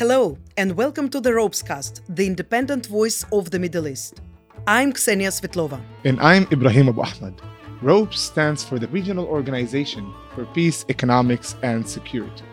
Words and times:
Hello, 0.00 0.38
and 0.56 0.78
welcome 0.78 1.10
to 1.10 1.20
the 1.20 1.28
Ropescast, 1.28 2.00
the 2.08 2.26
independent 2.26 2.86
voice 2.86 3.22
of 3.32 3.50
the 3.50 3.58
Middle 3.58 3.86
East. 3.86 4.22
I'm 4.66 4.94
Ksenia 4.94 5.28
Svetlova. 5.28 5.78
And 6.06 6.18
I'm 6.20 6.44
Ibrahim 6.50 6.88
Abu 6.88 7.02
Ahmad. 7.02 7.34
ROPES 7.82 8.18
stands 8.18 8.64
for 8.64 8.78
the 8.78 8.88
Regional 8.88 9.26
Organization 9.26 10.10
for 10.34 10.46
Peace, 10.46 10.86
Economics, 10.88 11.54
and 11.62 11.86
Security. 11.86 12.44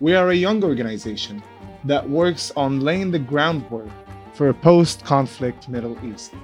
We 0.00 0.14
are 0.14 0.28
a 0.28 0.34
young 0.34 0.62
organization 0.62 1.42
that 1.84 2.10
works 2.10 2.52
on 2.56 2.80
laying 2.80 3.10
the 3.10 3.18
groundwork 3.18 3.88
for 4.34 4.50
a 4.50 4.54
post 4.68 5.02
conflict 5.02 5.70
Middle 5.70 5.96
East 6.04 6.34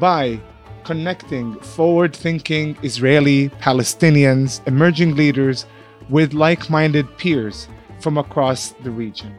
by 0.00 0.40
connecting 0.82 1.54
forward 1.60 2.16
thinking 2.16 2.76
Israeli, 2.82 3.48
Palestinians, 3.60 4.60
emerging 4.66 5.14
leaders 5.14 5.66
with 6.10 6.34
like 6.34 6.68
minded 6.68 7.06
peers 7.16 7.68
from 8.00 8.18
across 8.18 8.70
the 8.82 8.90
region. 8.90 9.38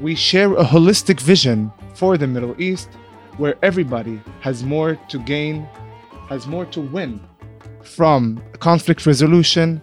We 0.00 0.14
share 0.14 0.52
a 0.52 0.64
holistic 0.64 1.20
vision 1.20 1.72
for 1.94 2.18
the 2.18 2.26
Middle 2.26 2.54
East 2.60 2.90
where 3.38 3.56
everybody 3.62 4.20
has 4.40 4.62
more 4.62 4.96
to 5.08 5.18
gain, 5.18 5.66
has 6.28 6.46
more 6.46 6.66
to 6.66 6.82
win 6.82 7.18
from 7.82 8.42
conflict 8.58 9.06
resolution 9.06 9.80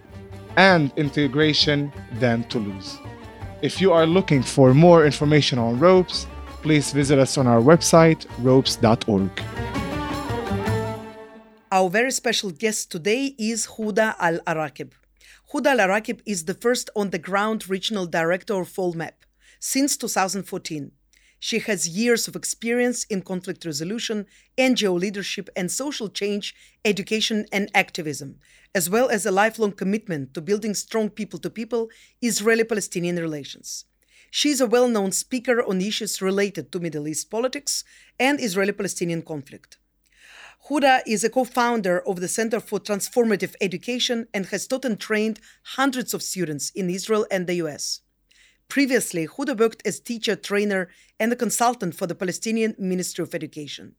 and 0.55 0.91
integration 0.98 1.91
than 2.20 2.44
to 2.49 2.59
lose. 2.59 2.99
If 3.63 3.81
you 3.81 3.91
are 3.91 4.05
looking 4.05 4.44
for 4.44 4.73
more 4.76 5.04
information 5.04 5.57
on 5.57 5.80
ropes, 5.80 6.27
please 6.62 6.91
visit 6.91 7.18
us 7.18 7.38
on 7.40 7.48
our 7.48 7.62
website, 7.62 8.27
ropes.org. 8.40 9.32
Our 11.71 11.90
very 11.90 12.12
special 12.12 12.52
guest 12.52 12.91
today 12.91 13.34
is 13.40 13.66
Huda 13.66 14.16
Abu-Arquob. 14.20 14.91
Huda 15.52 15.80
Abu-Arquob 15.80 16.20
is 16.23 16.45
the 16.45 16.54
first 16.54 16.91
on 16.95 17.09
the 17.09 17.18
ground 17.18 17.68
regional 17.68 18.05
director 18.05 18.54
of 18.62 18.77
ALLMEP 18.77 19.23
since 19.66 19.96
2014. 19.96 20.92
She 21.40 21.60
has 21.60 21.88
years 21.88 22.28
of 22.28 22.36
experience 22.36 23.06
in 23.06 23.22
conflict 23.22 23.64
resolution, 23.64 24.26
NGO 24.58 25.00
leadership, 25.00 25.50
and 25.56 25.72
social 25.72 26.10
change, 26.10 26.54
education, 26.84 27.46
and 27.50 27.72
activism, 27.74 28.40
as 28.76 28.90
well 28.90 29.08
as 29.10 29.26
a 29.26 29.32
lifelong 29.32 29.72
commitment 29.72 30.34
to 30.34 30.41
building 30.41 30.74
strong 30.74 31.10
people 31.10 31.40
to 31.40 31.50
people 31.50 31.88
Israeli 32.22 32.66
Palestinian 32.66 33.16
relations. 33.16 33.86
She 34.32 34.50
is 34.50 34.60
a 34.60 34.68
well 34.68 34.90
known 34.90 35.14
speaker 35.14 35.64
on 35.64 35.80
issues 35.80 36.22
related 36.22 36.70
to 36.74 36.82
Middle 36.82 37.08
East 37.08 37.32
politics 37.32 37.86
and 38.20 38.41
Israeli 38.41 38.74
Palestinian 38.74 39.22
conflict. 39.22 39.78
Huda 40.68 41.04
is 41.08 41.24
a 41.24 41.30
co 41.30 41.46
founder 41.46 42.06
of 42.06 42.20
the 42.20 42.28
Center 42.28 42.60
for 42.60 42.82
Transformative 42.82 43.56
Education 43.62 44.28
and 44.34 44.48
has 44.48 44.68
taught 44.68 44.84
and 44.84 45.00
trained 45.00 45.40
hundreds 45.78 46.14
of 46.14 46.22
students 46.22 46.70
in 46.72 46.90
Israel 46.90 47.26
and 47.32 47.48
the 47.48 47.56
US. 47.66 48.02
Previously, 48.74 49.27
Huda 49.27 49.55
worked 49.55 49.85
as 49.85 49.99
teacher, 49.99 50.35
trainer, 50.35 50.90
and 51.20 51.32
a 51.32 51.35
consultant 51.35 51.93
for 51.93 52.07
the 52.07 52.16
Palestinian 52.16 52.74
Ministry 52.79 53.21
of 53.21 53.35
Education. 53.35 53.93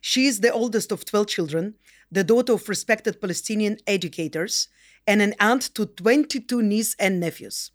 She 0.00 0.26
is 0.26 0.38
the 0.38 0.52
oldest 0.52 0.92
of 0.92 1.04
12 1.04 1.26
children, 1.26 1.74
the 2.12 2.22
daughter 2.22 2.52
of 2.52 2.68
respected 2.68 3.20
Palestinian 3.20 3.78
educators, 3.88 4.68
and 5.04 5.20
an 5.20 5.34
aunt 5.40 5.62
to 5.74 5.84
22 5.84 6.62
nieces 6.62 6.94
and 7.00 7.18
nephews. 7.18 7.72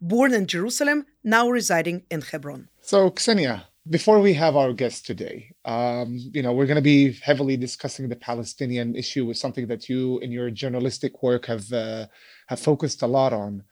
Born 0.00 0.32
in 0.32 0.46
Jerusalem, 0.46 1.04
now 1.24 1.50
residing 1.50 2.04
in 2.10 2.22
Hebron. 2.22 2.70
So, 2.80 3.10
Ksenia, 3.10 3.64
before 3.90 4.20
we 4.20 4.32
have 4.32 4.56
our 4.56 4.72
guest 4.72 5.04
today, 5.04 5.52
um, 5.66 6.18
you 6.32 6.40
know, 6.40 6.54
we're 6.54 6.64
going 6.64 6.76
to 6.76 6.90
be 6.96 7.12
heavily 7.20 7.58
discussing 7.58 8.08
the 8.08 8.16
Palestinian 8.16 8.96
issue, 8.96 9.26
with 9.26 9.36
something 9.36 9.66
that 9.66 9.90
you, 9.90 10.20
in 10.20 10.32
your 10.32 10.50
journalistic 10.50 11.22
work, 11.22 11.44
have 11.44 11.70
uh, 11.70 12.06
have 12.46 12.60
focused 12.60 13.02
a 13.02 13.06
lot 13.06 13.34
on. 13.34 13.62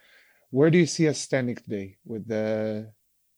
Where 0.51 0.71
do 0.71 0.79
you 0.79 0.87
see 0.87 1.09
us 1.09 1.19
standing 1.19 1.57
today 1.57 1.97
with 2.05 2.29
the 2.29 2.93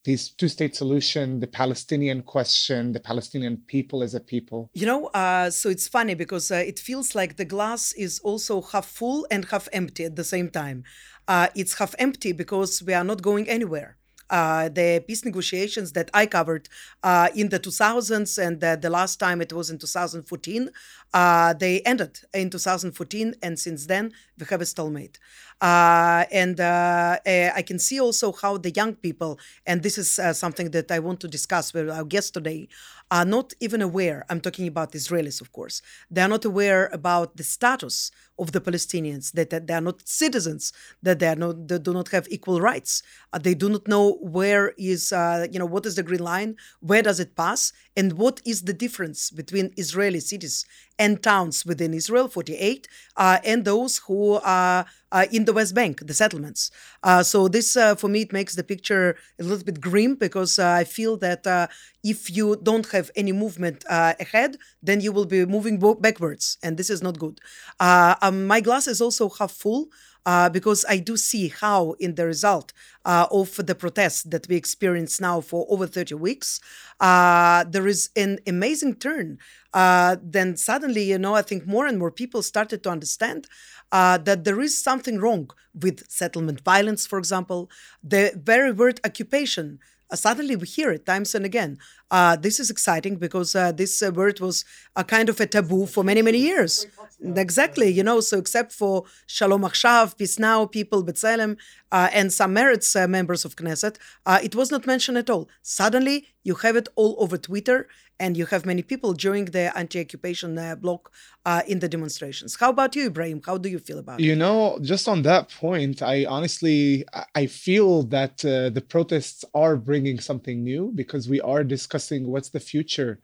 this 0.05 0.31
two-state 0.31 0.75
solution, 0.75 1.41
the 1.41 1.47
Palestinian 1.47 2.23
question, 2.23 2.93
the 2.93 3.01
Palestinian 3.01 3.59
people 3.67 4.03
as 4.03 4.15
a 4.15 4.21
people? 4.21 4.71
You 4.73 4.87
know, 4.87 5.07
uh, 5.09 5.51
so 5.51 5.69
it's 5.69 5.89
funny 5.89 6.15
because 6.15 6.51
uh, 6.51 6.57
it 6.57 6.79
feels 6.79 7.15
like 7.15 7.37
the 7.37 7.45
glass 7.45 7.93
is 7.93 8.19
also 8.21 8.63
half 8.63 8.87
full 8.87 9.27
and 9.31 9.45
half 9.47 9.69
empty 9.73 10.05
at 10.05 10.17
the 10.17 10.25
same 10.25 10.49
time. 10.49 10.85
Uh, 11.27 11.49
it's 11.55 11.75
half 11.79 11.95
empty 11.99 12.33
because 12.33 12.83
we 12.83 12.95
are 12.95 13.05
not 13.05 13.21
going 13.23 13.49
anywhere. 13.49 13.99
Uh, 14.31 14.69
the 14.69 15.03
peace 15.07 15.25
negotiations 15.25 15.93
that 15.93 16.11
I 16.13 16.27
covered 16.27 16.69
uh, 17.03 17.29
in 17.35 17.49
the 17.49 17.59
2000s 17.59 18.37
and 18.39 18.61
the, 18.61 18.91
last 18.91 19.17
time 19.17 19.41
it 19.41 19.53
was 19.55 19.71
in 19.71 19.79
2014, 19.79 20.69
uh, 21.15 21.55
they 21.55 21.81
ended 21.83 22.21
in 22.35 22.51
2014, 22.51 23.35
and 23.43 23.59
since 23.59 23.87
then 23.87 24.13
we 24.39 24.47
have 24.51 24.61
a 24.61 24.67
stalemate. 24.67 25.19
Uh, 25.61 26.25
and 26.31 26.61
uh, 26.61 27.19
eh, 27.27 27.51
I 27.55 27.63
can 27.63 27.79
see 27.79 27.99
also 28.01 28.33
how 28.33 28.59
the 28.59 28.71
young 28.71 28.95
people, 28.95 29.39
and 29.67 29.83
this 29.83 29.99
is 29.99 30.19
uh, 30.19 30.33
something 30.33 30.71
that 30.71 30.91
I 30.93 31.01
want 31.01 31.21
to 31.21 31.29
discuss 31.29 31.75
with 31.75 31.91
our 31.91 32.05
guest 32.05 32.35
today, 32.35 32.69
are 33.11 33.25
not 33.25 33.55
even 33.61 33.81
aware. 33.83 34.25
I'm 34.29 34.41
talking 34.41 34.69
about 34.69 34.93
Israelis, 34.93 35.41
of 35.41 35.51
course. 35.51 35.81
They 36.11 36.21
are 36.21 36.29
not 36.29 36.45
aware 36.45 36.89
about 36.93 37.37
the 37.37 37.43
status 37.43 38.11
of 38.39 38.53
the 38.53 38.61
Palestinians, 38.61 39.33
that, 39.33 39.67
they 39.67 39.75
are 39.75 39.81
not 39.81 40.07
citizens, 40.07 40.73
that 41.03 41.19
they, 41.19 41.27
are 41.27 41.35
not, 41.35 41.67
they 41.67 41.79
do 41.79 41.93
not 41.93 42.09
have 42.09 42.29
equal 42.31 42.61
rights. 42.61 43.03
Uh, 43.33 43.39
they 43.39 43.55
do 43.55 43.69
not 43.69 43.89
know 43.89 44.19
where 44.21 44.75
is, 44.79 45.13
uh, 45.13 45.47
you 45.51 45.59
know, 45.59 45.67
what 45.67 45.87
is 45.87 45.97
the 45.97 46.03
green 46.03 46.23
line, 46.23 46.55
where 46.81 47.03
does 47.03 47.19
it 47.19 47.35
pass, 47.35 47.73
and 47.97 48.13
what 48.13 48.41
is 48.45 48.63
the 48.63 48.73
difference 48.73 49.31
between 49.31 49.73
Israeli 49.77 50.21
cities 50.21 50.65
and 50.99 51.23
towns 51.23 51.65
within 51.65 51.95
Israel, 51.95 52.29
48, 52.29 52.89
uh, 53.17 53.39
and 53.45 53.65
those 53.65 53.99
who 53.99 54.35
are 54.45 54.87
uh, 55.13 55.27
in 55.33 55.45
the 55.45 55.53
West 55.53 55.75
Bank, 55.75 56.07
the 56.07 56.15
settlements. 56.15 56.71
Uh, 57.03 57.23
so 57.23 57.49
this, 57.49 57.77
uh, 57.77 57.95
for 57.95 58.09
me, 58.09 58.23
it 58.23 58.33
makes 58.33 58.55
the 58.57 58.65
picture 58.65 59.17
a 59.39 59.43
little 59.43 59.65
bit 59.65 59.81
grim 59.81 60.17
because 60.17 60.59
uh, 60.59 60.69
I 60.69 60.85
feel 60.85 61.17
that 61.19 61.47
uh, 61.47 61.69
if 62.03 62.35
you 62.35 62.57
don't 62.63 62.87
have 62.91 63.11
any 63.17 63.33
movement 63.33 63.85
ahead, 63.89 64.57
then 64.83 65.01
you 65.01 65.13
will 65.13 65.27
be 65.27 65.47
moving 65.47 65.79
backwards, 66.01 66.59
and 66.63 66.77
this 66.77 66.91
is 66.91 67.03
not 67.03 67.19
good. 67.19 67.41
Um, 67.81 68.47
my 68.47 68.61
glass 68.61 68.87
is 68.87 69.01
also 69.01 69.29
half 69.29 69.53
full 69.53 69.89
uh, 70.29 70.51
because 70.51 70.85
I 70.87 70.99
do 70.99 71.17
see 71.17 71.49
how, 71.49 71.93
in 71.99 72.15
the 72.17 72.27
result 72.27 72.75
uh, 73.07 73.27
of 73.31 73.57
the 73.57 73.75
protests 73.75 74.23
that 74.25 74.47
we 74.47 74.57
experience 74.57 75.19
now 75.23 75.41
for 75.41 75.65
over 75.71 75.87
30 75.87 76.17
weeks, 76.17 76.61
uh, 77.01 77.65
there 77.67 77.87
is 77.87 78.11
an 78.15 78.39
amazing 78.47 78.97
turn. 78.97 79.39
Uh, 79.73 80.17
then 80.23 80.55
suddenly, 80.59 81.05
you 81.05 81.19
know, 81.19 81.35
I 81.35 81.41
think 81.41 81.67
more 81.67 81.87
and 81.87 81.99
more 81.99 82.11
people 82.11 82.43
started 82.43 82.83
to 82.83 82.91
understand 82.91 83.47
uh, 83.91 84.19
that 84.19 84.45
there 84.45 84.61
is 84.61 84.77
something 84.77 85.19
wrong 85.19 85.49
with 85.73 86.05
settlement 86.11 86.61
violence, 86.61 87.07
for 87.07 87.19
example, 87.19 87.71
the 88.03 88.33
very 88.37 88.71
word 88.71 89.01
occupation 89.07 89.79
uh, 90.11 90.17
suddenly 90.17 90.57
we 90.57 90.67
hear 90.67 90.91
it 90.91 91.05
times 91.05 91.35
and 91.35 91.45
again. 91.45 91.79
Uh, 92.11 92.37
this 92.37 92.59
is 92.59 92.71
exciting 92.71 93.17
because 93.17 93.55
uh, 93.55 93.71
this 93.73 94.03
uh, 94.03 94.11
word 94.11 94.41
was 94.41 94.65
a 94.97 95.05
kind 95.05 95.29
of 95.29 95.39
a 95.41 95.47
taboo 95.47 95.87
for 95.87 96.03
many, 96.03 96.23
many 96.23 96.39
years. 96.39 96.87
Exactly, 97.23 97.89
you 97.89 98.03
know, 98.03 98.21
so 98.21 98.39
except 98.39 98.73
for 98.73 99.05
Shalom 99.27 99.63
Achshav, 99.63 100.17
Peace 100.17 100.39
Now, 100.39 100.67
People, 100.67 101.05
B'Tselem, 101.05 101.57
uh, 101.91 102.09
and 102.13 102.33
some 102.33 102.55
Meretz 102.55 102.95
uh, 102.95 103.09
members 103.09 103.45
of 103.45 103.57
Knesset, 103.57 103.97
it 104.43 104.55
was 104.55 104.71
not 104.71 104.87
mentioned 104.87 105.19
at 105.19 105.29
all. 105.29 105.49
Suddenly, 105.63 106.29
you 106.45 106.55
have 106.55 106.77
it 106.77 106.89
all 106.95 107.17
over 107.19 107.37
Twitter, 107.37 107.89
and 108.21 108.37
you 108.37 108.47
have 108.47 108.67
many 108.67 108.83
people 108.83 109.13
during 109.13 109.45
the 109.47 109.77
anti-occupation 109.77 110.59
uh, 110.59 110.75
block 110.75 111.13
uh, 111.45 111.63
in 111.67 111.79
the 111.79 111.89
demonstrations. 111.89 112.57
How 112.57 112.71
about 112.71 112.97
you, 112.97 113.07
Ibrahim? 113.07 113.41
How 113.45 113.59
do 113.59 113.69
you 113.69 113.79
feel 113.79 113.99
about 113.99 114.21
you 114.21 114.27
it? 114.27 114.29
You 114.31 114.37
know, 114.37 114.79
just 114.83 115.09
on 115.09 115.23
that 115.23 115.49
point, 115.51 116.03
I 116.03 116.25
honestly 116.27 117.05
I 117.35 117.47
feel 117.47 118.03
that 118.05 118.45
uh, 118.45 118.71
the 118.71 118.81
protests 118.81 119.45
are 119.55 119.77
bringing 119.77 120.19
something 120.19 120.63
new 120.63 120.93
because 120.95 121.29
we 121.29 121.41
are 121.41 121.63
discussing 121.63 121.98
what's 122.27 122.51
the 122.51 122.61
future 122.61 123.21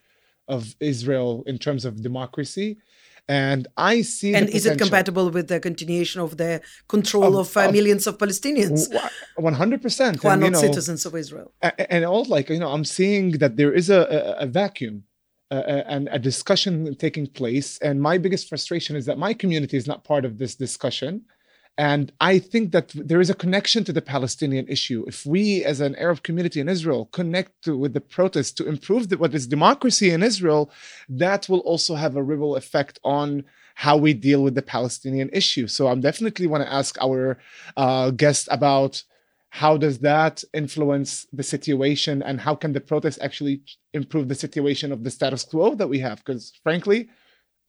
of 0.48 0.74
Israel 0.80 1.42
in 1.46 1.58
terms 1.58 1.84
of 1.84 2.02
democracy 2.02 2.78
and 3.28 3.66
I 3.76 4.02
see. 4.02 4.34
And 4.34 4.48
is 4.50 4.66
it 4.66 4.78
compatible 4.78 5.30
with 5.30 5.48
the 5.48 5.58
continuation 5.58 6.20
of 6.20 6.36
the 6.36 6.60
control 6.88 7.38
of, 7.38 7.48
of, 7.48 7.56
uh, 7.56 7.60
of 7.60 7.72
millions 7.72 8.06
of 8.06 8.18
Palestinians? 8.18 8.94
One 9.36 9.54
hundred 9.54 9.80
percent. 9.80 10.22
Who 10.22 10.28
are 10.28 10.36
not 10.36 10.52
know, 10.52 10.60
citizens 10.60 11.06
of 11.06 11.14
Israel. 11.14 11.52
And 11.62 12.04
all 12.04 12.24
like 12.24 12.50
you 12.50 12.58
know, 12.58 12.70
I'm 12.70 12.84
seeing 12.84 13.32
that 13.38 13.56
there 13.56 13.72
is 13.72 13.88
a, 13.90 14.00
a, 14.00 14.44
a 14.44 14.46
vacuum. 14.46 15.04
Uh, 15.50 15.82
and 15.86 16.08
a 16.10 16.18
discussion 16.18 16.96
taking 16.96 17.26
place. 17.26 17.78
And 17.78 18.00
my 18.00 18.18
biggest 18.18 18.48
frustration 18.48 18.96
is 18.96 19.04
that 19.06 19.18
my 19.18 19.32
community 19.34 19.76
is 19.76 19.86
not 19.86 20.02
part 20.02 20.24
of 20.24 20.38
this 20.38 20.56
discussion. 20.56 21.22
And 21.76 22.12
I 22.20 22.38
think 22.38 22.70
that 22.70 22.92
there 22.94 23.20
is 23.20 23.30
a 23.30 23.34
connection 23.34 23.82
to 23.84 23.92
the 23.92 24.02
Palestinian 24.02 24.68
issue. 24.68 25.04
If 25.08 25.26
we, 25.26 25.64
as 25.64 25.80
an 25.80 25.96
Arab 25.96 26.22
community 26.22 26.60
in 26.60 26.68
Israel, 26.68 27.06
connect 27.06 27.50
to, 27.64 27.76
with 27.76 27.94
the 27.94 28.00
protests 28.00 28.52
to 28.52 28.68
improve 28.68 29.08
the, 29.08 29.18
what 29.18 29.34
is 29.34 29.48
democracy 29.48 30.10
in 30.10 30.22
Israel, 30.22 30.70
that 31.08 31.48
will 31.48 31.60
also 31.60 31.96
have 31.96 32.14
a 32.14 32.22
ripple 32.22 32.54
effect 32.54 33.00
on 33.02 33.44
how 33.74 33.96
we 33.96 34.14
deal 34.14 34.42
with 34.44 34.54
the 34.54 34.62
Palestinian 34.62 35.28
issue. 35.32 35.66
So 35.66 35.88
I'm 35.88 36.00
definitely 36.00 36.46
want 36.46 36.62
to 36.62 36.72
ask 36.72 36.96
our 37.00 37.38
uh, 37.76 38.10
guest 38.10 38.48
about 38.52 39.02
how 39.50 39.76
does 39.76 39.98
that 40.00 40.44
influence 40.52 41.26
the 41.32 41.42
situation 41.42 42.22
and 42.22 42.40
how 42.40 42.54
can 42.54 42.72
the 42.72 42.80
protests 42.80 43.18
actually 43.20 43.62
improve 43.92 44.28
the 44.28 44.34
situation 44.34 44.92
of 44.92 45.02
the 45.02 45.10
status 45.10 45.44
quo 45.44 45.74
that 45.74 45.88
we 45.88 45.98
have? 46.00 46.18
Because 46.18 46.52
frankly, 46.62 47.08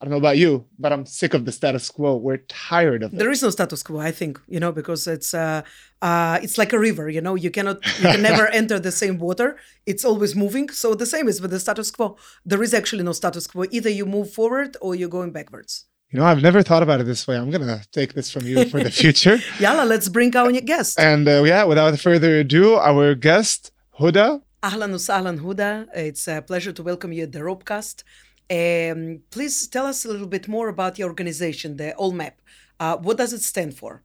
I 0.01 0.05
don't 0.05 0.11
know 0.11 0.17
about 0.17 0.37
you, 0.37 0.65
but 0.77 0.91
I'm 0.91 1.05
sick 1.05 1.33
of 1.33 1.45
the 1.45 1.53
status 1.53 1.89
quo. 1.89 2.17
We're 2.17 2.43
tired 2.49 3.01
of 3.01 3.13
it. 3.13 3.17
There 3.17 3.31
is 3.31 3.41
no 3.41 3.49
status 3.49 3.81
quo, 3.81 3.99
I 3.99 4.11
think, 4.11 4.41
you 4.47 4.59
know, 4.59 4.73
because 4.73 5.07
it's 5.07 5.33
uh, 5.33 5.61
uh, 6.01 6.37
it's 6.43 6.57
like 6.57 6.73
a 6.73 6.79
river, 6.79 7.09
you 7.09 7.21
know. 7.21 7.35
You 7.35 7.49
cannot, 7.49 7.77
you 7.99 8.09
can 8.09 8.21
never 8.21 8.47
enter 8.61 8.77
the 8.77 8.91
same 8.91 9.17
water. 9.19 9.57
It's 9.85 10.03
always 10.03 10.35
moving. 10.35 10.67
So 10.69 10.95
the 10.95 11.05
same 11.05 11.29
is 11.29 11.39
with 11.41 11.51
the 11.51 11.61
status 11.61 11.91
quo. 11.91 12.17
There 12.45 12.61
is 12.61 12.73
actually 12.73 13.03
no 13.03 13.13
status 13.13 13.47
quo. 13.47 13.65
Either 13.71 13.89
you 13.89 14.05
move 14.05 14.33
forward 14.33 14.75
or 14.81 14.95
you're 14.95 15.09
going 15.09 15.31
backwards. 15.31 15.85
You 16.11 16.19
know, 16.19 16.25
I've 16.25 16.41
never 16.41 16.61
thought 16.61 16.83
about 16.83 16.99
it 16.99 17.05
this 17.05 17.25
way. 17.25 17.37
I'm 17.37 17.49
gonna 17.49 17.81
take 17.93 18.13
this 18.13 18.29
from 18.29 18.45
you 18.45 18.65
for 18.65 18.83
the 18.83 18.91
future. 19.03 19.39
Yalla, 19.59 19.85
let's 19.85 20.09
bring 20.09 20.35
our 20.35 20.51
guest. 20.51 20.99
And 20.99 21.25
uh, 21.27 21.43
yeah, 21.43 21.63
without 21.63 21.97
further 21.99 22.39
ado, 22.39 22.75
our 22.75 23.15
guest, 23.15 23.71
Huda. 23.99 24.41
Ahlan 24.61 24.91
usahlan 24.93 25.39
Huda. 25.39 25.87
It's 25.95 26.27
a 26.27 26.41
pleasure 26.41 26.73
to 26.73 26.83
welcome 26.83 27.13
you 27.13 27.23
at 27.23 27.31
the 27.31 27.39
Ropescast. 27.39 28.03
Um, 28.49 29.23
please 29.31 29.67
tell 29.67 29.85
us 29.85 30.05
a 30.05 30.07
little 30.07 30.27
bit 30.27 30.47
more 30.47 30.69
about 30.69 30.97
your 30.99 31.09
organization, 31.09 31.77
the 31.77 31.93
ALLMEP. 31.97 32.33
Uh, 32.79 32.97
what 32.97 33.17
does 33.17 33.33
it 33.33 33.41
stand 33.41 33.75
for? 33.77 34.04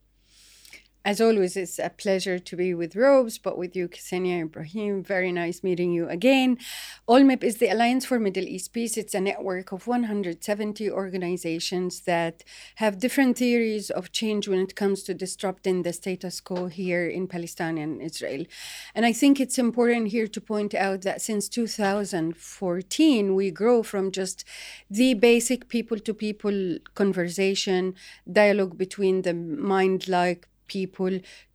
As 1.03 1.19
always, 1.19 1.57
it's 1.57 1.79
a 1.79 1.89
pleasure 1.89 2.37
to 2.37 2.55
be 2.55 2.75
with 2.75 2.95
Ropes, 2.95 3.39
but 3.39 3.57
with 3.57 3.75
you, 3.75 3.87
Ksenia 3.87 4.43
Ibrahim. 4.43 5.01
Very 5.03 5.31
nice 5.31 5.63
meeting 5.63 5.91
you 5.91 6.07
again. 6.07 6.59
ALLMEP 7.07 7.43
is 7.43 7.57
the 7.57 7.69
Alliance 7.69 8.05
for 8.05 8.19
Middle 8.19 8.43
East 8.43 8.71
Peace. 8.71 8.97
It's 8.97 9.15
a 9.15 9.19
network 9.19 9.71
of 9.71 9.87
170 9.87 10.91
organizations 10.91 12.01
that 12.01 12.43
have 12.75 12.99
different 12.99 13.39
theories 13.39 13.89
of 13.89 14.11
change 14.11 14.47
when 14.47 14.59
it 14.59 14.75
comes 14.75 15.01
to 15.03 15.15
disrupting 15.15 15.81
the 15.81 15.91
status 15.91 16.39
quo 16.39 16.67
here 16.67 17.07
in 17.07 17.27
Palestine 17.27 17.79
and 17.79 17.99
Israel. 17.99 18.45
And 18.93 19.03
I 19.03 19.11
think 19.11 19.39
it's 19.39 19.57
important 19.57 20.09
here 20.09 20.27
to 20.27 20.39
point 20.39 20.75
out 20.75 21.01
that 21.01 21.23
since 21.23 21.49
2014, 21.49 23.33
we 23.33 23.49
grow 23.49 23.81
from 23.81 24.11
just 24.11 24.45
the 24.87 25.15
basic 25.15 25.67
people 25.67 25.97
to 25.97 26.13
people 26.13 26.77
conversation, 26.93 27.95
dialogue 28.31 28.77
between 28.77 29.23
the 29.23 29.33
mind 29.33 30.07
like 30.07 30.47
people 30.77 31.13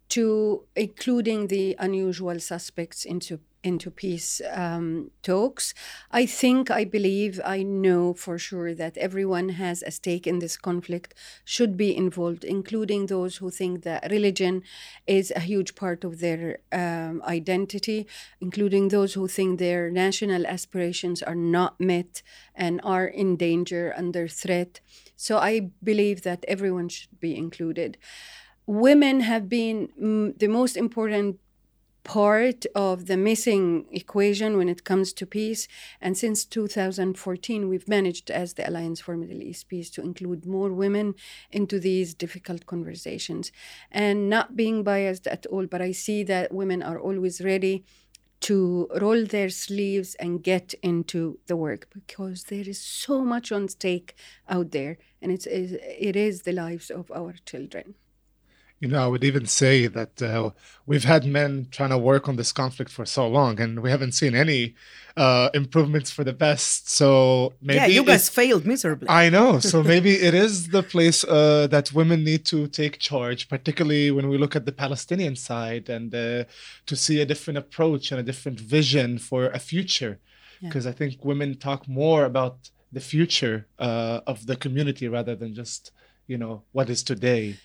to 0.08 0.26
including 0.76 1.48
the 1.48 1.74
unusual 1.78 2.38
suspects 2.40 3.04
into 3.04 3.34
into 3.66 3.90
peace 3.90 4.40
um, 4.52 5.10
talks. 5.22 5.74
I 6.12 6.24
think, 6.24 6.70
I 6.70 6.84
believe, 6.84 7.40
I 7.44 7.64
know 7.64 8.14
for 8.14 8.38
sure 8.38 8.74
that 8.74 8.96
everyone 8.96 9.48
has 9.64 9.82
a 9.82 9.90
stake 9.90 10.26
in 10.26 10.38
this 10.38 10.56
conflict, 10.56 11.14
should 11.44 11.76
be 11.76 11.90
involved, 12.04 12.44
including 12.44 13.06
those 13.06 13.38
who 13.38 13.50
think 13.50 13.82
that 13.82 14.10
religion 14.10 14.62
is 15.06 15.32
a 15.34 15.40
huge 15.40 15.74
part 15.74 16.04
of 16.04 16.20
their 16.20 16.60
um, 16.70 17.20
identity, 17.26 18.06
including 18.40 18.88
those 18.88 19.14
who 19.14 19.26
think 19.26 19.58
their 19.58 19.90
national 19.90 20.46
aspirations 20.46 21.22
are 21.22 21.40
not 21.58 21.80
met 21.80 22.22
and 22.54 22.80
are 22.84 23.06
in 23.06 23.36
danger, 23.36 23.92
under 23.96 24.28
threat. 24.28 24.80
So 25.16 25.38
I 25.38 25.70
believe 25.82 26.22
that 26.22 26.44
everyone 26.46 26.88
should 26.88 27.18
be 27.18 27.36
included 27.36 27.98
women 28.66 29.20
have 29.20 29.48
been 29.48 29.88
mm, 30.00 30.38
the 30.38 30.48
most 30.48 30.76
important 30.76 31.38
part 32.06 32.64
of 32.76 33.06
the 33.06 33.16
missing 33.16 33.84
equation 33.90 34.56
when 34.56 34.68
it 34.68 34.84
comes 34.84 35.12
to 35.12 35.26
peace. 35.26 35.66
And 36.00 36.16
since 36.16 36.44
2014, 36.44 37.68
we've 37.68 37.88
managed, 37.88 38.30
as 38.30 38.54
the 38.54 38.68
Alliance 38.68 39.00
for 39.00 39.16
Middle 39.16 39.42
East 39.42 39.68
Peace, 39.68 39.90
to 39.90 40.02
include 40.02 40.46
more 40.46 40.72
women 40.72 41.16
into 41.50 41.80
these 41.80 42.14
difficult 42.14 42.66
conversations. 42.66 43.50
And 43.90 44.30
not 44.30 44.54
being 44.54 44.84
biased 44.84 45.26
at 45.26 45.46
all, 45.46 45.66
but 45.66 45.82
I 45.82 45.90
see 45.90 46.22
that 46.24 46.52
women 46.52 46.80
are 46.80 47.00
always 47.00 47.40
ready 47.40 47.84
to 48.38 48.88
roll 49.00 49.24
their 49.24 49.48
sleeves 49.48 50.14
and 50.16 50.44
get 50.44 50.74
into 50.82 51.40
the 51.48 51.56
work 51.56 51.88
because 51.92 52.44
there 52.44 52.68
is 52.68 52.80
so 52.80 53.22
much 53.22 53.50
on 53.50 53.66
stake 53.66 54.14
out 54.48 54.70
there, 54.70 54.98
and 55.20 55.32
it's, 55.32 55.46
it 55.46 56.14
is 56.14 56.42
the 56.42 56.52
lives 56.52 56.90
of 56.90 57.10
our 57.10 57.34
children. 57.44 57.94
You 58.80 58.88
know, 58.88 59.02
I 59.02 59.06
would 59.06 59.24
even 59.24 59.46
say 59.46 59.86
that 59.86 60.20
uh, 60.20 60.50
we've 60.84 61.04
had 61.04 61.24
men 61.24 61.68
trying 61.70 61.90
to 61.90 61.98
work 61.98 62.28
on 62.28 62.36
this 62.36 62.52
conflict 62.52 62.90
for 62.90 63.06
so 63.06 63.26
long, 63.26 63.58
and 63.58 63.80
we 63.80 63.90
haven't 63.90 64.12
seen 64.12 64.34
any 64.34 64.74
uh, 65.16 65.48
improvements 65.54 66.10
for 66.10 66.24
the 66.24 66.34
best. 66.34 66.90
So 66.90 67.54
maybe 67.62 67.78
yeah, 67.78 67.86
you 67.86 68.04
guys 68.04 68.28
failed 68.28 68.66
miserably. 68.66 69.08
I 69.08 69.30
know. 69.30 69.60
So 69.66 69.82
maybe 69.82 70.12
it 70.14 70.34
is 70.34 70.68
the 70.68 70.82
place 70.82 71.24
uh, 71.24 71.66
that 71.70 71.92
women 71.92 72.22
need 72.22 72.44
to 72.46 72.68
take 72.68 72.98
charge, 72.98 73.48
particularly 73.48 74.10
when 74.10 74.28
we 74.28 74.36
look 74.36 74.54
at 74.54 74.66
the 74.66 74.72
Palestinian 74.72 75.36
side 75.36 75.88
and 75.88 76.14
uh, 76.14 76.44
to 76.84 76.94
see 76.94 77.20
a 77.20 77.26
different 77.26 77.58
approach 77.58 78.12
and 78.12 78.20
a 78.20 78.22
different 78.22 78.60
vision 78.60 79.18
for 79.18 79.46
a 79.46 79.58
future. 79.58 80.18
Because 80.62 80.84
yeah. 80.84 80.90
I 80.90 80.94
think 80.94 81.24
women 81.24 81.56
talk 81.56 81.88
more 81.88 82.24
about 82.24 82.70
the 82.92 83.00
future 83.00 83.66
uh, 83.78 84.20
of 84.26 84.46
the 84.46 84.56
community 84.56 85.08
rather 85.08 85.34
than 85.34 85.54
just 85.54 85.92
you 86.26 86.38
know 86.38 86.62
what 86.72 86.90
is 86.90 87.02
today 87.02 87.56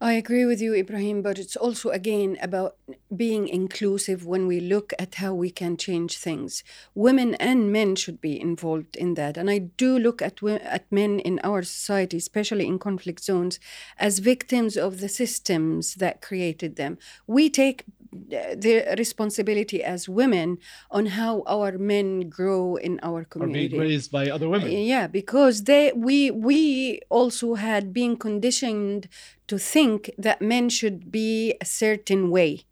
I 0.00 0.12
agree 0.12 0.44
with 0.44 0.60
you, 0.60 0.74
Ibrahim, 0.74 1.22
but 1.22 1.40
it's 1.40 1.56
also 1.56 1.90
again 1.90 2.38
about 2.40 2.76
being 3.16 3.48
inclusive 3.48 4.24
when 4.24 4.46
we 4.46 4.60
look 4.60 4.92
at 4.96 5.16
how 5.16 5.34
we 5.34 5.50
can 5.50 5.76
change 5.76 6.18
things. 6.18 6.62
Women 6.94 7.34
and 7.34 7.72
men 7.72 7.96
should 7.96 8.20
be 8.20 8.40
involved 8.40 8.94
in 8.94 9.14
that. 9.14 9.36
And 9.36 9.50
I 9.50 9.58
do 9.58 9.98
look 9.98 10.22
at, 10.22 10.40
at 10.44 10.92
men 10.92 11.18
in 11.18 11.40
our 11.42 11.64
society, 11.64 12.18
especially 12.18 12.68
in 12.68 12.78
conflict 12.78 13.24
zones, 13.24 13.58
as 13.98 14.20
victims 14.20 14.76
of 14.76 15.00
the 15.00 15.08
systems 15.08 15.94
that 15.96 16.22
created 16.22 16.76
them. 16.76 16.98
We 17.26 17.50
take 17.50 17.82
the 18.12 18.94
responsibility 18.96 19.82
as 19.82 20.08
women 20.08 20.58
on 20.90 21.06
how 21.06 21.42
our 21.46 21.78
men 21.78 22.28
grow 22.28 22.76
in 22.76 22.98
our 23.02 23.24
community. 23.24 23.66
Or 23.66 23.70
being 23.70 23.80
raised 23.80 24.10
by 24.10 24.30
other 24.30 24.48
women. 24.48 24.70
Yeah, 24.70 25.06
because 25.06 25.64
they 25.64 25.92
we 25.94 26.30
we 26.30 27.00
also 27.10 27.54
had 27.54 27.92
been 27.92 28.16
conditioned 28.16 29.08
to 29.46 29.58
think 29.58 30.10
that 30.18 30.40
men 30.40 30.68
should 30.68 31.10
be 31.10 31.54
a 31.60 31.64
certain 31.64 32.30
way. 32.30 32.64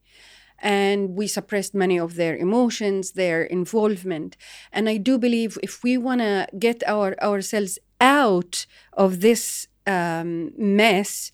And 0.58 1.16
we 1.16 1.26
suppressed 1.26 1.74
many 1.74 1.98
of 1.98 2.14
their 2.14 2.34
emotions, 2.34 3.12
their 3.12 3.42
involvement. 3.42 4.38
And 4.72 4.88
I 4.88 4.96
do 4.96 5.18
believe 5.18 5.58
if 5.62 5.82
we 5.82 5.98
want 5.98 6.22
to 6.22 6.48
get 6.58 6.82
our 6.86 7.14
ourselves 7.22 7.78
out 8.00 8.66
of 8.94 9.20
this 9.20 9.68
um, 9.86 10.52
mess, 10.56 11.30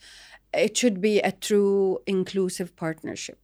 it 0.53 0.77
should 0.77 1.01
be 1.01 1.21
a 1.21 1.33
true 1.33 2.01
inclusive 2.07 2.75
partnership. 2.77 3.39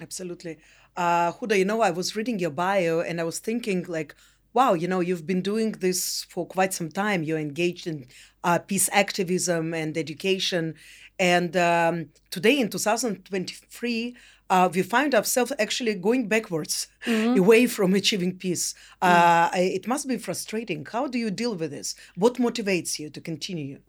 Absolutely. 0.00 0.58
Uh, 0.96 1.32
Huda, 1.32 1.58
you 1.58 1.64
know, 1.64 1.80
I 1.80 1.90
was 1.90 2.16
reading 2.16 2.38
your 2.38 2.50
bio 2.50 3.00
and 3.00 3.20
I 3.20 3.24
was 3.24 3.38
thinking, 3.38 3.84
like, 3.88 4.14
wow, 4.52 4.72
you 4.72 4.88
know, 4.88 5.00
you've 5.00 5.26
been 5.26 5.42
doing 5.42 5.72
this 5.72 6.24
for 6.30 6.46
quite 6.46 6.72
some 6.72 6.90
time. 6.90 7.22
You're 7.22 7.38
engaged 7.38 7.86
in 7.86 8.06
uh, 8.44 8.58
peace 8.58 8.88
activism 8.92 9.74
and 9.74 9.96
education. 9.96 10.74
And 11.18 11.56
um, 11.56 12.06
today 12.30 12.58
in 12.58 12.68
2023, 12.68 14.16
uh, 14.48 14.68
we 14.72 14.82
find 14.82 15.14
ourselves 15.14 15.52
actually 15.58 15.94
going 15.94 16.28
backwards 16.28 16.88
mm-hmm. 17.04 17.38
away 17.42 17.66
from 17.66 17.94
achieving 17.94 18.36
peace. 18.36 18.74
Uh, 19.02 19.50
mm-hmm. 19.50 19.58
it 19.58 19.86
must 19.86 20.08
be 20.08 20.18
frustrating. 20.18 20.86
How 20.86 21.06
do 21.06 21.18
you 21.18 21.30
deal 21.30 21.54
with 21.54 21.70
this? 21.70 21.94
What 22.14 22.34
motivates 22.34 22.98
you 22.98 23.10
to 23.10 23.20
continue? 23.20 23.80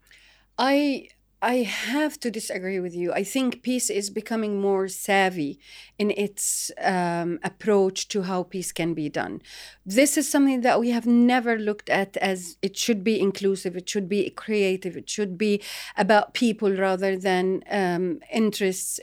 I 0.58 1.10
I 1.40 1.58
have 1.58 2.20
to 2.22 2.32
disagree 2.32 2.80
with 2.80 2.96
you. 2.96 3.14
I 3.14 3.24
think 3.24 3.62
peace 3.62 3.92
is 3.92 4.10
becoming 4.10 4.60
more 4.60 4.88
savvy 4.88 5.60
in 6.00 6.10
its 6.10 6.72
um, 6.82 7.38
approach 7.44 8.08
to 8.08 8.24
how 8.24 8.42
peace 8.42 8.72
can 8.72 8.96
be 8.96 9.08
done. 9.08 9.44
This 9.86 10.18
is 10.18 10.28
something 10.28 10.62
that 10.62 10.80
we 10.80 10.90
have 10.90 11.06
never 11.06 11.60
looked 11.60 11.92
at 11.92 12.18
as 12.18 12.58
it 12.64 12.76
should 12.76 13.04
be 13.04 13.20
inclusive, 13.20 13.76
it 13.78 13.88
should 13.88 14.10
be 14.10 14.28
creative, 14.32 14.98
it 14.98 15.12
should 15.12 15.38
be 15.38 15.62
about 15.96 16.34
people 16.34 16.76
rather 16.76 17.16
than 17.16 17.64
um, 17.70 18.20
interests. 18.34 19.00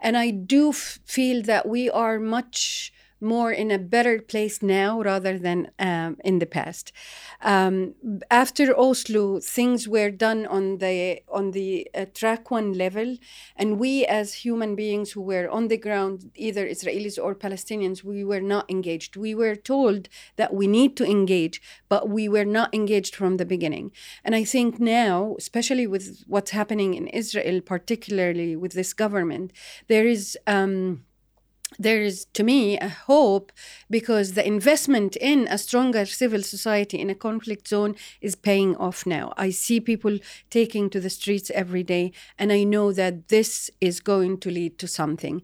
And 0.00 0.18
I 0.18 0.30
do 0.32 0.70
f- 0.70 0.98
feel 1.06 1.42
that 1.44 1.66
we 1.66 1.88
are 1.88 2.20
much 2.20 2.92
more 3.20 3.52
in 3.52 3.70
a 3.70 3.78
better 3.78 4.20
place 4.20 4.62
now 4.62 5.00
rather 5.02 5.38
than 5.38 5.70
um, 5.78 6.16
in 6.24 6.38
the 6.38 6.46
past. 6.46 6.92
Um, 7.42 7.94
after 8.30 8.78
Oslo, 8.78 9.40
things 9.40 9.88
were 9.88 10.10
done 10.10 10.46
on 10.46 10.78
the 10.78 11.22
on 11.28 11.52
the 11.52 11.88
uh, 11.94 12.06
track 12.14 12.50
one 12.50 12.72
level, 12.72 13.16
and 13.56 13.78
we 13.78 14.04
as 14.06 14.34
human 14.34 14.74
beings 14.74 15.12
who 15.12 15.22
were 15.22 15.48
on 15.48 15.68
the 15.68 15.76
ground, 15.76 16.30
either 16.34 16.66
Israelis 16.66 17.18
or 17.22 17.34
Palestinians, 17.34 18.04
we 18.04 18.24
were 18.24 18.40
not 18.40 18.70
engaged. 18.70 19.16
We 19.16 19.34
were 19.34 19.56
told 19.56 20.08
that 20.36 20.54
we 20.54 20.66
need 20.66 20.96
to 20.98 21.06
engage, 21.06 21.60
but 21.88 22.08
we 22.08 22.28
were 22.28 22.44
not 22.44 22.74
engaged 22.74 23.14
from 23.14 23.36
the 23.36 23.46
beginning. 23.46 23.92
And 24.24 24.34
I 24.34 24.44
think 24.44 24.78
now, 24.78 25.34
especially 25.38 25.86
with 25.86 26.24
what's 26.26 26.50
happening 26.50 26.94
in 26.94 27.08
Israel, 27.08 27.60
particularly 27.60 28.56
with 28.56 28.72
this 28.72 28.92
government, 28.92 29.52
there 29.88 30.06
is. 30.06 30.38
Um, 30.46 31.04
there 31.78 32.02
is 32.02 32.26
to 32.34 32.42
me 32.42 32.78
a 32.78 32.88
hope 32.88 33.52
because 33.88 34.32
the 34.32 34.46
investment 34.46 35.16
in 35.16 35.46
a 35.48 35.56
stronger 35.58 36.04
civil 36.04 36.42
society 36.42 36.98
in 36.98 37.10
a 37.10 37.14
conflict 37.14 37.68
zone 37.68 37.94
is 38.20 38.34
paying 38.34 38.76
off 38.76 39.06
now. 39.06 39.32
I 39.36 39.50
see 39.50 39.80
people 39.80 40.18
taking 40.50 40.90
to 40.90 41.00
the 41.00 41.10
streets 41.10 41.50
every 41.52 41.82
day 41.82 42.12
and 42.38 42.52
i 42.52 42.64
know 42.64 42.92
that 42.92 43.28
this 43.28 43.70
is 43.80 44.00
going 44.00 44.38
to 44.38 44.50
lead 44.50 44.78
to 44.78 44.86
something 44.88 45.42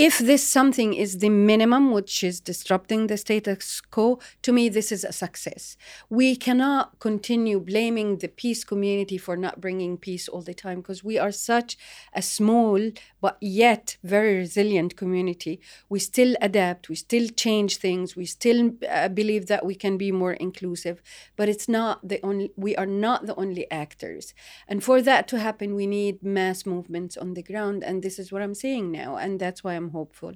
if 0.00 0.18
this 0.18 0.46
something 0.46 0.94
is 0.94 1.18
the 1.18 1.28
minimum, 1.28 1.90
which 1.90 2.24
is 2.24 2.40
disrupting 2.40 3.06
the 3.06 3.18
status 3.18 3.82
quo, 3.82 4.18
to 4.40 4.50
me, 4.50 4.70
this 4.70 4.90
is 4.90 5.04
a 5.04 5.12
success. 5.12 5.76
We 6.08 6.36
cannot 6.36 6.98
continue 7.00 7.60
blaming 7.60 8.16
the 8.16 8.28
peace 8.28 8.64
community 8.64 9.18
for 9.18 9.36
not 9.36 9.60
bringing 9.60 9.98
peace 9.98 10.26
all 10.26 10.40
the 10.40 10.54
time 10.54 10.80
because 10.80 11.04
we 11.04 11.18
are 11.18 11.30
such 11.30 11.76
a 12.14 12.22
small 12.22 12.80
but 13.20 13.36
yet 13.42 13.98
very 14.02 14.36
resilient 14.36 14.96
community. 14.96 15.60
We 15.90 15.98
still 15.98 16.34
adapt, 16.40 16.88
we 16.88 16.94
still 16.94 17.28
change 17.28 17.76
things, 17.76 18.16
we 18.16 18.24
still 18.24 18.70
uh, 18.88 19.08
believe 19.08 19.48
that 19.48 19.66
we 19.66 19.74
can 19.74 19.98
be 19.98 20.12
more 20.12 20.32
inclusive, 20.32 21.02
but 21.36 21.50
it's 21.50 21.68
not 21.68 22.08
the 22.08 22.20
only, 22.22 22.52
we 22.56 22.74
are 22.76 22.86
not 22.86 23.26
the 23.26 23.34
only 23.36 23.70
actors. 23.70 24.32
And 24.66 24.82
for 24.82 25.02
that 25.02 25.28
to 25.28 25.38
happen, 25.38 25.74
we 25.74 25.86
need 25.86 26.22
mass 26.22 26.64
movements 26.64 27.18
on 27.18 27.34
the 27.34 27.42
ground. 27.42 27.84
And 27.84 28.02
this 28.02 28.18
is 28.18 28.32
what 28.32 28.40
I'm 28.40 28.54
saying 28.54 28.90
now. 28.90 29.16
And 29.16 29.38
that's 29.38 29.62
why 29.62 29.74
I'm 29.74 29.89
hopeful. 29.90 30.34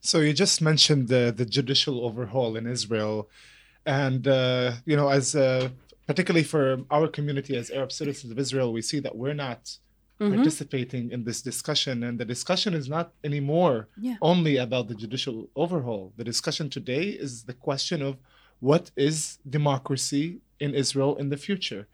So 0.00 0.20
you 0.20 0.32
just 0.32 0.60
mentioned 0.62 1.08
the 1.08 1.32
the 1.36 1.46
judicial 1.46 2.04
overhaul 2.04 2.56
in 2.56 2.66
Israel, 2.66 3.28
and 3.84 4.26
uh, 4.28 4.72
you 4.84 4.96
know, 4.96 5.08
as 5.08 5.34
uh, 5.34 5.68
particularly 6.06 6.44
for 6.44 6.78
our 6.90 7.08
community 7.08 7.56
as 7.56 7.70
Arab 7.70 7.92
citizens 7.92 8.30
of 8.32 8.38
Israel, 8.38 8.72
we 8.72 8.82
see 8.82 9.00
that 9.00 9.16
we're 9.16 9.34
not 9.34 9.62
mm-hmm. 10.20 10.34
participating 10.34 11.10
in 11.10 11.24
this 11.24 11.42
discussion, 11.42 12.02
and 12.02 12.18
the 12.18 12.24
discussion 12.24 12.74
is 12.74 12.88
not 12.88 13.12
anymore 13.24 13.88
yeah. 14.00 14.16
only 14.22 14.56
about 14.56 14.88
the 14.88 14.94
judicial 14.94 15.48
overhaul. 15.56 16.12
The 16.16 16.24
discussion 16.24 16.70
today 16.70 17.04
is 17.26 17.44
the 17.44 17.54
question 17.54 18.02
of 18.02 18.16
what 18.60 18.90
is 18.96 19.38
democracy 19.48 20.38
in 20.60 20.74
Israel 20.74 21.16
in 21.16 21.28
the 21.28 21.36
future. 21.36 21.86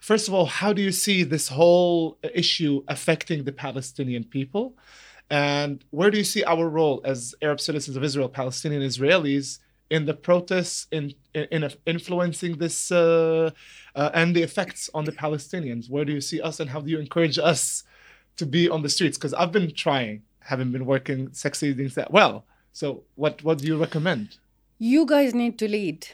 First 0.00 0.26
of 0.26 0.34
all, 0.34 0.46
how 0.46 0.72
do 0.72 0.82
you 0.82 0.90
see 0.90 1.22
this 1.22 1.48
whole 1.48 2.18
issue 2.34 2.82
affecting 2.88 3.44
the 3.44 3.52
Palestinian 3.52 4.24
people? 4.24 4.74
And 5.32 5.82
where 5.88 6.10
do 6.10 6.18
you 6.18 6.24
see 6.24 6.44
our 6.44 6.68
role 6.68 7.00
as 7.06 7.34
Arab 7.40 7.58
citizens 7.58 7.96
of 7.96 8.04
Israel, 8.04 8.28
Palestinian 8.28 8.82
Israelis, 8.82 9.60
in 9.88 10.04
the 10.04 10.12
protests, 10.12 10.86
in, 10.92 11.14
in, 11.32 11.44
in 11.50 11.70
influencing 11.86 12.58
this 12.58 12.92
uh, 12.92 13.50
uh, 13.94 14.10
and 14.12 14.36
the 14.36 14.42
effects 14.42 14.90
on 14.92 15.06
the 15.06 15.12
Palestinians? 15.12 15.88
Where 15.88 16.04
do 16.04 16.12
you 16.12 16.20
see 16.20 16.42
us, 16.42 16.60
and 16.60 16.68
how 16.68 16.82
do 16.82 16.90
you 16.90 16.98
encourage 16.98 17.38
us 17.38 17.82
to 18.36 18.44
be 18.44 18.68
on 18.68 18.82
the 18.82 18.90
streets? 18.90 19.16
Because 19.16 19.32
I've 19.32 19.52
been 19.52 19.72
trying, 19.72 20.20
haven't 20.40 20.70
been 20.70 20.84
working, 20.84 21.32
succeeding 21.32 21.88
that 21.94 22.10
well. 22.10 22.44
So, 22.74 23.04
what 23.14 23.42
what 23.42 23.56
do 23.56 23.66
you 23.66 23.78
recommend? 23.78 24.36
You 24.78 25.06
guys 25.06 25.34
need 25.34 25.58
to 25.60 25.66
lead 25.66 26.08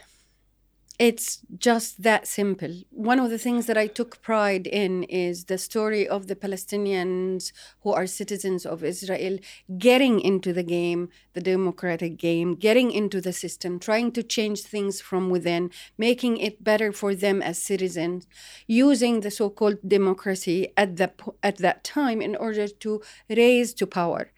it's 0.99 1.39
just 1.57 2.03
that 2.03 2.27
simple. 2.27 2.73
One 2.91 3.19
of 3.19 3.29
the 3.29 3.37
things 3.37 3.67
that 3.67 3.77
I 3.77 3.87
took 3.87 4.21
pride 4.21 4.67
in 4.67 5.03
is 5.03 5.45
the 5.45 5.57
story 5.57 6.05
of 6.05 6.27
the 6.27 6.35
Palestinians 6.35 7.53
who 7.83 7.93
are 7.93 8.05
citizens 8.05 8.65
of 8.65 8.83
Israel 8.83 9.39
getting 9.77 10.19
into 10.19 10.51
the 10.51 10.61
game, 10.61 11.07
the 11.33 11.39
democratic 11.39 12.17
game, 12.17 12.55
getting 12.55 12.91
into 12.91 13.21
the 13.21 13.31
system, 13.31 13.79
trying 13.79 14.11
to 14.11 14.23
change 14.23 14.61
things 14.63 14.99
from 14.99 15.29
within, 15.29 15.71
making 15.97 16.35
it 16.37 16.65
better 16.65 16.91
for 16.91 17.15
them 17.15 17.41
as 17.41 17.57
citizens, 17.57 18.27
using 18.67 19.21
the 19.21 19.31
so 19.31 19.49
called 19.49 19.77
democracy 19.87 20.73
at, 20.75 20.97
the, 20.97 21.13
at 21.41 21.59
that 21.59 21.85
time 21.85 22.21
in 22.21 22.35
order 22.35 22.67
to 22.67 23.01
raise 23.29 23.73
to 23.75 23.87
power. 23.87 24.31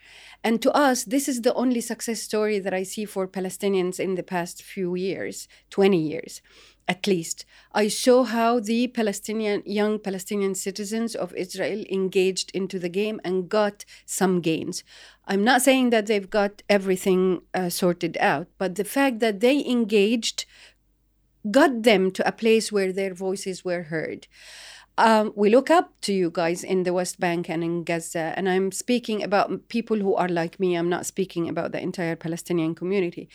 And 0.44 0.62
to 0.62 0.72
us, 0.72 1.04
this 1.04 1.28
is 1.28 1.42
the 1.42 1.54
only 1.54 1.82
success 1.82 2.22
story 2.22 2.58
that 2.60 2.74
I 2.74 2.84
see 2.84 3.06
for 3.06 3.28
Palestinians 3.28 4.00
in 4.00 4.16
the 4.16 4.24
past 4.24 4.64
few 4.64 4.96
years, 4.96 5.48
20 5.70 5.98
years 5.98 6.42
at 6.88 7.08
least. 7.08 7.46
I 7.74 7.88
saw 7.88 8.24
how 8.24 8.60
the 8.60 8.88
Palestinian 8.88 9.64
young 9.66 10.00
Palestinian 10.00 10.56
citizens 10.56 11.16
of 11.16 11.34
Israel 11.36 11.86
engaged 11.90 12.52
into 12.54 12.78
the 12.80 12.90
game 12.90 13.18
and 13.24 13.48
got 13.48 13.86
some 14.06 14.42
gains. 14.42 14.84
I'm 15.26 15.44
not 15.44 15.62
saying 15.62 15.92
that 15.92 16.08
they've 16.08 16.30
got 16.30 16.64
everything 16.70 17.22
uh, 17.54 17.70
sorted 17.70 18.18
out, 18.20 18.48
but 18.58 18.76
the 18.76 18.84
fact 18.84 19.20
that 19.20 19.40
they 19.40 19.58
engaged 19.66 20.46
got 21.50 21.84
them 21.84 22.12
to 22.12 22.28
a 22.28 22.32
place 22.44 22.72
where 22.72 22.92
their 22.92 23.14
voices 23.14 23.64
were 23.64 23.84
heard. 23.84 24.28
Um, 24.98 25.34
we 25.36 25.50
look 25.50 25.70
up 25.70 25.94
to 26.02 26.14
you 26.14 26.30
guys 26.30 26.64
in 26.64 26.84
the 26.84 26.94
West 26.94 27.20
Bank 27.20 27.50
and 27.50 27.64
in 27.64 27.84
Gaza. 27.84 28.34
And 28.36 28.50
I'm 28.50 28.72
speaking 28.72 29.24
about 29.24 29.70
people 29.70 29.98
who 29.98 30.16
are 30.16 30.28
like 30.28 30.60
me. 30.60 30.76
I'm 30.76 30.90
not 30.90 31.06
speaking 31.06 31.48
about 31.48 31.72
the 31.72 31.82
entire 31.82 32.16
Palestinian 32.16 32.76
community. 32.76 33.30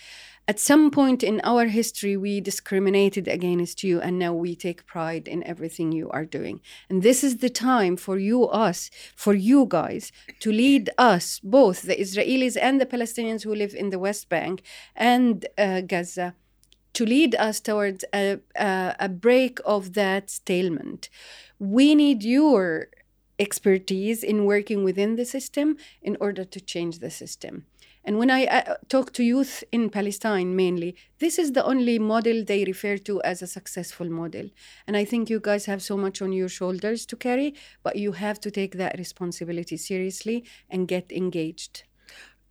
At 0.48 0.60
some 0.60 0.92
point 0.92 1.24
in 1.24 1.40
our 1.42 1.66
history, 1.66 2.16
we 2.16 2.40
discriminated 2.40 3.26
against 3.26 3.82
you, 3.82 4.00
and 4.00 4.16
now 4.16 4.32
we 4.32 4.54
take 4.54 4.86
pride 4.86 5.26
in 5.26 5.42
everything 5.42 5.90
you 5.90 6.08
are 6.10 6.24
doing. 6.24 6.60
And 6.88 7.02
this 7.02 7.24
is 7.24 7.38
the 7.38 7.50
time 7.50 7.96
for 7.96 8.16
you, 8.16 8.44
us, 8.44 8.88
for 9.16 9.34
you 9.34 9.66
guys 9.68 10.12
to 10.38 10.52
lead 10.52 10.90
us, 10.98 11.40
both 11.40 11.82
the 11.82 11.96
Israelis 11.96 12.56
and 12.60 12.80
the 12.80 12.86
Palestinians 12.86 13.42
who 13.42 13.56
live 13.56 13.74
in 13.74 13.90
the 13.90 13.98
West 13.98 14.28
Bank 14.28 14.62
and 14.94 15.46
uh, 15.58 15.80
Gaza 15.80 16.36
to 16.96 17.04
lead 17.04 17.32
us 17.34 17.60
towards 17.60 18.04
a, 18.14 18.38
a, 18.56 18.96
a, 19.06 19.08
break 19.08 19.54
of 19.64 19.92
that 19.92 20.30
stalemate 20.30 21.08
we 21.58 21.94
need 21.94 22.22
your 22.22 22.88
expertise 23.38 24.22
in 24.22 24.44
working 24.44 24.84
within 24.84 25.16
the 25.16 25.24
system 25.24 25.76
in 26.02 26.16
order 26.20 26.44
to 26.44 26.60
change 26.60 26.98
the 26.98 27.10
system. 27.10 27.66
And 28.04 28.18
when 28.18 28.30
I 28.30 28.46
uh, 28.46 28.76
talk 28.88 29.12
to 29.14 29.24
youth 29.24 29.64
in 29.72 29.90
Palestine 29.90 30.54
mainly, 30.54 30.94
this 31.18 31.38
is 31.38 31.52
the 31.52 31.64
only 31.64 31.98
model 31.98 32.44
they 32.44 32.64
refer 32.64 32.98
to 32.98 33.20
as 33.22 33.42
a 33.42 33.48
successful 33.48 34.08
model. 34.08 34.48
And 34.86 34.96
I 34.96 35.04
think 35.04 35.28
you 35.28 35.40
guys 35.40 35.66
have 35.66 35.82
so 35.82 35.96
much 35.96 36.22
on 36.22 36.32
your 36.32 36.48
shoulders 36.48 37.04
to 37.06 37.16
carry, 37.16 37.54
but 37.82 37.96
you 37.96 38.12
have 38.12 38.38
to 38.40 38.50
take 38.50 38.76
that 38.76 38.96
responsibility 38.96 39.76
seriously 39.76 40.44
and 40.70 40.86
get 40.86 41.10
engaged. 41.10 41.82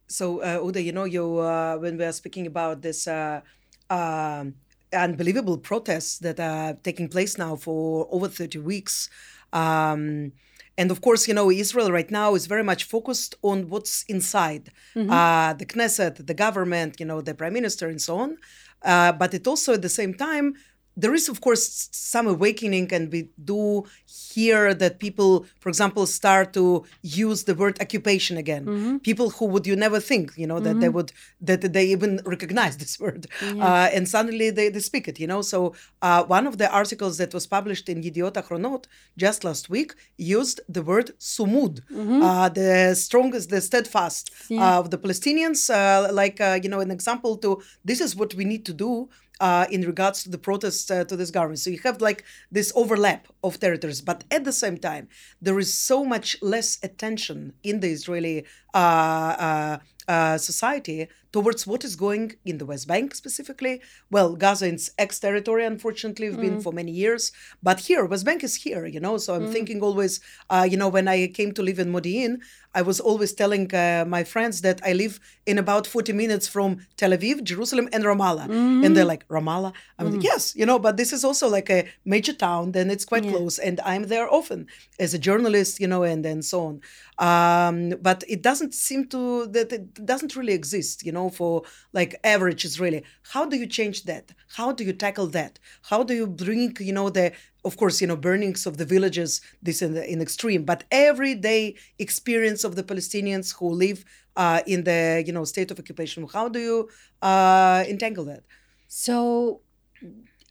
So, 0.08 0.42
uh, 0.42 0.60
Huda, 0.60 0.84
you 0.84 0.92
know, 0.92 1.06
you 1.06 1.38
uh, 1.40 1.78
when 1.78 1.98
we 1.98 2.04
are 2.04 2.12
speaking 2.12 2.48
about 2.48 2.82
this 2.82 3.08
uh, 3.08 3.40
um, 3.89 4.56
unbelievable 4.94 5.58
protests 5.58 6.20
that 6.20 6.39
are 6.39 6.74
taking 6.84 7.08
place 7.08 7.38
now 7.38 7.56
for 7.56 8.08
over 8.12 8.27
30 8.27 8.60
weeks. 8.60 9.10
Um, 9.54 10.32
and 10.77 10.92
of 10.92 11.01
course, 11.01 11.27
you 11.27 11.34
know, 11.34 11.50
Israel 11.50 11.92
right 11.92 12.10
now 12.12 12.36
is 12.36 12.48
very 12.48 12.63
much 12.63 12.84
focused 12.84 13.36
on 13.42 13.70
what's 13.70 14.04
inside 14.04 14.72
mm-hmm. 14.94 15.10
uh, 15.10 15.54
the 15.54 15.65
Knesset, 15.65 16.25
the 16.27 16.34
government, 16.34 17.00
you 17.00 17.06
know, 17.06 17.22
the 17.22 17.34
prime 17.34 17.54
minister, 17.54 17.88
and 17.88 18.01
so 18.01 18.18
on. 18.18 18.38
Uh, 18.84 19.12
but 19.13 19.34
it 19.34 19.48
also, 19.48 19.74
at 19.74 19.82
the 19.82 19.89
same 19.89 20.13
time, 20.13 20.56
there 20.98 21.14
is 21.14 21.28
of 21.30 21.42
course 21.42 21.90
some 21.92 22.28
awakening 22.28 22.92
and 22.94 23.12
we 23.12 23.30
do 23.44 23.84
hear 24.06 24.74
that 24.74 25.00
people 25.00 25.46
for 25.60 25.70
example 25.70 26.06
start 26.06 26.54
to 26.54 26.86
use 27.02 27.44
the 27.44 27.56
word 27.56 27.78
occupation 27.82 28.38
again 28.38 28.66
mm-hmm. 28.66 28.98
people 29.00 29.30
who 29.32 29.46
would 29.46 29.68
you 29.68 29.75
never 29.75 30.00
think 30.00 30.32
you 30.38 30.48
know 30.48 30.60
that 30.60 30.72
mm-hmm. 30.72 30.80
they 30.82 30.90
would 30.90 31.12
that 31.42 31.62
they 31.74 31.86
even 31.86 32.20
recognize 32.25 32.78
this 32.84 33.00
word 33.00 33.28
yeah. 33.42 33.66
uh, 33.66 33.90
and 33.94 34.08
suddenly 34.08 34.50
they, 34.50 34.70
they 34.70 34.80
speak 34.80 35.08
it 35.08 35.20
you 35.20 35.28
know 35.28 35.42
so 35.42 35.74
uh, 36.02 36.24
one 36.24 36.48
of 36.48 36.58
the 36.58 36.70
articles 36.72 37.18
that 37.18 37.34
was 37.34 37.46
published 37.48 37.90
in 37.90 38.02
Yediot 38.02 38.34
Achronot 38.34 38.86
just 39.18 39.44
last 39.44 39.70
week 39.70 39.94
used 40.18 40.62
the 40.70 40.82
word 40.82 41.12
sumud 41.20 41.82
mm-hmm. 41.92 42.22
uh, 42.22 42.50
the 42.50 42.96
strongest 42.96 43.50
the 43.50 43.62
steadfast 43.62 44.32
yeah. 44.50 44.78
of 44.78 44.92
the 44.92 44.98
Palestinians 44.98 45.70
uh, 45.70 46.12
like 46.12 46.40
uh, 46.40 46.60
you 46.62 46.70
know 46.70 46.80
an 46.80 46.92
example 46.92 47.38
to 47.38 47.62
this 47.84 48.00
is 48.00 48.16
what 48.16 48.34
we 48.34 48.46
need 48.46 48.66
to 48.66 48.74
do 48.74 49.10
uh, 49.39 49.65
in 49.70 49.82
regards 49.82 50.24
to 50.24 50.30
the 50.30 50.38
protests 50.38 50.89
uh, 50.89 51.04
to 51.06 51.15
this 51.15 51.32
government. 51.32 51.60
So 51.60 51.70
you 51.70 51.80
have 51.84 52.01
like 52.01 52.24
this 52.51 52.72
overlap 52.75 53.27
of 53.44 53.60
territories, 53.60 54.01
but 54.01 54.24
at 54.32 54.44
the 54.44 54.51
same 54.51 54.77
time, 54.77 55.08
there 55.42 55.60
is 55.60 55.74
so 55.74 56.04
much 56.04 56.38
less 56.42 56.77
attention 56.84 57.54
in 57.63 57.80
the 57.80 57.89
Israeli 57.89 58.46
uh, 58.75 59.36
uh, 59.48 59.77
uh 60.08 60.38
society 60.38 61.08
towards 61.36 61.67
what 61.67 61.84
is 61.84 61.98
going 61.98 62.34
in 62.46 62.60
the 62.60 62.65
West 62.65 62.88
Bank 62.88 63.13
specifically. 63.13 63.82
Well, 64.10 64.38
Gaza 64.38 64.67
is 64.67 64.89
ex-territory, 64.98 65.65
unfortunately, 65.65 66.29
we've 66.29 66.39
mm. 66.39 66.48
been 66.48 66.62
for 66.62 66.72
many 66.72 66.94
years, 66.94 67.34
but 67.62 67.77
here, 67.88 68.05
West 68.05 68.25
Bank 68.25 68.41
is 68.41 68.55
here, 68.55 68.86
you 68.86 69.01
know. 69.01 69.17
So 69.17 69.36
I'm 69.36 69.48
mm. 69.48 69.51
thinking 69.51 69.82
always, 69.82 70.22
uh, 70.50 70.65
you 70.72 70.77
know, 70.77 70.88
when 70.88 71.10
I 71.10 71.27
came 71.27 71.51
to 71.55 71.62
live 71.62 71.77
in 71.77 71.91
Modi'in, 71.91 72.38
I 72.74 72.82
was 72.84 73.01
always 73.01 73.34
telling 73.34 73.65
uh, 73.74 74.05
my 74.08 74.24
friends 74.24 74.62
that 74.62 74.79
I 74.89 74.94
live 74.94 75.20
in 75.46 75.58
about 75.58 75.86
40 75.88 76.13
minutes 76.13 76.48
from 76.48 76.70
Tel 76.96 77.12
Aviv, 77.12 77.44
Jerusalem, 77.44 77.89
and 77.91 78.05
Ramallah. 78.05 78.48
Mm. 78.48 78.86
And 78.86 78.96
they're 78.96 79.12
like, 79.13 79.27
Ramallah? 79.27 79.74
I'm 80.00 80.12
like, 80.12 80.22
mm. 80.22 80.24
yes, 80.24 80.55
you 80.55 80.65
know, 80.65 80.79
but 80.79 80.96
this 80.96 81.12
is 81.12 81.25
also 81.25 81.50
like 81.50 81.70
a 81.70 81.86
major 82.05 82.34
town, 82.34 82.72
then 82.72 82.89
it's 82.89 83.03
quite 83.03 83.25
yeah. 83.25 83.32
close. 83.32 83.60
And 83.60 83.82
I'm 83.84 84.03
there 84.08 84.34
often 84.34 84.67
as 85.00 85.13
a 85.13 85.20
journalist, 85.20 85.82
you 85.82 85.88
know, 85.88 86.03
and 86.03 86.24
then 86.24 86.41
so 86.41 86.65
on. 86.67 86.82
Um, 87.18 87.94
but 88.02 88.24
it 88.28 88.42
doesn't 88.42 88.74
seem 88.74 89.08
to, 89.08 89.48
that 89.48 89.72
it 89.72 90.06
doesn't 90.06 90.36
really 90.36 90.54
exist, 90.54 91.06
you 91.06 91.12
know, 91.12 91.30
for 91.30 91.64
like 91.94 92.16
average 92.24 92.66
Israeli. 92.66 93.04
How 93.34 93.46
do 93.46 93.56
you 93.56 93.68
change 93.68 94.04
that? 94.04 94.32
How 94.56 94.72
do 94.72 94.84
you 94.84 94.94
tackle 94.94 95.28
that? 95.28 95.60
How 95.90 96.04
do 96.04 96.14
you 96.14 96.28
bring, 96.28 96.76
you 96.80 96.94
know, 96.94 97.10
the 97.10 97.32
of 97.64 97.78
course, 97.78 98.00
you 98.00 98.06
know, 98.06 98.16
burnings 98.16 98.68
of 98.68 98.78
the 98.78 98.86
villages, 98.86 99.42
this 99.62 99.82
in, 99.82 99.96
the, 99.96 100.08
in 100.08 100.22
extreme, 100.22 100.64
but 100.64 100.84
everyday 100.92 101.76
experience 101.98 102.64
of 102.64 102.76
the 102.76 102.84
Palestinians 102.84 103.56
who 103.58 103.70
live 103.70 104.06
uh, 104.36 104.62
in 104.68 104.84
the, 104.84 105.24
you 105.26 105.34
know, 105.34 105.44
state 105.44 105.72
of 105.72 105.80
occupation. 105.80 106.28
How 106.32 106.48
do 106.48 106.60
you 106.60 106.90
uh, 107.24 107.84
entangle 107.88 108.26
that? 108.26 108.44
So 108.88 109.62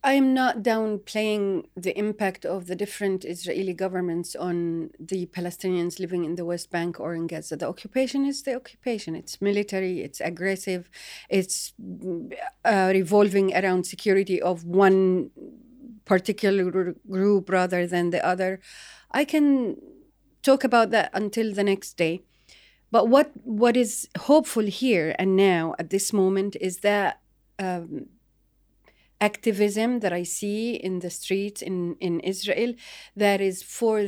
I 0.06 0.12
am 0.12 0.34
not 0.34 0.62
downplaying 0.62 1.64
the 1.74 1.98
impact 1.98 2.44
of 2.44 2.66
the 2.66 2.76
different 2.76 3.24
Israeli 3.24 3.72
governments 3.72 4.36
on 4.36 4.90
the 5.00 5.24
Palestinians 5.24 5.98
living 5.98 6.26
in 6.26 6.34
the 6.34 6.44
West 6.44 6.70
Bank 6.70 7.00
or 7.00 7.14
in 7.14 7.26
Gaza. 7.26 7.56
The 7.56 7.66
occupation 7.66 8.26
is 8.26 8.42
the 8.42 8.54
occupation. 8.54 9.16
It's 9.16 9.40
military, 9.40 10.02
it's 10.02 10.20
aggressive, 10.20 10.90
it's 11.30 11.72
uh, 12.66 12.90
revolving 12.92 13.56
around 13.56 13.86
security 13.86 14.42
of 14.42 14.64
one 14.64 15.30
particular 16.04 16.94
group 17.08 17.48
rather 17.48 17.86
than 17.86 18.10
the 18.10 18.22
other. 18.24 18.60
I 19.10 19.24
can 19.24 19.78
talk 20.42 20.64
about 20.64 20.90
that 20.90 21.08
until 21.14 21.54
the 21.54 21.64
next 21.64 21.96
day. 21.96 22.20
But 22.90 23.08
what, 23.08 23.30
what 23.42 23.74
is 23.74 24.06
hopeful 24.18 24.64
here 24.64 25.16
and 25.18 25.34
now 25.34 25.74
at 25.78 25.88
this 25.88 26.12
moment 26.12 26.56
is 26.60 26.80
that 26.80 27.20
um, 27.58 28.08
activism 29.30 29.90
that 30.02 30.12
I 30.20 30.24
see 30.38 30.62
in 30.88 30.94
the 31.04 31.12
streets 31.20 31.60
in, 31.70 31.96
in 32.06 32.14
Israel 32.34 32.72
that 33.24 33.40
is 33.50 33.56
for, 33.78 33.98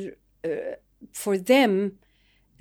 uh, 0.45 0.75
for 1.23 1.35
them 1.53 1.73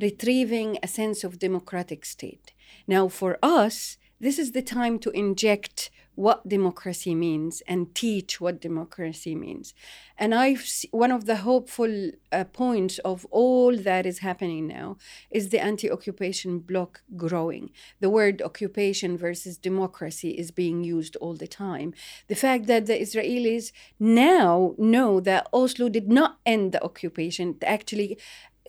retrieving 0.07 0.69
a 0.83 0.87
sense 0.99 1.19
of 1.23 1.39
democratic 1.47 2.01
state. 2.15 2.47
Now, 2.95 3.03
for 3.19 3.31
us, 3.59 3.97
this 4.25 4.37
is 4.43 4.51
the 4.51 4.65
time 4.77 4.95
to 4.99 5.09
inject 5.11 5.77
what 6.15 6.47
democracy 6.47 7.13
means 7.13 7.61
and 7.67 7.93
teach 7.93 8.41
what 8.41 8.61
democracy 8.61 9.35
means. 9.35 9.73
And 10.17 10.33
I've 10.33 10.65
one 10.91 11.11
of 11.11 11.25
the 11.25 11.37
hopeful 11.37 12.11
uh, 12.31 12.45
points 12.45 12.99
of 12.99 13.25
all 13.31 13.75
that 13.77 14.05
is 14.05 14.19
happening 14.19 14.67
now 14.67 14.97
is 15.29 15.49
the 15.49 15.59
anti-occupation 15.59 16.59
bloc 16.59 17.01
growing. 17.15 17.71
The 17.99 18.09
word 18.09 18.41
occupation 18.41 19.17
versus 19.17 19.57
democracy 19.57 20.31
is 20.31 20.51
being 20.51 20.83
used 20.83 21.15
all 21.17 21.35
the 21.35 21.47
time. 21.47 21.93
The 22.27 22.35
fact 22.35 22.67
that 22.67 22.85
the 22.85 22.93
Israelis 22.93 23.71
now 23.99 24.73
know 24.77 25.19
that 25.19 25.47
Oslo 25.53 25.89
did 25.89 26.07
not 26.07 26.39
end 26.45 26.71
the 26.71 26.83
occupation, 26.83 27.57
actually 27.63 28.17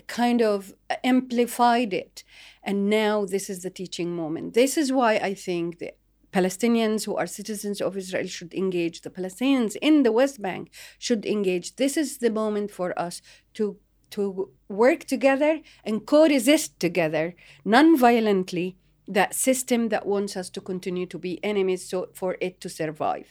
kind 0.07 0.43
of 0.43 0.75
amplified 1.05 1.93
it. 1.93 2.25
And 2.63 2.91
now 2.91 3.25
this 3.25 3.49
is 3.49 3.63
the 3.63 3.71
teaching 3.71 4.15
moment. 4.15 4.55
This 4.55 4.77
is 4.77 4.93
why 4.93 5.15
I 5.17 5.35
think 5.35 5.79
the 5.79 5.93
Palestinians 6.37 7.07
who 7.07 7.17
are 7.17 7.27
citizens 7.27 7.81
of 7.81 7.97
Israel 7.97 8.27
should 8.27 8.53
engage. 8.53 9.01
The 9.01 9.17
Palestinians 9.19 9.75
in 9.89 10.03
the 10.03 10.13
West 10.13 10.43
Bank 10.43 10.65
should 10.99 11.25
engage. 11.25 11.77
This 11.77 11.97
is 11.97 12.19
the 12.19 12.31
moment 12.31 12.71
for 12.71 12.89
us 13.07 13.23
to 13.55 13.65
to 14.11 14.51
work 14.69 15.01
together 15.15 15.53
and 15.83 16.07
co-resist 16.07 16.79
together 16.79 17.35
non-violently 17.65 18.77
that 19.09 19.35
system 19.35 19.89
that 19.89 20.07
wants 20.07 20.37
us 20.37 20.49
to 20.51 20.61
continue 20.61 21.07
to 21.07 21.19
be 21.19 21.43
enemies 21.43 21.83
so 21.91 21.99
for 22.21 22.37
it 22.47 22.61
to 22.61 22.69
survive 22.69 23.29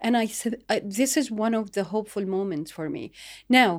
and 0.00 0.16
i 0.16 0.26
said 0.26 0.54
this 1.00 1.16
is 1.16 1.30
one 1.30 1.54
of 1.54 1.72
the 1.76 1.84
hopeful 1.94 2.26
moments 2.26 2.70
for 2.72 2.90
me 2.96 3.04
now 3.48 3.70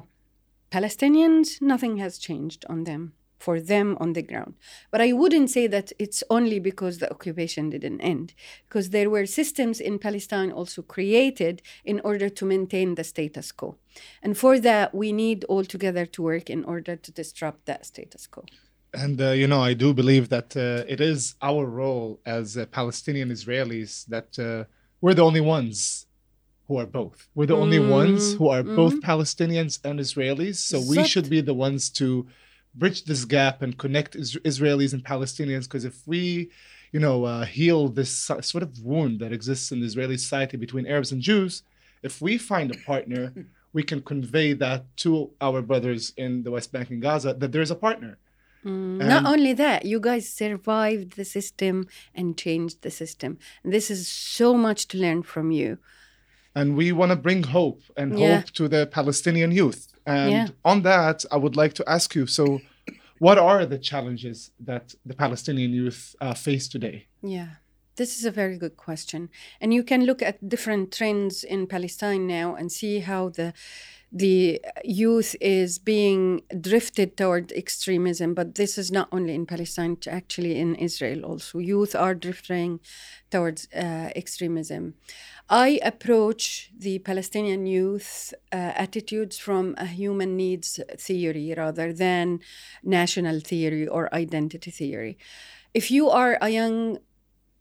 palestinians 0.71 1.61
nothing 1.61 1.97
has 1.97 2.17
changed 2.17 2.65
on 2.69 2.85
them 2.85 3.03
for 3.37 3.59
them 3.59 3.97
on 3.99 4.13
the 4.13 4.21
ground. 4.21 4.55
But 4.91 5.01
I 5.01 5.13
wouldn't 5.13 5.49
say 5.49 5.67
that 5.67 5.91
it's 5.99 6.23
only 6.29 6.59
because 6.59 6.97
the 6.97 7.09
occupation 7.11 7.69
didn't 7.69 8.01
end, 8.01 8.33
because 8.67 8.89
there 8.89 9.09
were 9.09 9.25
systems 9.25 9.79
in 9.79 9.99
Palestine 9.99 10.51
also 10.51 10.81
created 10.81 11.61
in 11.85 11.99
order 12.03 12.29
to 12.29 12.45
maintain 12.45 12.95
the 12.95 13.03
status 13.03 13.51
quo. 13.51 13.77
And 14.23 14.37
for 14.37 14.59
that, 14.59 14.93
we 14.93 15.11
need 15.11 15.43
all 15.45 15.65
together 15.65 16.05
to 16.05 16.21
work 16.21 16.49
in 16.49 16.63
order 16.65 16.95
to 16.95 17.11
disrupt 17.11 17.65
that 17.65 17.85
status 17.85 18.27
quo. 18.27 18.43
And, 18.93 19.21
uh, 19.21 19.31
you 19.31 19.47
know, 19.47 19.61
I 19.61 19.73
do 19.73 19.93
believe 19.93 20.29
that 20.29 20.55
uh, 20.55 20.83
it 20.87 21.01
is 21.01 21.35
our 21.41 21.65
role 21.65 22.19
as 22.25 22.57
uh, 22.57 22.65
Palestinian 22.67 23.29
Israelis 23.29 24.05
that 24.07 24.39
uh, 24.39 24.63
we're 25.01 25.13
the 25.13 25.25
only 25.25 25.41
ones 25.41 26.07
who 26.67 26.77
are 26.77 26.85
both. 26.85 27.27
We're 27.35 27.45
the 27.45 27.55
mm 27.55 27.61
only 27.61 27.79
ones 27.79 28.33
who 28.33 28.49
are 28.49 28.63
mm 28.63 28.75
both 28.75 28.95
mm-hmm. 28.95 29.11
Palestinians 29.11 29.79
and 29.83 29.99
Israelis. 29.99 30.55
So 30.55 30.81
we 30.81 31.03
should 31.03 31.29
be 31.29 31.41
the 31.41 31.53
ones 31.53 31.89
to 31.91 32.27
bridge 32.77 33.05
this 33.05 33.25
gap 33.25 33.61
and 33.61 33.77
connect 33.77 34.15
is- 34.15 34.37
Israelis 34.51 34.93
and 34.93 35.03
Palestinians. 35.03 35.63
Because 35.63 35.85
if 35.85 36.07
we, 36.07 36.49
you 36.91 36.99
know, 36.99 37.25
uh, 37.25 37.45
heal 37.45 37.89
this 37.89 38.11
sort 38.11 38.63
of 38.63 38.83
wound 38.83 39.19
that 39.19 39.31
exists 39.31 39.71
in 39.71 39.79
the 39.81 39.85
Israeli 39.85 40.17
society 40.17 40.57
between 40.57 40.85
Arabs 40.87 41.11
and 41.11 41.21
Jews, 41.21 41.63
if 42.03 42.21
we 42.21 42.37
find 42.37 42.71
a 42.71 42.77
partner, 42.91 43.33
we 43.73 43.83
can 43.83 44.01
convey 44.01 44.53
that 44.53 44.85
to 44.97 45.31
our 45.41 45.61
brothers 45.61 46.13
in 46.17 46.43
the 46.43 46.51
West 46.51 46.71
Bank 46.71 46.89
and 46.89 47.01
Gaza 47.01 47.33
that 47.33 47.51
there's 47.51 47.71
a 47.71 47.75
partner. 47.75 48.17
Mm, 48.65 49.05
not 49.05 49.25
only 49.25 49.53
that, 49.53 49.85
you 49.85 49.99
guys 49.99 50.27
survived 50.27 51.15
the 51.15 51.25
system 51.25 51.87
and 52.13 52.37
changed 52.37 52.81
the 52.81 52.91
system. 52.91 53.37
And 53.63 53.71
this 53.71 53.89
is 53.89 54.07
so 54.07 54.55
much 54.55 54.87
to 54.89 54.97
learn 54.97 55.23
from 55.23 55.51
you. 55.51 55.77
And 56.55 56.75
we 56.75 56.91
want 56.91 57.11
to 57.11 57.15
bring 57.15 57.43
hope 57.43 57.83
and 57.95 58.17
yeah. 58.17 58.37
hope 58.37 58.51
to 58.51 58.67
the 58.67 58.87
Palestinian 58.87 59.51
youth. 59.51 59.93
And 60.07 60.31
yeah. 60.31 60.47
on 60.63 60.83
that, 60.83 61.25
I 61.31 61.37
would 61.37 61.57
like 61.57 61.73
to 61.73 61.83
ask 61.87 62.15
you 62.15 62.25
so, 62.25 62.61
what 63.19 63.37
are 63.37 63.65
the 63.65 63.77
challenges 63.77 64.51
that 64.59 64.95
the 65.05 65.13
Palestinian 65.13 65.71
youth 65.73 66.15
uh, 66.21 66.33
face 66.33 66.67
today? 66.69 67.07
Yeah. 67.21 67.49
This 67.97 68.17
is 68.17 68.25
a 68.25 68.31
very 68.31 68.57
good 68.57 68.77
question. 68.77 69.29
And 69.59 69.73
you 69.73 69.83
can 69.83 70.05
look 70.05 70.21
at 70.21 70.47
different 70.47 70.93
trends 70.93 71.43
in 71.43 71.67
Palestine 71.67 72.25
now 72.25 72.55
and 72.55 72.71
see 72.71 72.99
how 72.99 73.29
the 73.29 73.53
the 74.11 74.61
youth 74.85 75.35
is 75.41 75.79
being 75.79 76.41
drifted 76.61 77.17
toward 77.17 77.51
extremism, 77.51 78.33
but 78.33 78.55
this 78.55 78.77
is 78.77 78.89
not 78.89 79.09
only 79.11 79.35
in 79.35 79.45
Palestine, 79.45 79.97
actually 80.07 80.57
in 80.57 80.75
Israel 80.75 81.25
also. 81.25 81.59
Youth 81.59 81.93
are 81.93 82.15
drifting 82.15 82.79
towards 83.29 83.67
uh, 83.75 84.09
extremism. 84.15 84.93
I 85.49 85.79
approach 85.83 86.71
the 86.77 86.99
Palestinian 86.99 87.65
youth 87.65 88.33
uh, 88.51 88.55
attitudes 88.55 89.37
from 89.37 89.75
a 89.77 89.85
human 89.85 90.37
needs 90.37 90.79
theory 90.97 91.53
rather 91.55 91.91
than 91.91 92.39
national 92.83 93.41
theory 93.41 93.87
or 93.87 94.13
identity 94.13 94.71
theory. 94.71 95.17
If 95.73 95.91
you 95.91 96.09
are 96.09 96.37
a 96.41 96.49
young 96.49 96.99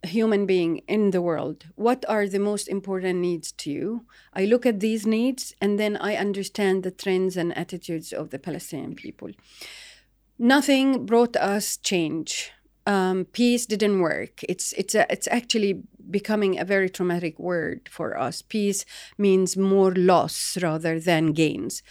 human 0.02 0.46
being 0.46 0.78
in 0.88 1.10
the 1.10 1.22
world, 1.22 1.66
what 1.74 2.04
are 2.08 2.28
the 2.28 2.38
most 2.38 2.68
important 2.68 3.20
needs 3.20 3.52
to 3.52 3.70
you? 3.70 4.06
I 4.32 4.44
look 4.44 4.66
at 4.66 4.80
these 4.80 5.06
needs 5.06 5.54
and 5.60 5.78
then 5.78 5.96
I 5.96 6.16
understand 6.16 6.82
the 6.82 6.90
trends 6.90 7.36
and 7.36 7.56
attitudes 7.56 8.12
of 8.12 8.30
the 8.30 8.38
Palestinian 8.38 8.94
people. 8.94 9.30
Nothing 10.38 11.06
brought 11.06 11.36
us 11.36 11.76
change 11.76 12.52
um, 12.86 13.24
peace 13.32 13.66
didn't 13.66 14.00
work. 14.00 14.42
It's 14.48 14.72
it's 14.74 14.94
a, 14.94 15.10
it's 15.12 15.28
actually 15.28 15.82
becoming 16.10 16.58
a 16.58 16.64
very 16.64 16.90
traumatic 16.90 17.38
word 17.38 17.88
for 17.90 18.18
us. 18.18 18.42
Peace 18.42 18.84
means 19.18 19.56
more 19.56 19.94
loss 19.94 20.56
rather 20.60 20.98
than 21.00 21.32
gains. 21.32 21.82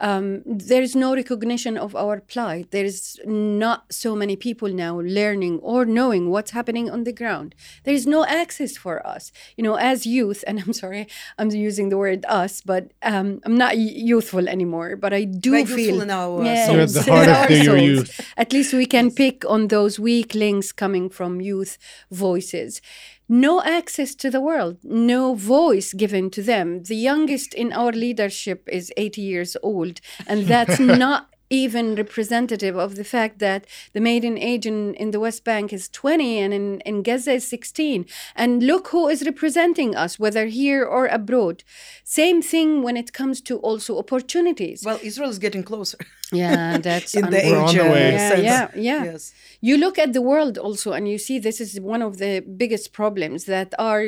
Um, 0.00 0.42
there 0.46 0.82
is 0.82 0.94
no 0.94 1.14
recognition 1.14 1.76
of 1.76 1.96
our 1.96 2.20
plight. 2.20 2.70
There 2.70 2.84
is 2.84 3.18
not 3.24 3.92
so 3.92 4.14
many 4.14 4.36
people 4.36 4.68
now 4.68 5.00
learning 5.00 5.58
or 5.58 5.84
knowing 5.84 6.30
what's 6.30 6.52
happening 6.52 6.88
on 6.88 7.04
the 7.04 7.12
ground. 7.12 7.54
There 7.84 7.94
is 7.94 8.06
no 8.06 8.24
access 8.24 8.76
for 8.76 9.04
us. 9.06 9.32
You 9.56 9.64
know, 9.64 9.74
as 9.74 10.06
youth, 10.06 10.44
and 10.46 10.60
I'm 10.66 10.72
sorry, 10.72 11.08
I'm 11.36 11.50
using 11.50 11.88
the 11.88 11.98
word 11.98 12.24
us, 12.28 12.60
but 12.60 12.92
um, 13.02 13.40
I'm 13.44 13.56
not 13.56 13.76
youthful 13.76 14.48
anymore. 14.48 14.96
But 14.96 15.12
I 15.12 15.24
do 15.24 15.52
We're 15.52 15.66
feel 15.66 16.00
in 16.00 16.10
our 16.10 16.44
yeah, 16.44 16.66
souls. 16.66 16.74
You're 16.74 16.82
at 16.82 16.90
the 16.90 17.12
heart 17.12 17.50
of 17.50 17.66
the, 17.66 17.82
youth. 17.82 18.20
At 18.36 18.52
least 18.52 18.72
we 18.72 18.86
can 18.86 19.10
pick 19.10 19.44
on 19.48 19.68
those 19.68 19.98
weak 19.98 20.34
links 20.34 20.70
coming 20.70 21.10
from 21.10 21.40
youth 21.40 21.76
voices 22.10 22.80
no 23.28 23.62
access 23.62 24.14
to 24.16 24.30
the 24.30 24.40
world, 24.40 24.78
no 24.82 25.34
voice 25.34 25.92
given 25.92 26.30
to 26.30 26.42
them. 26.42 26.82
The 26.84 26.96
youngest 26.96 27.54
in 27.54 27.72
our 27.72 27.92
leadership 27.92 28.68
is 28.70 28.92
80 28.96 29.20
years 29.20 29.56
old, 29.62 30.00
and 30.26 30.46
that's 30.46 30.80
not 31.04 31.28
even 31.50 31.94
representative 31.94 32.76
of 32.76 32.96
the 32.96 33.04
fact 33.04 33.38
that 33.38 33.66
the 33.92 34.00
maiden 34.00 34.36
age 34.36 34.66
in, 34.66 34.94
in 34.94 35.10
the 35.12 35.20
West 35.20 35.44
Bank 35.44 35.72
is 35.72 35.88
20 35.88 36.38
and 36.38 36.52
in, 36.52 36.80
in 36.80 37.02
Gaza 37.02 37.32
is 37.32 37.46
16. 37.48 38.06
And 38.36 38.62
look 38.62 38.88
who 38.88 39.08
is 39.08 39.24
representing 39.24 39.96
us, 39.96 40.18
whether 40.18 40.46
here 40.46 40.84
or 40.84 41.06
abroad. 41.06 41.64
Same 42.04 42.42
thing 42.42 42.82
when 42.82 42.96
it 42.96 43.12
comes 43.12 43.40
to 43.42 43.58
also 43.58 43.98
opportunities. 43.98 44.82
Well, 44.84 45.00
Israel 45.02 45.30
is 45.30 45.38
getting 45.38 45.62
closer. 45.62 45.98
Yeah, 46.32 46.78
that's 46.82 47.14
in 47.14 47.30
the 47.30 47.44
age. 47.44 47.54
On 47.54 47.74
the. 47.74 47.82
Yeah, 47.82 48.34
yeah, 48.36 48.70
yeah. 48.74 49.04
Yes. 49.04 49.32
You 49.60 49.76
look 49.78 49.98
at 49.98 50.12
the 50.12 50.20
world 50.20 50.58
also, 50.58 50.92
and 50.92 51.08
you 51.08 51.18
see 51.18 51.38
this 51.38 51.60
is 51.60 51.80
one 51.80 52.02
of 52.02 52.18
the 52.18 52.40
biggest 52.40 52.92
problems 52.92 53.44
that 53.46 53.74
are 53.78 54.04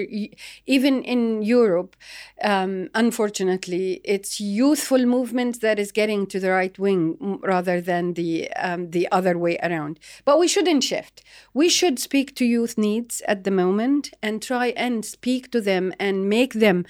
even 0.66 1.02
in 1.02 1.42
Europe. 1.42 1.96
Um, 2.42 2.88
unfortunately, 2.94 4.00
it's 4.04 4.40
youthful 4.40 5.04
movement 5.06 5.60
that 5.62 5.78
is 5.78 5.92
getting 5.92 6.26
to 6.26 6.38
the 6.38 6.50
right 6.50 6.78
wing 6.78 7.40
rather 7.42 7.80
than 7.80 8.14
the 8.14 8.50
um, 8.52 8.90
the 8.90 9.08
other 9.10 9.38
way 9.38 9.58
around. 9.62 9.98
But 10.24 10.38
we 10.38 10.46
shouldn't 10.46 10.84
shift. 10.84 11.22
We 11.54 11.68
should 11.68 11.98
speak 11.98 12.34
to 12.36 12.44
youth 12.44 12.76
needs 12.76 13.22
at 13.26 13.44
the 13.44 13.50
moment 13.50 14.12
and 14.22 14.42
try 14.42 14.68
and 14.76 15.04
speak 15.04 15.50
to 15.52 15.60
them 15.60 15.92
and 15.98 16.28
make 16.28 16.52
them 16.54 16.84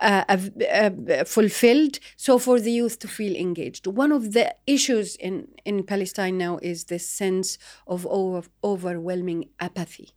uh, 0.00 0.24
uh, 0.28 1.24
fulfilled. 1.24 1.98
So 2.16 2.38
for 2.38 2.60
the 2.60 2.70
youth 2.70 2.98
to 3.00 3.08
feel 3.08 3.34
engaged. 3.34 3.86
One 3.86 4.12
of 4.12 4.32
the 4.32 4.54
issues 4.76 5.08
in 5.26 5.34
in 5.64 5.76
Palestine 5.92 6.36
now 6.46 6.54
is 6.70 6.78
this 6.84 7.06
sense 7.22 7.48
of 7.86 8.06
over, 8.06 8.42
overwhelming 8.62 9.40
apathy, 9.58 10.08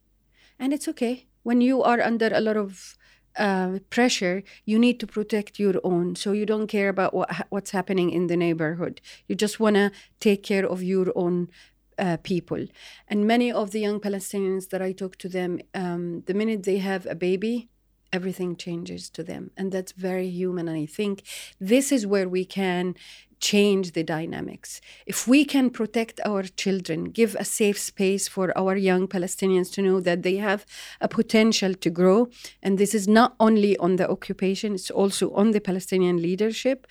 and 0.59 0.73
it's 0.73 0.87
okay 0.93 1.15
when 1.43 1.61
you 1.61 1.83
are 1.83 2.01
under 2.01 2.29
a 2.33 2.41
lot 2.41 2.57
of 2.57 2.97
uh, 3.37 3.79
pressure, 3.89 4.43
you 4.65 4.77
need 4.77 4.99
to 4.99 5.07
protect 5.07 5.59
your 5.59 5.75
own. 5.83 6.15
So 6.15 6.31
you 6.31 6.45
don't 6.45 6.67
care 6.67 6.89
about 6.89 7.13
what 7.13 7.29
what's 7.49 7.71
happening 7.71 8.09
in 8.11 8.27
the 8.27 8.37
neighborhood. 8.37 9.01
You 9.27 9.35
just 9.35 9.59
want 9.59 9.75
to 9.75 9.91
take 10.19 10.43
care 10.43 10.65
of 10.65 10.83
your 10.83 11.07
own 11.15 11.49
uh, 11.97 12.17
people. 12.23 12.65
And 13.07 13.25
many 13.25 13.51
of 13.51 13.71
the 13.71 13.79
young 13.79 13.99
Palestinians 13.99 14.69
that 14.69 14.81
I 14.81 14.91
talk 14.93 15.17
to 15.17 15.29
them, 15.29 15.59
um, 15.73 16.23
the 16.27 16.33
minute 16.33 16.63
they 16.63 16.79
have 16.79 17.05
a 17.05 17.15
baby, 17.15 17.69
everything 18.11 18.55
changes 18.55 19.09
to 19.11 19.23
them. 19.23 19.51
And 19.57 19.71
that's 19.71 19.91
very 19.91 20.29
human. 20.29 20.67
And 20.67 20.77
I 20.77 20.85
think 20.85 21.23
this 21.59 21.91
is 21.91 22.05
where 22.05 22.27
we 22.27 22.45
can 22.45 22.95
change 23.39 23.91
the 23.93 24.03
dynamics. 24.03 24.81
If 25.05 25.27
we 25.27 25.45
can 25.45 25.69
protect 25.69 26.19
our 26.25 26.43
children, 26.43 27.05
give 27.05 27.35
a 27.35 27.45
safe 27.45 27.79
space 27.79 28.27
for 28.27 28.57
our 28.57 28.75
young 28.75 29.07
Palestinians 29.07 29.71
to 29.73 29.81
know 29.81 29.99
that 30.01 30.23
they 30.23 30.37
have 30.37 30.65
a 31.01 31.07
potential 31.07 31.73
to 31.73 31.89
grow, 31.89 32.27
and 32.61 32.77
this 32.77 32.93
is 32.93 33.07
not 33.07 33.35
only 33.39 33.77
on 33.77 33.95
the 33.95 34.09
occupation, 34.09 34.75
it's 34.75 34.91
also 34.91 35.31
on 35.33 35.51
the 35.51 35.61
Palestinian 35.61 36.21
leadership, 36.21 36.87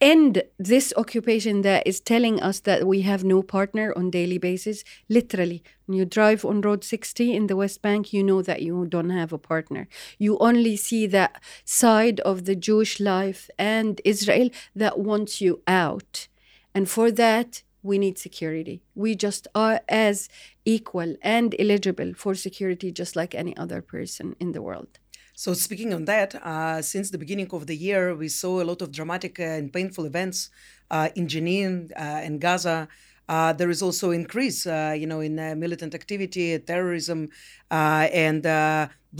end 0.00 0.42
this 0.58 0.92
occupation 0.96 1.62
that 1.62 1.86
is 1.86 2.00
telling 2.00 2.40
us 2.40 2.60
that 2.60 2.86
we 2.86 3.02
have 3.02 3.24
no 3.24 3.42
partner 3.42 3.92
on 3.96 4.10
daily 4.10 4.38
basis 4.38 4.84
literally. 5.08 5.62
When 5.86 5.98
you 5.98 6.04
drive 6.04 6.44
on 6.44 6.60
road 6.60 6.84
60 6.84 7.34
in 7.34 7.46
the 7.48 7.56
west 7.56 7.82
bank 7.82 8.12
you 8.12 8.22
know 8.22 8.42
that 8.42 8.62
you 8.62 8.86
don't 8.86 9.10
have 9.10 9.32
a 9.32 9.38
partner. 9.38 9.88
You 10.18 10.38
only 10.38 10.76
see 10.76 11.06
that 11.08 11.40
side 11.64 12.20
of 12.20 12.44
the 12.44 12.54
jewish 12.54 13.00
life 13.00 13.50
and 13.58 14.00
israel 14.04 14.50
that 14.74 14.98
wants 14.98 15.40
you 15.40 15.62
out. 15.66 16.28
And 16.74 16.88
for 16.88 17.10
that 17.10 17.62
we 17.82 17.98
need 17.98 18.18
security. 18.18 18.82
We 18.94 19.14
just 19.14 19.48
are 19.54 19.80
as 19.88 20.28
equal 20.64 21.16
and 21.22 21.54
eligible 21.58 22.12
for 22.14 22.34
security 22.34 22.92
just 22.92 23.16
like 23.16 23.34
any 23.34 23.56
other 23.56 23.82
person 23.82 24.36
in 24.38 24.52
the 24.52 24.62
world 24.62 24.98
so 25.38 25.54
speaking 25.54 25.94
on 25.94 26.04
that, 26.06 26.34
uh, 26.34 26.82
since 26.82 27.10
the 27.10 27.16
beginning 27.16 27.48
of 27.52 27.68
the 27.68 27.76
year, 27.76 28.12
we 28.12 28.26
saw 28.26 28.60
a 28.60 28.64
lot 28.64 28.82
of 28.82 28.90
dramatic 28.90 29.38
and 29.38 29.72
painful 29.72 30.04
events 30.04 30.50
uh, 30.90 31.10
in 31.14 31.28
Jenin 31.28 31.92
uh, 31.92 32.26
and 32.26 32.40
Gaza. 32.40 32.88
Uh, 33.28 33.52
there 33.52 33.70
is 33.70 33.80
also 33.80 34.10
increase, 34.10 34.66
uh, 34.66 34.96
you 34.98 35.06
know, 35.06 35.20
in 35.20 35.38
uh, 35.38 35.54
militant 35.56 35.94
activity, 35.94 36.58
terrorism, 36.58 37.28
and 37.70 38.42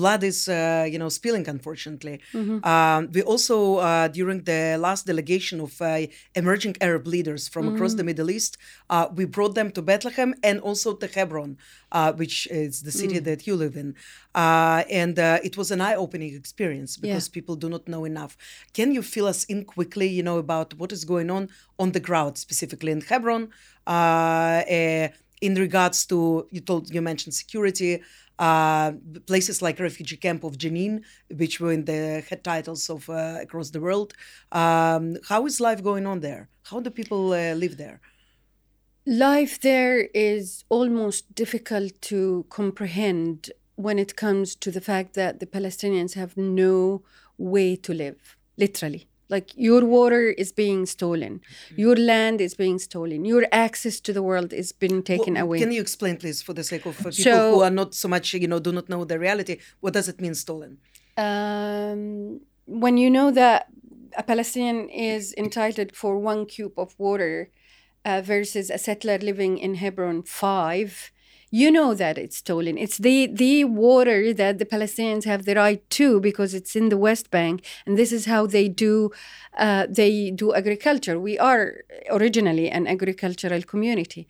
blood 0.01 0.23
is 0.31 0.39
uh, 0.49 0.87
you 0.93 0.99
know 1.03 1.11
spilling 1.19 1.47
unfortunately 1.57 2.17
mm-hmm. 2.33 2.59
um, 2.73 3.01
we 3.15 3.21
also 3.33 3.57
uh, 3.89 4.07
during 4.19 4.41
the 4.53 4.63
last 4.87 5.03
delegation 5.13 5.57
of 5.67 5.73
uh, 5.83 6.07
emerging 6.41 6.75
arab 6.89 7.05
leaders 7.15 7.43
from 7.53 7.63
mm-hmm. 7.65 7.75
across 7.75 7.95
the 8.01 8.07
middle 8.11 8.31
east 8.37 8.53
uh, 8.95 9.07
we 9.19 9.25
brought 9.37 9.55
them 9.61 9.69
to 9.77 9.81
bethlehem 9.91 10.31
and 10.49 10.57
also 10.69 10.89
to 11.01 11.07
hebron 11.17 11.51
uh, 11.99 12.13
which 12.21 12.37
is 12.63 12.73
the 12.87 12.95
city 13.01 13.19
mm. 13.19 13.25
that 13.29 13.41
you 13.47 13.55
live 13.65 13.77
in 13.83 13.89
uh, 14.45 14.83
and 15.01 15.15
it 15.49 15.55
was 15.61 15.69
an 15.77 15.81
eye-opening 15.89 16.33
experience 16.43 16.93
because 17.05 17.27
yeah. 17.27 17.37
people 17.37 17.55
do 17.65 17.69
not 17.75 17.85
know 17.93 18.03
enough 18.13 18.33
can 18.79 18.89
you 18.97 19.03
fill 19.15 19.27
us 19.35 19.41
in 19.53 19.59
quickly 19.75 20.09
you 20.19 20.25
know 20.29 20.39
about 20.47 20.69
what 20.81 20.91
is 20.97 21.03
going 21.13 21.29
on 21.37 21.43
on 21.83 21.89
the 21.97 22.03
ground 22.09 22.35
specifically 22.47 22.93
in 22.97 23.01
hebron 23.13 23.43
in 25.41 25.55
regards 25.55 26.07
to 26.07 26.47
you 26.51 26.61
told 26.61 26.93
you 26.93 27.03
mentioned 27.03 27.35
security 27.35 28.03
uh, 28.39 28.93
places 29.27 29.61
like 29.61 29.81
refugee 29.81 30.17
camp 30.17 30.45
of 30.45 30.57
Jenin, 30.59 31.03
which 31.35 31.61
were 31.61 31.73
in 31.73 31.85
the 31.85 32.25
head 32.29 32.45
titles 32.45 32.89
of 32.89 33.09
uh, 33.11 33.39
across 33.41 33.71
the 33.71 33.81
world. 33.81 34.15
Um, 34.53 35.17
how 35.29 35.47
is 35.47 35.61
life 35.61 35.83
going 35.83 36.07
on 36.07 36.21
there? 36.21 36.49
How 36.65 36.81
do 36.81 36.91
people 36.91 37.33
uh, 37.33 37.55
live 37.55 37.77
there? 37.77 38.01
Life 39.07 39.61
there 39.61 40.09
is 40.15 40.65
almost 40.69 41.35
difficult 41.35 42.01
to 42.03 42.45
comprehend 42.51 43.51
when 43.75 43.99
it 43.99 44.17
comes 44.17 44.55
to 44.57 44.71
the 44.71 44.81
fact 44.81 45.15
that 45.15 45.41
the 45.41 45.47
Palestinians 45.47 46.15
have 46.15 46.37
no 46.37 47.03
way 47.39 47.75
to 47.77 47.95
live, 47.95 48.37
literally. 48.57 49.09
Like 49.29 49.51
your 49.57 49.85
water 49.85 50.31
is 50.31 50.53
being 50.53 50.87
stolen, 50.87 51.41
mm-hmm. 51.41 51.81
your 51.81 51.97
land 51.97 52.41
is 52.41 52.55
being 52.55 52.79
stolen, 52.79 53.25
your 53.25 53.47
access 53.53 54.01
to 54.01 54.13
the 54.13 54.23
world 54.23 54.53
is 54.53 54.73
being 54.73 55.03
taken 55.03 55.35
well, 55.35 55.45
away. 55.45 55.59
Can 55.59 55.73
you 55.73 55.83
explain, 55.83 56.17
please, 56.17 56.41
for 56.41 56.55
the 56.55 56.65
sake 56.65 56.87
of 56.87 56.97
people 56.97 57.13
so, 57.13 57.55
who 57.55 57.61
are 57.63 57.71
not 57.71 57.95
so 57.95 58.09
much, 58.09 58.33
you 58.33 58.49
know, 58.49 58.59
do 58.59 58.73
not 58.73 58.89
know 58.89 59.05
the 59.05 59.19
reality? 59.19 59.59
What 59.81 59.93
does 59.93 60.09
it 60.09 60.19
mean 60.21 60.35
stolen? 60.35 60.79
Um, 61.19 62.41
when 62.67 62.97
you 62.97 63.11
know 63.11 63.31
that 63.31 63.67
a 64.17 64.23
Palestinian 64.23 64.89
is 64.89 65.35
entitled 65.37 65.95
for 65.95 66.19
one 66.19 66.47
cube 66.47 66.79
of 66.79 66.95
water 66.99 67.51
uh, 68.05 68.23
versus 68.23 68.71
a 68.71 68.79
settler 68.79 69.19
living 69.19 69.59
in 69.59 69.75
Hebron 69.75 70.23
five, 70.23 71.13
you 71.51 71.71
know 71.71 71.95
that 71.95 72.19
it's 72.19 72.37
stolen. 72.37 72.77
It's 72.77 72.99
the 72.99 73.27
the 73.27 73.65
water 73.65 74.33
that 74.35 74.59
the 74.59 74.67
Palestinians 74.67 75.25
have 75.25 75.45
the 75.45 75.55
right 75.55 75.83
to 75.91 76.21
because 76.21 76.55
it's 76.55 76.77
in 76.77 76.89
the 76.89 76.99
West 76.99 77.31
Bank, 77.31 77.65
and 77.87 77.97
this 77.97 78.13
is 78.13 78.27
how 78.27 78.47
they 78.47 78.69
do 78.69 79.11
uh, 79.57 79.87
they 79.89 80.31
do 80.31 80.55
agriculture. 80.55 81.19
We 81.19 81.39
are 81.39 81.79
originally 82.11 82.69
an 82.71 82.87
agricultural 82.87 83.63
community. 83.63 84.29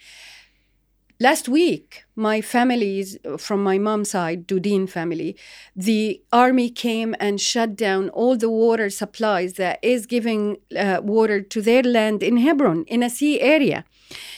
Last 1.21 1.49
week, 1.49 2.05
my 2.19 2.41
families 2.41 3.17
from 3.39 3.63
my 3.63 3.79
mom's 3.79 4.11
side, 4.11 4.47
Dudin 4.49 4.91
family, 4.91 5.37
the 5.77 6.21
army 6.33 6.69
came 6.69 7.15
and 7.21 7.41
shut 7.41 7.77
down 7.77 8.09
all 8.11 8.37
the 8.37 8.51
water 8.51 8.91
supplies 8.91 9.55
that 9.55 9.79
is 9.83 10.05
giving 10.05 10.57
uh, 10.77 11.01
water 11.03 11.41
to 11.41 11.63
their 11.63 11.85
land 11.85 12.23
in 12.23 12.39
Hebron, 12.39 12.85
in 12.89 13.05
a 13.05 13.11
C 13.11 13.41
area. 13.41 13.85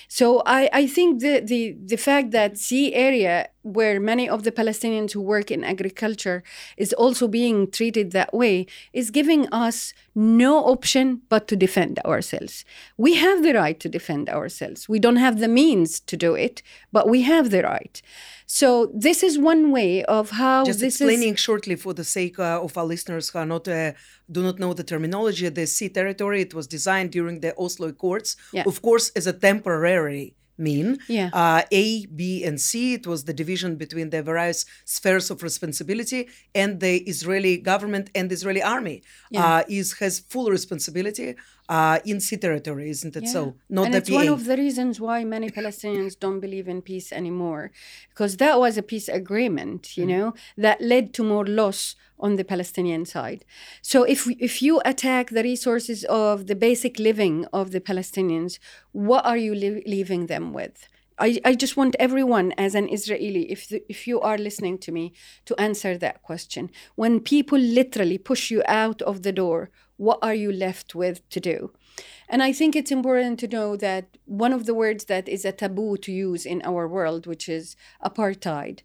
So 0.08 0.42
I, 0.44 0.68
I 0.72 0.86
think 0.88 1.20
the, 1.20 1.40
the, 1.40 1.76
the 1.86 1.96
fact 1.96 2.32
that 2.32 2.58
C 2.58 2.92
area, 2.92 3.48
where 3.62 4.00
many 4.00 4.28
of 4.28 4.42
the 4.42 4.50
Palestinians 4.50 5.12
who 5.12 5.20
work 5.20 5.52
in 5.52 5.62
agriculture 5.62 6.42
is 6.76 6.92
also 6.94 7.28
being 7.28 7.70
treated 7.70 8.10
that 8.10 8.34
way, 8.34 8.66
is 8.92 9.12
giving 9.12 9.48
us 9.52 9.94
no 10.16 10.58
option 10.64 11.20
but 11.28 11.46
to 11.46 11.54
defend 11.54 12.00
ourselves. 12.04 12.64
We 12.96 13.14
have 13.14 13.44
the 13.44 13.54
right 13.54 13.78
to 13.78 13.88
defend 13.88 14.28
ourselves. 14.28 14.88
We 14.88 14.98
don't 14.98 15.16
have 15.16 15.38
the 15.38 15.46
means 15.46 16.00
to 16.00 16.16
do 16.16 16.34
it, 16.34 16.60
but 16.90 17.08
we 17.08 17.22
have 17.22 17.50
the. 17.50 17.69
So 18.46 18.90
this 19.06 19.22
is 19.22 19.38
one 19.38 19.70
way 19.70 20.04
of 20.04 20.30
how 20.30 20.64
Just 20.64 20.80
this 20.80 20.94
explaining 20.94 21.34
is... 21.34 21.40
shortly 21.40 21.76
for 21.76 21.92
the 21.94 22.04
sake 22.04 22.38
uh, 22.38 22.66
of 22.66 22.76
our 22.78 22.84
listeners 22.84 23.30
who 23.30 23.38
are 23.38 23.46
not 23.46 23.68
uh, 23.68 23.92
do 24.30 24.42
not 24.42 24.58
know 24.58 24.72
the 24.74 24.84
terminology. 24.84 25.48
The 25.48 25.66
C 25.66 25.88
territory 25.88 26.40
it 26.42 26.52
was 26.54 26.66
designed 26.66 27.10
during 27.12 27.40
the 27.40 27.52
Oslo 27.56 27.88
Accords, 27.88 28.36
yeah. 28.52 28.64
of 28.66 28.82
course, 28.82 29.06
as 29.18 29.26
a 29.26 29.32
temporary 29.32 30.34
mean. 30.60 30.98
Yeah. 31.08 31.30
Uh, 31.32 31.62
a, 31.72 32.06
B, 32.06 32.44
and 32.44 32.60
C. 32.60 32.94
It 32.94 33.06
was 33.06 33.24
the 33.24 33.32
division 33.32 33.76
between 33.76 34.10
the 34.10 34.22
various 34.22 34.66
spheres 34.84 35.30
of 35.30 35.42
responsibility, 35.42 36.28
and 36.54 36.80
the 36.80 36.98
Israeli 37.12 37.56
government 37.56 38.10
and 38.14 38.30
the 38.30 38.34
Israeli 38.34 38.62
army 38.62 39.02
yeah. 39.30 39.56
uh, 39.56 39.62
is 39.68 39.94
has 39.94 40.20
full 40.20 40.50
responsibility 40.50 41.34
uh, 41.70 42.00
in 42.04 42.18
C 42.20 42.36
territory, 42.36 42.90
isn't 42.90 43.14
it 43.16 43.22
yeah. 43.22 43.32
so? 43.32 43.54
Not 43.68 43.86
and 43.86 43.94
it's 43.94 44.10
PA. 44.10 44.16
one 44.16 44.28
of 44.28 44.44
the 44.44 44.56
reasons 44.56 45.00
why 45.00 45.22
many 45.22 45.48
Palestinians 45.50 46.18
don't 46.18 46.40
believe 46.40 46.66
in 46.66 46.82
peace 46.82 47.12
anymore, 47.12 47.70
because 48.08 48.38
that 48.38 48.58
was 48.58 48.76
a 48.76 48.82
peace 48.82 49.08
agreement, 49.08 49.96
you 49.96 50.04
mm. 50.04 50.08
know, 50.08 50.34
that 50.58 50.80
led 50.80 51.14
to 51.14 51.22
more 51.22 51.46
loss 51.46 51.94
on 52.18 52.34
the 52.34 52.44
Palestinian 52.44 53.04
side. 53.06 53.44
So 53.82 54.02
if 54.02 54.26
if 54.48 54.60
you 54.60 54.82
attack 54.84 55.30
the 55.30 55.44
resources 55.44 56.04
of 56.04 56.48
the 56.48 56.56
basic 56.56 56.98
living 56.98 57.46
of 57.52 57.70
the 57.70 57.80
Palestinians, 57.80 58.58
what 58.90 59.24
are 59.24 59.38
you 59.46 59.54
li- 59.54 59.84
leaving 59.86 60.26
them 60.26 60.52
with? 60.52 60.88
I, 61.20 61.38
I 61.44 61.54
just 61.54 61.76
want 61.76 61.96
everyone 62.00 62.52
as 62.52 62.74
an 62.74 62.88
Israeli, 62.88 63.52
if, 63.52 63.68
the, 63.68 63.84
if 63.88 64.06
you 64.08 64.20
are 64.20 64.38
listening 64.38 64.78
to 64.78 64.90
me, 64.90 65.12
to 65.44 65.60
answer 65.60 65.98
that 65.98 66.22
question. 66.22 66.70
When 66.94 67.20
people 67.20 67.58
literally 67.58 68.16
push 68.16 68.50
you 68.50 68.62
out 68.66 69.02
of 69.02 69.22
the 69.22 69.32
door, 69.32 69.70
what 69.98 70.18
are 70.22 70.34
you 70.34 70.50
left 70.50 70.94
with 70.94 71.28
to 71.28 71.40
do? 71.40 71.72
And 72.26 72.42
I 72.42 72.52
think 72.52 72.74
it's 72.74 72.90
important 72.90 73.38
to 73.40 73.48
know 73.48 73.76
that 73.76 74.16
one 74.24 74.54
of 74.54 74.64
the 74.64 74.72
words 74.72 75.04
that 75.06 75.28
is 75.28 75.44
a 75.44 75.52
taboo 75.52 75.98
to 75.98 76.10
use 76.10 76.46
in 76.46 76.62
our 76.62 76.88
world, 76.88 77.26
which 77.26 77.48
is 77.48 77.76
apartheid, 78.02 78.80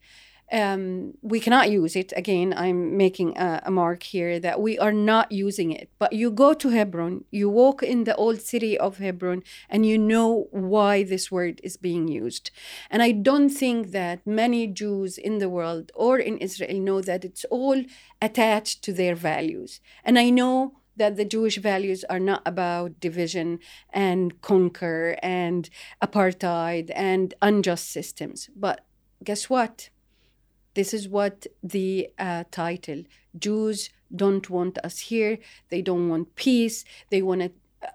um, 0.52 1.14
we 1.22 1.40
cannot 1.40 1.72
use 1.72 1.96
it. 1.96 2.14
Again, 2.16 2.54
I'm 2.56 2.98
making 2.98 3.38
a, 3.38 3.64
a, 3.66 3.72
mark 3.72 4.04
here 4.04 4.40
that 4.40 4.62
we 4.62 4.78
are 4.78 4.94
not 4.94 5.32
using 5.32 5.72
it. 5.72 5.90
But 5.98 6.14
you 6.14 6.30
go 6.30 6.54
to 6.54 6.70
Hebron, 6.70 7.26
you 7.32 7.50
walk 7.50 7.82
in 7.82 8.04
the 8.04 8.16
old 8.16 8.42
city 8.42 8.78
of 8.78 9.00
Hebron, 9.00 9.44
and 9.70 9.86
you 9.86 9.98
know 9.98 10.48
why 10.52 11.04
this 11.04 11.32
word 11.32 11.60
is 11.64 11.78
being 11.78 12.08
used. 12.08 12.52
And 12.92 13.02
I 13.02 13.12
don't 13.12 13.50
think 13.50 13.92
that 13.92 14.26
many 14.26 14.68
Jews 14.68 15.18
in 15.18 15.40
the 15.40 15.50
world 15.50 15.92
or 15.96 16.20
in 16.20 16.38
Israel 16.38 16.80
know 16.80 17.02
that 17.02 17.26
it's 17.26 17.46
all 17.46 17.84
attached 18.22 18.84
to 18.84 18.94
their 18.94 19.16
values. 19.16 19.82
And 20.04 20.20
I 20.20 20.30
know 20.30 20.78
that 20.96 21.16
the 21.16 21.26
Jewish 21.26 21.58
values 21.58 22.04
are 22.06 22.20
not 22.20 22.42
about 22.46 23.00
division 23.00 23.60
and 23.92 24.40
conquer 24.42 25.18
and 25.22 25.70
apartheid 26.02 26.92
and 26.96 27.34
unjust 27.42 27.92
systems. 27.92 28.50
But 28.56 28.86
guess 29.24 29.50
what? 29.50 29.90
This 30.76 30.94
is 30.94 31.10
what 31.10 31.48
the 31.64 32.10
uh, 32.20 32.44
title 32.52 33.04
Jews 33.38 33.90
don't 34.16 34.50
want 34.50 34.78
us 34.80 35.00
here. 35.00 35.40
They 35.70 35.82
don't 35.82 36.10
want 36.10 36.36
peace. 36.36 36.86
They 37.10 37.22
want 37.22 37.42
to 37.42 37.52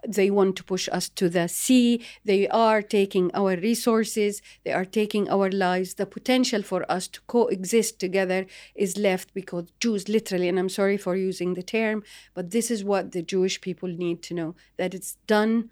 they 0.07 0.29
want 0.29 0.55
to 0.55 0.63
push 0.63 0.87
us 0.89 1.09
to 1.09 1.27
the 1.27 1.47
sea. 1.47 2.01
They 2.23 2.47
are 2.47 2.81
taking 2.81 3.29
our 3.33 3.57
resources. 3.57 4.41
They 4.63 4.71
are 4.71 4.85
taking 4.85 5.29
our 5.29 5.49
lives. 5.51 5.95
The 5.95 6.05
potential 6.05 6.63
for 6.63 6.89
us 6.89 7.07
to 7.09 7.21
coexist 7.27 7.99
together 7.99 8.45
is 8.73 8.97
left 8.97 9.33
because 9.33 9.65
Jews, 9.81 10.07
literally, 10.07 10.47
and 10.47 10.57
I'm 10.57 10.69
sorry 10.69 10.97
for 10.97 11.15
using 11.15 11.55
the 11.55 11.63
term, 11.63 12.03
but 12.33 12.51
this 12.51 12.71
is 12.71 12.85
what 12.85 13.11
the 13.11 13.21
Jewish 13.21 13.59
people 13.59 13.89
need 13.89 14.21
to 14.23 14.33
know 14.33 14.55
that 14.77 14.93
it's 14.93 15.17
done 15.27 15.71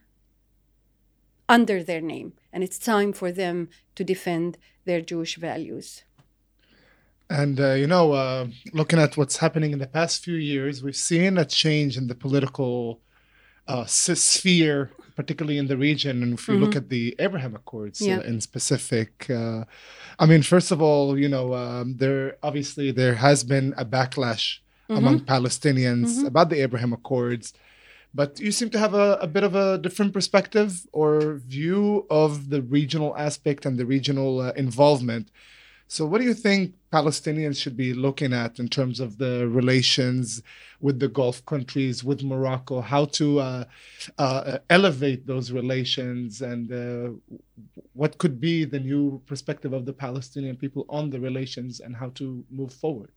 under 1.48 1.82
their 1.82 2.02
name. 2.02 2.34
And 2.52 2.64
it's 2.64 2.78
time 2.78 3.14
for 3.14 3.32
them 3.32 3.70
to 3.96 4.04
defend 4.04 4.58
their 4.86 5.02
Jewish 5.02 5.38
values. 5.38 6.04
And, 7.30 7.60
uh, 7.60 7.74
you 7.74 7.86
know, 7.86 8.14
uh, 8.14 8.48
looking 8.74 8.98
at 9.00 9.16
what's 9.16 9.38
happening 9.38 9.72
in 9.72 9.80
the 9.80 9.88
past 9.88 10.24
few 10.24 10.36
years, 10.36 10.82
we've 10.82 10.96
seen 10.96 11.38
a 11.38 11.46
change 11.46 11.96
in 11.96 12.08
the 12.08 12.16
political 12.16 13.02
uh, 13.68 13.86
sphere, 13.86 14.90
particularly 15.16 15.60
in 15.60 15.68
the 15.68 15.78
region. 15.78 16.24
And 16.24 16.34
if 16.34 16.48
you 16.48 16.56
mm-hmm. 16.56 16.64
look 16.64 16.76
at 16.76 16.90
the 16.90 17.16
Abraham 17.20 17.56
Accords 17.56 18.02
uh, 18.02 18.06
yeah. 18.06 18.22
in 18.22 18.42
specific, 18.42 19.30
uh, 19.30 19.66
I 20.18 20.26
mean, 20.26 20.42
first 20.42 20.72
of 20.72 20.82
all, 20.82 21.20
you 21.20 21.30
know, 21.30 21.54
um, 21.54 21.98
there 21.98 22.38
obviously 22.42 22.92
there 22.92 23.16
has 23.16 23.44
been 23.44 23.76
a 23.78 23.86
backlash 23.86 24.58
mm-hmm. 24.90 24.98
among 24.98 25.20
Palestinians 25.22 26.10
mm-hmm. 26.10 26.26
about 26.26 26.50
the 26.50 26.62
Abraham 26.62 26.94
Accords. 26.94 27.54
But 28.12 28.40
you 28.40 28.52
seem 28.52 28.72
to 28.72 28.80
have 28.80 28.96
a, 28.96 29.20
a 29.22 29.28
bit 29.28 29.44
of 29.44 29.54
a 29.54 29.78
different 29.78 30.14
perspective 30.14 30.88
or 30.92 31.36
view 31.36 32.08
of 32.10 32.50
the 32.50 32.64
regional 32.64 33.16
aspect 33.16 33.68
and 33.68 33.78
the 33.78 33.86
regional 33.86 34.42
uh, 34.42 34.52
involvement. 34.54 35.30
So, 35.92 36.06
what 36.06 36.22
do 36.22 36.26
you 36.26 36.36
think 36.36 36.76
Palestinians 36.94 37.60
should 37.60 37.76
be 37.76 37.96
looking 37.96 38.32
at 38.32 38.60
in 38.60 38.68
terms 38.68 39.00
of 39.00 39.18
the 39.18 39.48
relations 39.48 40.44
with 40.80 41.00
the 41.00 41.08
Gulf 41.08 41.44
countries, 41.48 42.04
with 42.04 42.22
Morocco, 42.24 42.80
how 42.80 43.06
to 43.06 43.40
uh, 43.40 43.64
uh, 44.20 44.60
elevate 44.70 45.26
those 45.26 45.52
relations, 45.52 46.44
and 46.44 46.72
uh, 46.72 47.10
what 47.94 48.20
could 48.20 48.40
be 48.40 48.66
the 48.66 48.80
new 48.80 49.20
perspective 49.26 49.74
of 49.74 49.88
the 49.88 49.94
Palestinian 49.94 50.56
people 50.58 50.86
on 50.90 51.10
the 51.10 51.20
relations 51.20 51.80
and 51.80 51.96
how 51.96 52.10
to 52.10 52.46
move 52.52 52.72
forward? 52.72 53.10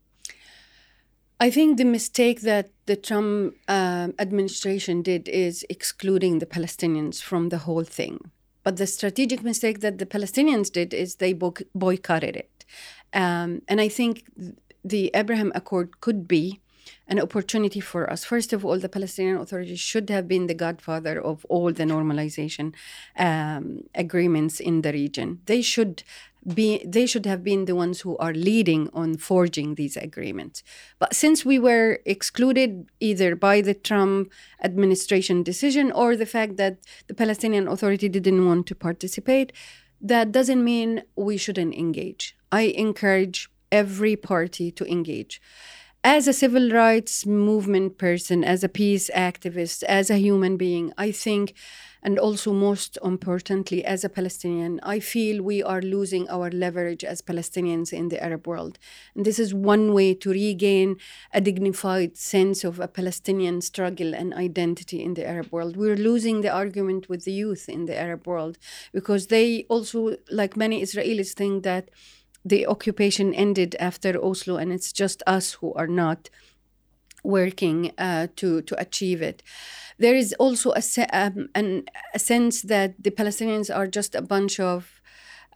I 1.39 1.51
think 1.51 1.77
the 1.77 1.85
mistake 1.85 2.41
that 2.41 2.71
the 2.87 2.97
Trump 2.97 3.55
uh, 3.69 4.09
administration 4.19 5.03
did 5.03 5.29
is 5.29 5.67
excluding 5.69 6.39
the 6.39 6.47
Palestinians 6.47 7.21
from 7.21 7.51
the 7.51 7.59
whole 7.59 7.85
thing. 7.85 8.31
But 8.65 8.77
the 8.77 8.87
strategic 8.87 9.43
mistake 9.43 9.81
that 9.81 9.99
the 9.99 10.07
Palestinians 10.07 10.71
did 10.71 10.95
is 10.95 11.17
they 11.17 11.33
boycotted 11.33 12.37
it. 12.37 12.49
Um, 13.13 13.63
and 13.69 13.81
I 13.81 13.89
think 13.89 14.25
the 14.85 15.11
Abraham 15.15 15.53
Accord 15.55 16.01
could 16.01 16.27
be 16.27 16.61
an 17.07 17.21
opportunity 17.21 17.81
for 17.81 18.11
us. 18.11 18.25
First 18.25 18.53
of 18.53 18.65
all, 18.65 18.79
the 18.79 18.89
Palestinian 18.89 19.37
Authority 19.37 19.77
should 19.77 20.11
have 20.11 20.27
been 20.27 20.47
the 20.47 20.55
godfather 20.55 21.21
of 21.21 21.45
all 21.49 21.73
the 21.73 21.85
normalization 21.85 22.75
um, 23.19 23.83
agreements 23.95 24.61
in 24.61 24.83
the 24.83 24.93
region. 24.93 25.41
They 25.47 25.63
should 25.63 26.03
be 26.55 26.83
they 26.85 27.07
should 27.07 27.25
have 27.25 27.45
been 27.45 27.67
the 27.67 27.75
ones 27.77 28.01
who 28.01 28.17
are 28.17 28.33
leading 28.33 28.91
on 28.93 29.17
forging 29.17 29.77
these 29.77 29.97
agreements 29.97 30.65
but 30.99 31.15
since 31.15 31.45
we 31.45 31.57
were 31.57 32.01
excluded 32.05 32.91
either 32.99 33.37
by 33.37 33.61
the 33.61 33.75
trump 33.75 34.29
administration 34.61 35.45
decision 35.45 35.93
or 35.93 36.17
the 36.17 36.27
fact 36.27 36.57
that 36.57 36.79
the 37.07 37.15
palestinian 37.15 37.69
authority 37.69 38.09
didn't 38.09 38.45
want 38.45 38.67
to 38.67 38.75
participate 38.75 39.53
that 40.03 40.33
doesn't 40.33 40.63
mean 40.65 41.03
we 41.17 41.37
shouldn't 41.37 41.75
engage. 41.75 42.37
I 42.51 42.63
encourage 42.63 43.49
every 43.71 44.17
party 44.17 44.71
to 44.73 44.85
engage. 44.85 45.41
As 46.05 46.27
a 46.27 46.33
civil 46.33 46.71
rights 46.71 47.25
movement 47.25 47.97
person 47.97 48.43
as 48.43 48.65
a 48.65 48.69
peace 48.69 49.09
activist 49.15 49.85
as 49.85 50.11
a 50.11 50.19
human 50.19 50.57
being 50.57 50.93
i 50.99 51.13
think 51.13 51.55
and 52.03 52.19
also, 52.19 52.53
most 52.53 52.99
importantly, 53.05 53.85
as 53.85 54.03
a 54.03 54.09
Palestinian, 54.09 54.81
I 54.83 54.99
feel 54.99 55.41
we 55.43 55.63
are 55.63 55.81
losing 55.81 56.29
our 56.29 56.51
leverage 56.51 57.05
as 57.05 57.23
Palestinians 57.23 57.93
in 57.93 58.09
the 58.09 58.23
Arab 58.23 58.47
world. 58.47 58.79
And 59.15 59.25
this 59.25 59.39
is 59.39 59.55
one 59.55 59.93
way 59.93 60.15
to 60.15 60.31
regain 60.31 60.97
a 61.33 61.41
dignified 61.41 62.17
sense 62.17 62.65
of 62.65 62.81
a 62.81 62.89
Palestinian 62.89 63.61
struggle 63.61 64.15
and 64.15 64.35
identity 64.35 65.03
in 65.03 65.15
the 65.15 65.25
Arab 65.27 65.53
world. 65.53 65.77
We're 65.77 65.97
losing 65.97 66.41
the 66.41 66.51
argument 66.51 67.09
with 67.09 67.25
the 67.25 67.33
youth 67.33 67.69
in 67.69 67.87
the 67.87 67.97
Arab 67.97 68.27
world 68.27 68.59
because 68.93 69.29
they 69.29 69.65
also, 69.69 70.17
like 70.31 70.57
many 70.57 70.83
Israelis, 70.83 71.35
think 71.35 71.63
that 71.63 71.89
the 72.45 72.67
occupation 72.67 73.33
ended 73.33 73.77
after 73.79 74.21
Oslo 74.21 74.57
and 74.57 74.73
it's 74.73 74.93
just 74.93 75.23
us 75.27 75.53
who 75.55 75.73
are 75.75 75.87
not 75.87 76.29
working 77.23 77.93
uh, 77.99 78.27
to 78.37 78.63
to 78.63 78.81
achieve 78.81 79.23
it. 79.23 79.43
There 79.99 80.15
is 80.17 80.35
also 80.39 80.73
a, 80.73 80.83
se- 80.83 81.13
um, 81.13 81.49
an, 81.55 81.85
a 82.15 82.19
sense 82.19 82.63
that 82.63 82.95
the 83.03 83.11
Palestinians 83.11 83.75
are 83.75 83.87
just 83.87 84.15
a 84.15 84.23
bunch 84.23 84.59
of 84.59 85.01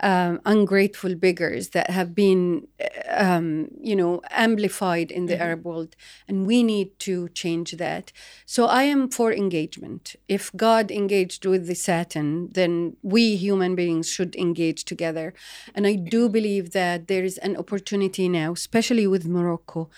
um, 0.01 0.41
ungrateful 0.45 1.15
beggars 1.15 1.71
that 1.71 1.91
have 1.91 2.15
been, 2.15 2.69
um, 3.09 3.69
you 3.81 3.97
know, 3.97 4.21
amplified 4.31 5.11
in 5.11 5.27
the 5.27 5.35
mm-hmm. 5.35 5.43
Arab 5.43 5.65
world, 5.65 5.97
and 6.29 6.47
we 6.47 6.63
need 6.63 6.99
to 7.01 7.29
change 7.31 7.73
that. 7.73 8.13
So 8.45 8.67
I 8.67 8.83
am 8.85 9.09
for 9.09 9.33
engagement. 9.33 10.15
If 10.29 10.55
God 10.55 10.91
engaged 10.91 11.47
with 11.47 11.67
the 11.67 11.75
Satan, 11.75 12.51
then 12.53 12.97
we 13.03 13.37
human 13.37 13.75
beings 13.75 14.09
should 14.09 14.37
engage 14.37 14.85
together. 14.85 15.33
And 15.75 15.87
I 15.87 15.95
do 15.95 16.29
believe 16.29 16.73
that 16.73 17.09
there 17.09 17.25
is 17.25 17.39
an 17.39 17.57
opportunity 17.57 18.29
now, 18.29 18.53
especially 18.53 19.07
with 19.07 19.27
Morocco, 19.27 19.89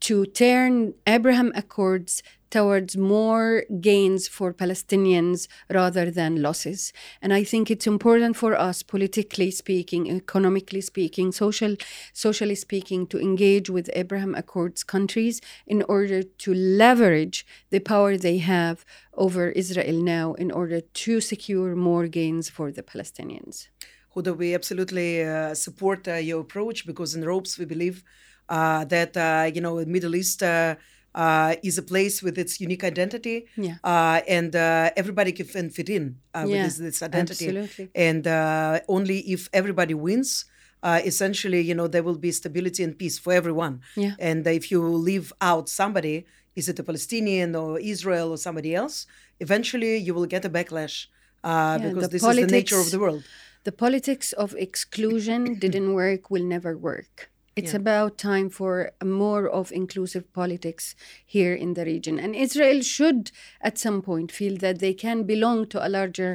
to 0.00 0.26
turn 0.26 0.94
Abraham 1.06 1.52
Accords 1.54 2.22
towards 2.50 2.96
more 2.96 3.64
gains 3.80 4.26
for 4.26 4.52
Palestinians 4.52 5.48
rather 5.70 6.10
than 6.10 6.42
losses. 6.42 6.92
And 7.20 7.32
I 7.32 7.44
think 7.44 7.70
it's 7.70 7.86
important 7.86 8.36
for 8.36 8.58
us, 8.58 8.82
politically 8.82 9.50
speaking, 9.50 10.10
economically 10.10 10.80
speaking, 10.80 11.32
social, 11.32 11.76
socially 12.12 12.54
speaking, 12.54 13.06
to 13.08 13.20
engage 13.20 13.68
with 13.68 13.90
Abraham 13.92 14.34
Accords 14.34 14.82
countries 14.82 15.40
in 15.66 15.82
order 15.82 16.22
to 16.22 16.54
leverage 16.54 17.46
the 17.70 17.80
power 17.80 18.16
they 18.16 18.38
have 18.38 18.84
over 19.14 19.50
Israel 19.50 20.00
now 20.02 20.34
in 20.34 20.50
order 20.50 20.80
to 20.80 21.20
secure 21.20 21.74
more 21.76 22.08
gains 22.08 22.48
for 22.48 22.72
the 22.72 22.82
Palestinians. 22.82 23.68
Huda, 24.14 24.36
we 24.36 24.54
absolutely 24.54 25.22
uh, 25.22 25.54
support 25.54 26.08
uh, 26.08 26.14
your 26.14 26.40
approach 26.40 26.86
because 26.86 27.14
in 27.14 27.24
ROPES 27.24 27.58
we 27.58 27.66
believe 27.66 28.02
uh, 28.48 28.84
that, 28.86 29.16
uh, 29.16 29.50
you 29.54 29.60
know, 29.60 29.78
the 29.80 29.86
Middle 29.86 30.14
East 30.14 30.42
uh, 30.42 30.76
uh, 31.14 31.56
is 31.62 31.78
a 31.78 31.82
place 31.82 32.22
with 32.22 32.38
its 32.38 32.60
unique 32.60 32.84
identity, 32.84 33.46
yeah. 33.56 33.76
uh, 33.82 34.20
and 34.28 34.54
uh, 34.54 34.90
everybody 34.96 35.32
can 35.32 35.70
fit 35.70 35.88
in 35.88 36.16
uh, 36.34 36.44
with 36.46 36.62
this, 36.64 36.76
this, 36.76 37.02
identity. 37.02 37.48
Absolutely. 37.48 37.90
And 37.94 38.26
uh, 38.26 38.80
only 38.88 39.18
if 39.20 39.48
everybody 39.52 39.94
wins, 39.94 40.44
uh, 40.82 41.00
essentially, 41.04 41.60
you 41.60 41.74
know, 41.74 41.88
there 41.88 42.04
will 42.04 42.18
be 42.18 42.30
stability 42.30 42.84
and 42.84 42.96
peace 42.96 43.18
for 43.18 43.32
everyone. 43.32 43.80
Yeah. 43.96 44.14
And 44.20 44.46
if 44.46 44.70
you 44.70 44.80
leave 44.80 45.32
out 45.40 45.68
somebody, 45.68 46.26
is 46.54 46.68
it 46.68 46.78
a 46.78 46.84
Palestinian 46.84 47.56
or 47.56 47.80
Israel 47.80 48.30
or 48.30 48.36
somebody 48.36 48.74
else? 48.74 49.06
Eventually, 49.40 49.96
you 49.96 50.14
will 50.14 50.26
get 50.26 50.44
a 50.44 50.50
backlash 50.50 51.06
yeah, 51.44 51.78
because 51.78 52.10
this 52.10 52.22
politics, 52.22 52.44
is 52.44 52.50
the 52.50 52.56
nature 52.56 52.80
of 52.80 52.90
the 52.90 52.98
world. 52.98 53.24
The 53.64 53.72
politics 53.72 54.32
of 54.32 54.54
exclusion 54.54 55.54
didn't 55.58 55.94
work, 55.94 56.30
will 56.30 56.44
never 56.44 56.76
work. 56.76 57.30
It's 57.58 57.72
yeah. 57.72 57.82
about 57.84 58.18
time 58.18 58.48
for 58.50 58.92
more 59.04 59.48
of 59.48 59.72
inclusive 59.72 60.24
politics 60.32 60.94
here 61.26 61.54
in 61.64 61.74
the 61.74 61.84
region. 61.84 62.18
And 62.24 62.34
Israel 62.34 62.80
should, 62.82 63.30
at 63.60 63.78
some 63.78 64.00
point, 64.02 64.30
feel 64.30 64.56
that 64.58 64.78
they 64.78 64.94
can 64.94 65.24
belong 65.24 65.66
to 65.72 65.78
a 65.86 65.88
larger, 65.88 66.32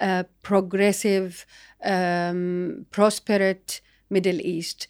uh, 0.00 0.24
progressive, 0.42 1.46
um, 1.84 2.86
prosperous 2.90 3.80
Middle 4.08 4.40
East 4.40 4.88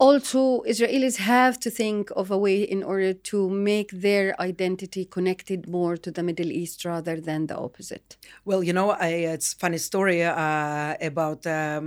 also 0.00 0.62
Israelis 0.72 1.16
have 1.18 1.60
to 1.60 1.70
think 1.70 2.10
of 2.16 2.30
a 2.30 2.38
way 2.38 2.62
in 2.62 2.82
order 2.82 3.12
to 3.30 3.50
make 3.50 3.90
their 3.92 4.28
identity 4.40 5.04
connected 5.04 5.68
more 5.68 5.96
to 6.04 6.10
the 6.10 6.22
Middle 6.22 6.50
East 6.50 6.84
rather 6.84 7.20
than 7.20 7.46
the 7.46 7.56
opposite. 7.56 8.16
Well, 8.44 8.62
you 8.62 8.72
know, 8.72 8.90
I, 8.90 9.08
it's 9.34 9.52
funny 9.52 9.78
story 9.78 10.22
uh, 10.22 10.94
about 11.10 11.46
um, 11.46 11.84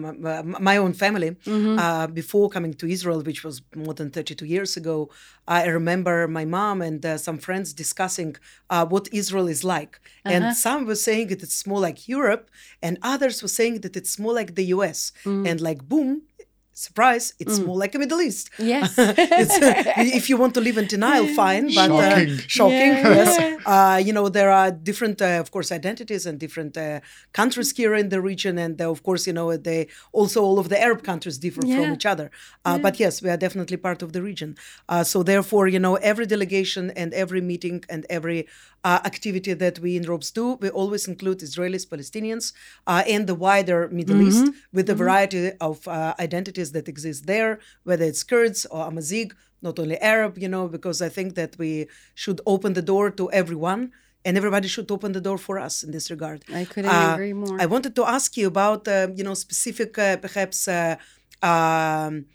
my 0.70 0.78
own 0.78 0.94
family. 0.94 1.32
Mm-hmm. 1.32 1.80
Uh, 1.80 2.08
before 2.08 2.50
coming 2.50 2.74
to 2.76 2.86
Israel, 2.88 3.22
which 3.22 3.44
was 3.44 3.62
more 3.76 3.96
than 3.96 4.12
32 4.12 4.46
years 4.46 4.78
ago, 4.78 5.10
I 5.48 5.66
remember 5.66 6.28
my 6.28 6.46
mom 6.46 6.82
and 6.82 7.06
uh, 7.06 7.18
some 7.18 7.38
friends 7.38 7.74
discussing 7.74 8.36
uh, 8.70 8.86
what 8.86 9.10
Israel 9.12 9.48
is 9.48 9.64
like. 9.64 10.00
Uh-huh. 10.26 10.36
And 10.36 10.56
some 10.56 10.86
were 10.86 10.96
saying 10.96 11.28
that 11.28 11.42
it's 11.44 11.66
more 11.66 11.80
like 11.80 12.08
Europe, 12.08 12.50
and 12.82 12.98
others 13.02 13.42
were 13.42 13.56
saying 13.60 13.82
that 13.82 13.98
it's 13.98 14.18
more 14.20 14.34
like 14.34 14.56
the 14.56 14.66
US. 14.76 15.12
Mm. 15.26 15.48
And 15.50 15.62
like, 15.62 15.84
boom, 15.90 16.22
surprise, 16.74 17.34
it's 17.40 17.60
mm. 17.60 17.68
more 17.68 17.78
like 17.78 17.96
a 17.96 18.00
Middle 18.00 18.22
East. 18.22 18.50
Yes. 18.58 18.98
uh, 19.00 19.14
if 19.98 20.30
you 20.30 20.38
want 20.38 20.54
to 20.56 20.62
live 20.62 20.78
in 20.78 20.88
denial, 20.88 21.28
fine, 21.28 21.66
but 21.74 21.88
shocking. 21.88 22.30
Uh, 22.30 22.38
shocking 22.48 22.78
yeah. 22.78 23.14
Yes. 23.14 23.62
Uh, 23.66 24.02
you 24.04 24.12
know, 24.12 24.30
there 24.30 24.52
are 24.52 24.72
different, 24.72 25.22
uh, 25.22 25.40
of 25.40 25.52
course, 25.52 25.72
identities 25.72 26.26
and 26.26 26.40
different 26.40 26.78
uh, 26.78 27.00
countries 27.32 27.72
here 27.76 27.96
in 27.96 28.10
the 28.10 28.22
region, 28.22 28.58
and 28.58 28.82
uh, 28.82 28.90
of 28.90 29.04
course, 29.04 29.28
you 29.28 29.34
know, 29.34 29.56
they 29.56 29.88
also 30.12 30.44
all 30.44 30.60
of 30.60 30.70
the 30.70 30.82
Arab 30.82 31.04
countries 31.04 31.38
differ 31.38 31.62
yeah. 31.66 31.78
from 31.78 31.94
each 31.94 32.06
other. 32.06 32.32
Yeah. 32.66 32.78
But 32.80 33.00
yes, 33.00 33.22
we 33.22 33.30
are 33.30 33.38
definitely 33.38 33.78
part 33.78 34.02
of 34.02 34.14
the 34.14 34.22
region. 34.22 34.58
so 35.04 35.24
therefore, 35.24 35.68
you 35.68 35.80
know, 35.80 35.96
every 35.96 36.26
delegation 36.26 36.92
and 36.92 37.14
every 37.14 37.42
meeting 37.42 37.84
and 37.90 38.06
every 38.10 38.48
uh, 38.84 39.00
activity 39.12 39.54
that 39.64 39.80
we 39.80 39.90
in 40.00 40.04
ROPES 40.04 40.32
do. 40.32 40.46
We 40.64 40.70
always 40.70 41.08
include 41.08 41.40
Israelis, 41.40 41.86
Palestinians, 41.94 42.46
uh, 42.92 43.04
and 43.14 43.28
the 43.28 43.36
wider 43.36 43.80
Middle 44.00 44.22
East 44.28 44.46
with 44.76 44.86
the 44.88 44.96
variety 45.04 45.52
of 45.70 45.88
uh, 45.88 46.14
identities 46.28 46.70
that 46.76 46.88
exist 46.94 47.26
there, 47.34 47.52
whether 47.88 48.06
it's 48.12 48.24
Kurds 48.24 48.66
or 48.74 48.82
Amazigh, 48.92 49.32
not 49.62 49.80
only 49.80 49.98
Arab, 50.16 50.38
you 50.44 50.50
know, 50.50 50.68
because 50.68 51.02
I 51.02 51.10
think 51.18 51.30
that 51.36 51.52
we 51.58 51.72
should 52.14 52.40
open 52.54 52.74
the 52.74 52.86
door 52.94 53.06
to 53.20 53.32
everyone 53.32 53.92
and 54.26 54.38
everybody 54.38 54.68
should 54.76 54.90
open 54.96 55.12
the 55.18 55.22
door 55.28 55.38
for 55.38 55.56
us 55.68 55.76
in 55.86 55.92
this 55.92 56.10
regard. 56.16 56.40
I 56.62 56.64
couldn't 56.72 56.92
Uh, 56.92 57.14
agree 57.14 57.34
more. 57.44 57.56
I 57.64 57.66
wanted 57.66 57.94
to 58.00 58.04
ask 58.18 58.30
you 58.40 58.48
about, 58.56 58.82
uh, 58.88 59.08
you 59.18 59.24
know, 59.28 59.36
specific, 59.48 59.92
uh, 59.98 60.18
perhaps, 60.26 60.60
uh, 60.68 60.96
um, 61.52 62.26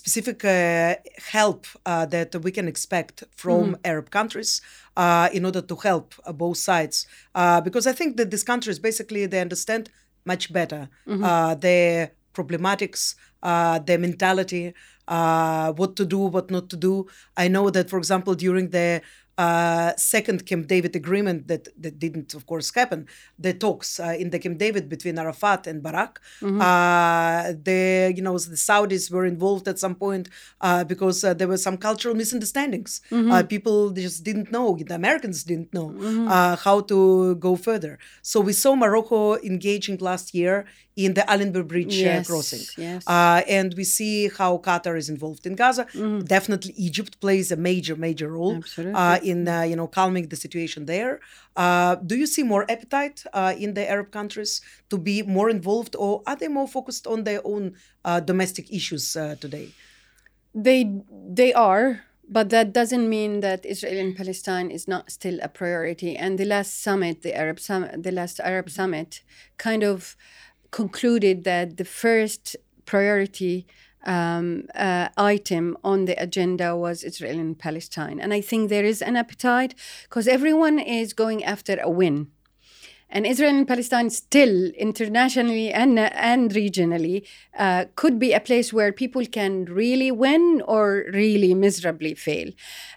specific 0.00 0.38
uh, 0.44 0.94
help 1.36 1.60
uh, 1.84 2.06
that 2.14 2.34
we 2.44 2.50
can 2.50 2.66
expect 2.66 3.24
from 3.42 3.76
Arab 3.84 4.08
countries 4.18 4.50
uh, 4.96 5.28
in 5.36 5.44
order 5.44 5.62
to 5.70 5.76
help 5.88 6.14
uh, 6.14 6.32
both 6.44 6.56
sides, 6.56 7.06
uh, 7.34 7.60
because 7.66 7.86
I 7.86 7.94
think 7.98 8.16
that 8.16 8.30
these 8.30 8.46
countries 8.52 8.78
basically 8.78 9.26
they 9.26 9.40
understand 9.40 9.90
much 10.24 10.44
better 10.52 10.88
uh, 11.28 11.54
their 11.66 12.12
problematics, 12.32 13.02
uh, 13.42 13.78
their 13.86 13.98
mentality, 13.98 14.72
uh, 15.08 15.72
what 15.80 15.92
to 15.96 16.04
do, 16.14 16.20
what 16.34 16.50
not 16.50 16.70
to 16.70 16.76
do. 16.76 16.94
I 17.36 17.48
know 17.48 17.66
that, 17.70 17.90
for 17.90 17.98
example, 17.98 18.34
during 18.34 18.70
the 18.70 19.02
uh, 19.38 19.92
second 19.96 20.46
Camp 20.46 20.66
David 20.66 20.94
agreement 20.94 21.48
that, 21.48 21.68
that 21.80 21.98
didn't, 21.98 22.34
of 22.34 22.46
course, 22.46 22.70
happen. 22.74 23.06
The 23.38 23.54
talks 23.54 23.98
uh, 23.98 24.14
in 24.18 24.30
the 24.30 24.38
Camp 24.38 24.58
David 24.58 24.88
between 24.88 25.18
Arafat 25.18 25.66
and 25.66 25.82
Barak. 25.82 26.20
Uh, 26.42 27.52
the 27.68 28.12
you 28.16 28.22
know 28.22 28.36
the 28.38 28.56
Saudis 28.68 29.10
were 29.10 29.26
involved 29.34 29.66
at 29.68 29.78
some 29.78 29.94
point 29.94 30.28
uh, 30.60 30.84
because 30.84 31.18
uh, 31.24 31.34
there 31.38 31.48
were 31.48 31.56
some 31.68 31.76
cultural 31.88 32.14
misunderstandings. 32.14 33.00
Uh, 33.10 33.42
people 33.54 33.90
just 33.90 34.22
didn't 34.28 34.50
know. 34.56 34.66
The 34.90 34.94
Americans 34.94 35.38
didn't 35.44 35.72
know 35.78 35.88
uh, 36.36 36.56
how 36.66 36.76
to 36.92 37.34
go 37.36 37.56
further. 37.56 37.98
So 38.22 38.36
we 38.40 38.52
saw 38.52 38.72
Morocco 38.84 39.36
engaging 39.52 39.98
last 40.10 40.34
year 40.34 40.66
in 41.04 41.14
the 41.14 41.24
Allenby 41.32 41.62
Bridge 41.62 41.96
uh, 42.02 42.04
Yes, 42.10 42.26
crossing. 42.26 42.64
yes. 42.86 43.02
Uh, 43.06 43.40
and 43.48 43.72
we 43.78 43.84
see 43.84 44.28
how 44.38 44.58
Qatar 44.58 44.94
is 45.02 45.08
involved 45.08 45.46
in 45.46 45.54
Gaza. 45.54 45.86
Definitely, 46.36 46.74
Egypt 46.76 47.18
plays 47.24 47.50
a 47.50 47.56
major, 47.56 47.96
major 47.96 48.28
role 48.28 48.56
Absolutely. 48.56 48.94
uh, 48.94 49.18
in 49.32 49.38
uh, 49.48 49.62
you 49.70 49.76
know 49.78 49.88
calming 49.98 50.26
the 50.32 50.38
situation 50.44 50.80
there. 50.94 51.12
Uh, 51.64 51.92
do 52.10 52.14
you 52.22 52.28
see 52.34 52.44
more 52.54 52.64
appetite 52.74 53.18
uh, 53.32 53.54
in 53.64 53.70
the 53.76 53.84
Arab 53.94 54.08
countries 54.18 54.52
to 54.90 54.96
be 55.08 55.16
more 55.38 55.48
involved, 55.56 55.94
or 56.04 56.12
are 56.28 56.36
they 56.40 56.50
more 56.58 56.68
focused 56.76 57.04
on 57.06 57.18
their 57.28 57.40
own 57.52 57.64
uh, 58.04 58.20
domestic 58.30 58.66
issues 58.78 59.04
uh, 59.16 59.34
today? 59.44 59.68
They 60.66 60.80
they 61.40 61.52
are, 61.70 61.86
but 62.28 62.46
that 62.50 62.72
doesn't 62.72 63.06
mean 63.16 63.40
that 63.40 63.60
Israel 63.74 63.98
and 64.04 64.16
Palestine 64.16 64.68
is 64.70 64.84
not 64.86 65.10
still 65.10 65.38
a 65.42 65.48
priority. 65.48 66.10
And 66.22 66.38
the 66.38 66.48
last 66.54 66.72
summit, 66.86 67.14
the 67.22 67.34
Arab 67.42 67.58
summit, 67.68 68.02
the 68.02 68.12
last 68.20 68.36
Arab 68.40 68.68
summit, 68.70 69.10
kind 69.56 69.82
of 69.82 70.16
concluded 70.70 71.44
that 71.44 71.76
the 71.76 71.88
first 72.02 72.56
priority 72.84 73.66
um, 74.04 74.66
uh, 74.74 75.08
item 75.16 75.76
on 75.84 76.04
the 76.06 76.20
agenda 76.22 76.76
was 76.76 77.04
Israel 77.04 77.38
and 77.38 77.58
Palestine. 77.58 78.20
And 78.20 78.32
I 78.32 78.40
think 78.40 78.68
there 78.68 78.84
is 78.84 79.02
an 79.02 79.16
appetite 79.16 79.74
because 80.04 80.28
everyone 80.28 80.78
is 80.78 81.12
going 81.12 81.44
after 81.44 81.78
a 81.80 81.90
win. 81.90 82.28
And 83.14 83.26
Israel 83.26 83.50
and 83.50 83.68
Palestine 83.68 84.08
still 84.08 84.70
internationally 84.70 85.70
and, 85.70 85.98
and 85.98 86.50
regionally 86.50 87.26
uh, 87.58 87.84
could 87.94 88.18
be 88.18 88.32
a 88.32 88.40
place 88.40 88.72
where 88.72 88.90
people 88.90 89.26
can 89.26 89.66
really 89.66 90.10
win 90.10 90.62
or 90.66 91.04
really 91.12 91.52
miserably 91.52 92.14
fail. 92.14 92.50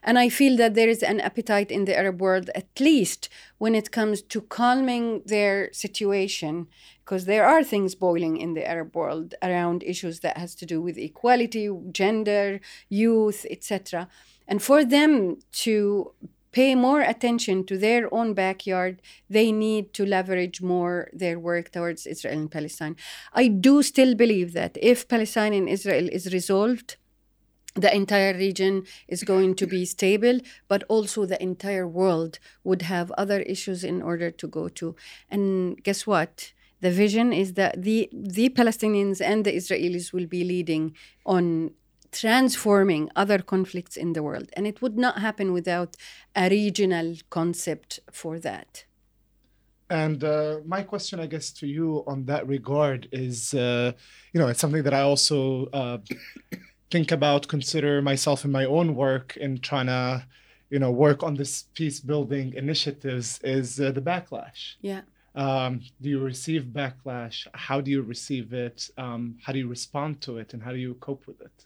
And 0.04 0.18
I 0.18 0.30
feel 0.30 0.56
that 0.56 0.74
there 0.74 0.88
is 0.88 1.04
an 1.04 1.20
appetite 1.20 1.70
in 1.70 1.84
the 1.84 1.98
Arab 1.98 2.22
world, 2.22 2.50
at 2.56 2.68
least 2.80 3.28
when 3.58 3.76
it 3.76 3.92
comes 3.92 4.22
to 4.22 4.40
calming 4.40 5.22
their 5.26 5.70
situation, 5.74 6.68
because 7.06 7.26
there 7.26 7.46
are 7.46 7.64
things 7.64 7.94
boiling 7.94 8.38
in 8.38 8.56
the 8.56 8.68
Arab 8.68 8.96
world 8.96 9.36
around 9.44 9.84
issues 9.84 10.22
that 10.22 10.38
has 10.38 10.56
to 10.56 10.66
do 10.66 10.82
with 10.82 10.98
equality, 10.98 11.70
gender, 11.92 12.60
youth, 12.90 13.46
etc. 13.52 14.08
And 14.48 14.62
for 14.62 14.84
them 14.84 15.38
to 15.66 16.12
pay 16.52 16.74
more 16.74 17.02
attention 17.02 17.64
to 17.66 17.78
their 17.78 18.12
own 18.12 18.34
backyard, 18.34 19.02
they 19.30 19.52
need 19.52 19.94
to 19.94 20.06
leverage 20.06 20.62
more 20.62 21.10
their 21.14 21.38
work 21.38 21.72
towards 21.72 22.08
Israel 22.08 22.40
and 22.40 22.50
Palestine. 22.50 22.96
I 23.34 23.50
do 23.50 23.84
still 23.84 24.16
believe 24.16 24.54
that 24.54 24.76
if 24.82 25.08
Palestine 25.08 25.54
and 25.54 25.70
Israel 25.70 26.10
is 26.12 26.34
resolved, 26.34 26.96
the 27.76 27.94
entire 27.94 28.34
region 28.34 28.86
is 29.08 29.24
going 29.24 29.54
to 29.56 29.68
be 29.68 29.86
stable, 29.86 30.40
but 30.68 30.84
also 30.88 31.26
the 31.26 31.42
entire 31.44 31.88
world 31.88 32.40
would 32.64 32.84
have 32.84 33.12
other 33.12 33.42
issues 33.42 33.84
in 33.84 34.02
order 34.02 34.32
to 34.32 34.48
go 34.48 34.70
to. 34.70 34.96
And 35.30 35.84
guess 35.84 36.08
what? 36.08 36.54
The 36.86 36.92
vision 36.92 37.34
is 37.34 37.50
that 37.54 37.82
the, 37.82 38.08
the 38.14 38.50
Palestinians 38.50 39.20
and 39.20 39.44
the 39.44 39.54
Israelis 39.62 40.14
will 40.14 40.28
be 40.28 40.44
leading 40.44 40.96
on 41.26 41.72
transforming 42.12 43.10
other 43.16 43.40
conflicts 43.40 43.96
in 43.98 44.14
the 44.14 44.22
world. 44.22 44.48
And 44.56 44.68
it 44.68 44.84
would 44.84 44.96
not 45.06 45.18
happen 45.18 45.52
without 45.52 45.92
a 46.36 46.48
regional 46.48 47.16
concept 47.32 48.02
for 48.12 48.38
that. 48.48 48.86
And 49.90 50.24
uh, 50.24 50.60
my 50.64 50.84
question, 50.84 51.20
I 51.20 51.26
guess, 51.26 51.50
to 51.60 51.66
you 51.66 52.04
on 52.06 52.26
that 52.26 52.48
regard 52.48 53.08
is, 53.12 53.56
uh, 53.56 53.94
you 54.32 54.40
know, 54.40 54.48
it's 54.48 54.60
something 54.60 54.84
that 54.84 54.94
I 54.94 55.02
also 55.02 55.66
uh, 55.74 55.98
think 56.92 57.12
about, 57.12 57.48
consider 57.48 58.00
myself 58.04 58.46
in 58.46 58.52
my 58.52 58.66
own 58.66 58.94
work 58.94 59.36
in 59.38 59.58
trying 59.58 59.88
to, 59.88 60.24
you 60.70 60.78
know, 60.78 60.92
work 60.92 61.24
on 61.24 61.34
this 61.34 61.64
peace 61.74 62.00
building 62.00 62.54
initiatives 62.54 63.40
is 63.44 63.80
uh, 63.80 63.92
the 63.92 64.02
backlash. 64.02 64.76
Yeah. 64.82 65.02
Um, 65.36 65.82
do 66.02 66.10
you 66.10 66.20
receive 66.20 66.64
backlash? 66.64 67.46
How 67.54 67.82
do 67.82 67.92
you 67.92 68.02
receive 68.02 68.54
it? 68.54 68.90
Um, 68.98 69.38
how 69.44 69.52
do 69.52 69.60
you 69.60 69.68
respond 69.68 70.22
to 70.22 70.38
it? 70.38 70.54
And 70.54 70.64
how 70.64 70.72
do 70.72 70.78
you 70.78 70.94
cope 70.96 71.28
with 71.28 71.42
it? 71.42 71.66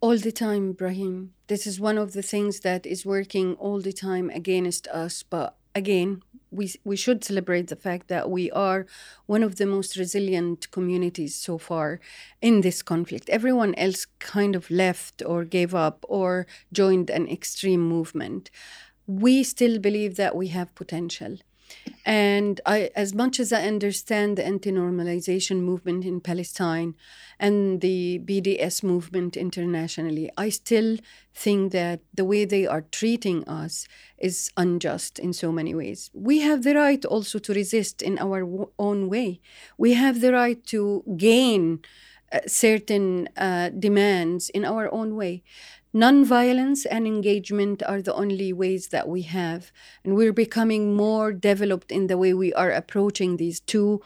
All 0.00 0.18
the 0.18 0.32
time, 0.32 0.72
Brahim. 0.72 1.32
This 1.46 1.66
is 1.66 1.78
one 1.80 1.98
of 1.98 2.12
the 2.12 2.22
things 2.22 2.60
that 2.60 2.86
is 2.86 3.06
working 3.06 3.54
all 3.54 3.80
the 3.80 3.92
time 3.92 4.30
against 4.30 4.86
us. 4.88 5.22
But 5.22 5.56
again, 5.74 6.22
we, 6.50 6.72
we 6.84 6.96
should 6.96 7.24
celebrate 7.24 7.68
the 7.68 7.76
fact 7.76 8.08
that 8.08 8.30
we 8.30 8.50
are 8.52 8.86
one 9.26 9.42
of 9.42 9.56
the 9.56 9.66
most 9.66 9.96
resilient 9.96 10.70
communities 10.70 11.34
so 11.34 11.58
far 11.58 12.00
in 12.40 12.60
this 12.60 12.82
conflict. 12.82 13.28
Everyone 13.28 13.74
else 13.74 14.06
kind 14.18 14.54
of 14.54 14.70
left 14.70 15.22
or 15.24 15.44
gave 15.44 15.74
up 15.74 16.04
or 16.08 16.46
joined 16.72 17.10
an 17.10 17.28
extreme 17.28 17.86
movement. 17.86 18.50
We 19.06 19.42
still 19.42 19.78
believe 19.78 20.16
that 20.16 20.36
we 20.36 20.48
have 20.48 20.74
potential. 20.74 21.38
And 22.06 22.60
I, 22.66 22.90
as 22.94 23.14
much 23.14 23.40
as 23.40 23.50
I 23.52 23.66
understand 23.66 24.36
the 24.36 24.44
anti 24.44 24.70
normalization 24.70 25.60
movement 25.62 26.04
in 26.04 26.20
Palestine 26.20 26.94
and 27.40 27.80
the 27.80 28.18
BDS 28.18 28.82
movement 28.82 29.36
internationally, 29.38 30.30
I 30.36 30.50
still 30.50 30.98
think 31.34 31.72
that 31.72 32.00
the 32.12 32.24
way 32.26 32.44
they 32.44 32.66
are 32.66 32.82
treating 32.82 33.42
us 33.48 33.88
is 34.18 34.50
unjust 34.56 35.18
in 35.18 35.32
so 35.32 35.50
many 35.50 35.74
ways. 35.74 36.10
We 36.12 36.40
have 36.40 36.62
the 36.62 36.74
right 36.74 37.02
also 37.06 37.38
to 37.38 37.54
resist 37.54 38.02
in 38.02 38.18
our 38.18 38.40
w- 38.40 38.70
own 38.78 39.08
way. 39.08 39.40
We 39.78 39.94
have 39.94 40.20
the 40.20 40.32
right 40.32 40.62
to 40.66 41.02
gain 41.16 41.80
uh, 42.32 42.40
certain 42.46 43.28
uh, 43.36 43.70
demands 43.70 44.50
in 44.50 44.64
our 44.64 44.92
own 44.92 45.16
way. 45.16 45.42
Nonviolence 45.94 46.84
and 46.90 47.06
engagement 47.06 47.80
are 47.84 48.02
the 48.02 48.14
only 48.14 48.52
ways 48.52 48.88
that 48.88 49.08
we 49.08 49.22
have. 49.22 49.70
And 50.02 50.16
we're 50.16 50.32
becoming 50.32 50.96
more 50.96 51.32
developed 51.32 51.92
in 51.92 52.08
the 52.08 52.18
way 52.18 52.34
we 52.34 52.52
are 52.52 52.72
approaching 52.72 53.36
these 53.36 53.60
two 53.60 54.02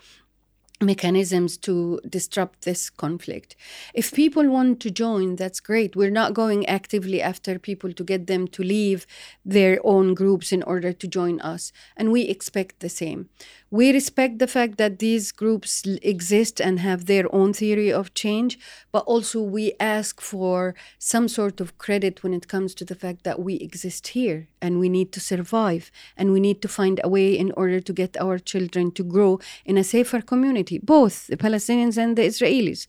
mechanisms 0.80 1.56
to 1.56 1.98
disrupt 2.08 2.64
this 2.64 2.90
conflict. 2.90 3.56
If 3.94 4.12
people 4.12 4.48
want 4.48 4.80
to 4.80 4.90
join, 4.90 5.36
that's 5.36 5.60
great. 5.60 5.96
We're 5.96 6.10
not 6.10 6.34
going 6.34 6.66
actively 6.66 7.20
after 7.20 7.58
people 7.58 7.92
to 7.92 8.04
get 8.04 8.26
them 8.26 8.46
to 8.48 8.62
leave 8.62 9.06
their 9.44 9.80
own 9.82 10.14
groups 10.14 10.52
in 10.52 10.62
order 10.62 10.92
to 10.92 11.08
join 11.08 11.40
us. 11.40 11.72
And 11.96 12.12
we 12.12 12.22
expect 12.22 12.80
the 12.80 12.88
same. 12.88 13.28
We 13.70 13.92
respect 13.92 14.38
the 14.38 14.46
fact 14.46 14.78
that 14.78 14.98
these 14.98 15.30
groups 15.30 15.82
exist 16.02 16.58
and 16.58 16.80
have 16.80 17.04
their 17.04 17.26
own 17.34 17.52
theory 17.52 17.92
of 17.92 18.14
change, 18.14 18.58
but 18.92 19.04
also 19.04 19.42
we 19.42 19.74
ask 19.78 20.22
for 20.22 20.74
some 20.98 21.28
sort 21.28 21.60
of 21.60 21.76
credit 21.76 22.22
when 22.22 22.32
it 22.32 22.48
comes 22.48 22.74
to 22.76 22.84
the 22.86 22.94
fact 22.94 23.24
that 23.24 23.40
we 23.40 23.56
exist 23.56 24.08
here 24.08 24.48
and 24.62 24.80
we 24.80 24.88
need 24.88 25.12
to 25.12 25.20
survive 25.20 25.90
and 26.16 26.32
we 26.32 26.40
need 26.40 26.62
to 26.62 26.68
find 26.68 26.98
a 27.04 27.10
way 27.10 27.38
in 27.38 27.52
order 27.52 27.78
to 27.78 27.92
get 27.92 28.16
our 28.18 28.38
children 28.38 28.90
to 28.92 29.04
grow 29.04 29.38
in 29.66 29.76
a 29.76 29.84
safer 29.84 30.22
community, 30.22 30.78
both 30.78 31.26
the 31.26 31.36
Palestinians 31.36 31.98
and 31.98 32.16
the 32.16 32.22
Israelis. 32.22 32.86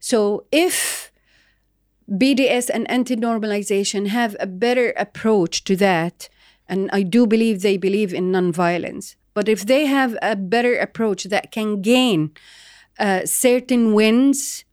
So 0.00 0.46
if 0.50 1.12
BDS 2.10 2.68
and 2.68 2.90
anti 2.90 3.16
normalization 3.16 4.08
have 4.08 4.36
a 4.38 4.46
better 4.46 4.92
approach 4.96 5.64
to 5.64 5.76
that. 5.76 6.28
And 6.68 6.90
I 6.92 7.02
do 7.02 7.26
believe 7.26 7.62
they 7.62 7.76
believe 7.76 8.12
in 8.12 8.32
nonviolence. 8.32 9.16
But 9.34 9.48
if 9.48 9.66
they 9.66 9.86
have 9.86 10.16
a 10.22 10.36
better 10.36 10.76
approach 10.76 11.24
that 11.24 11.52
can 11.52 11.80
gain 11.80 12.32
uh, 12.98 13.24
certain 13.24 13.94
wins 13.94 14.64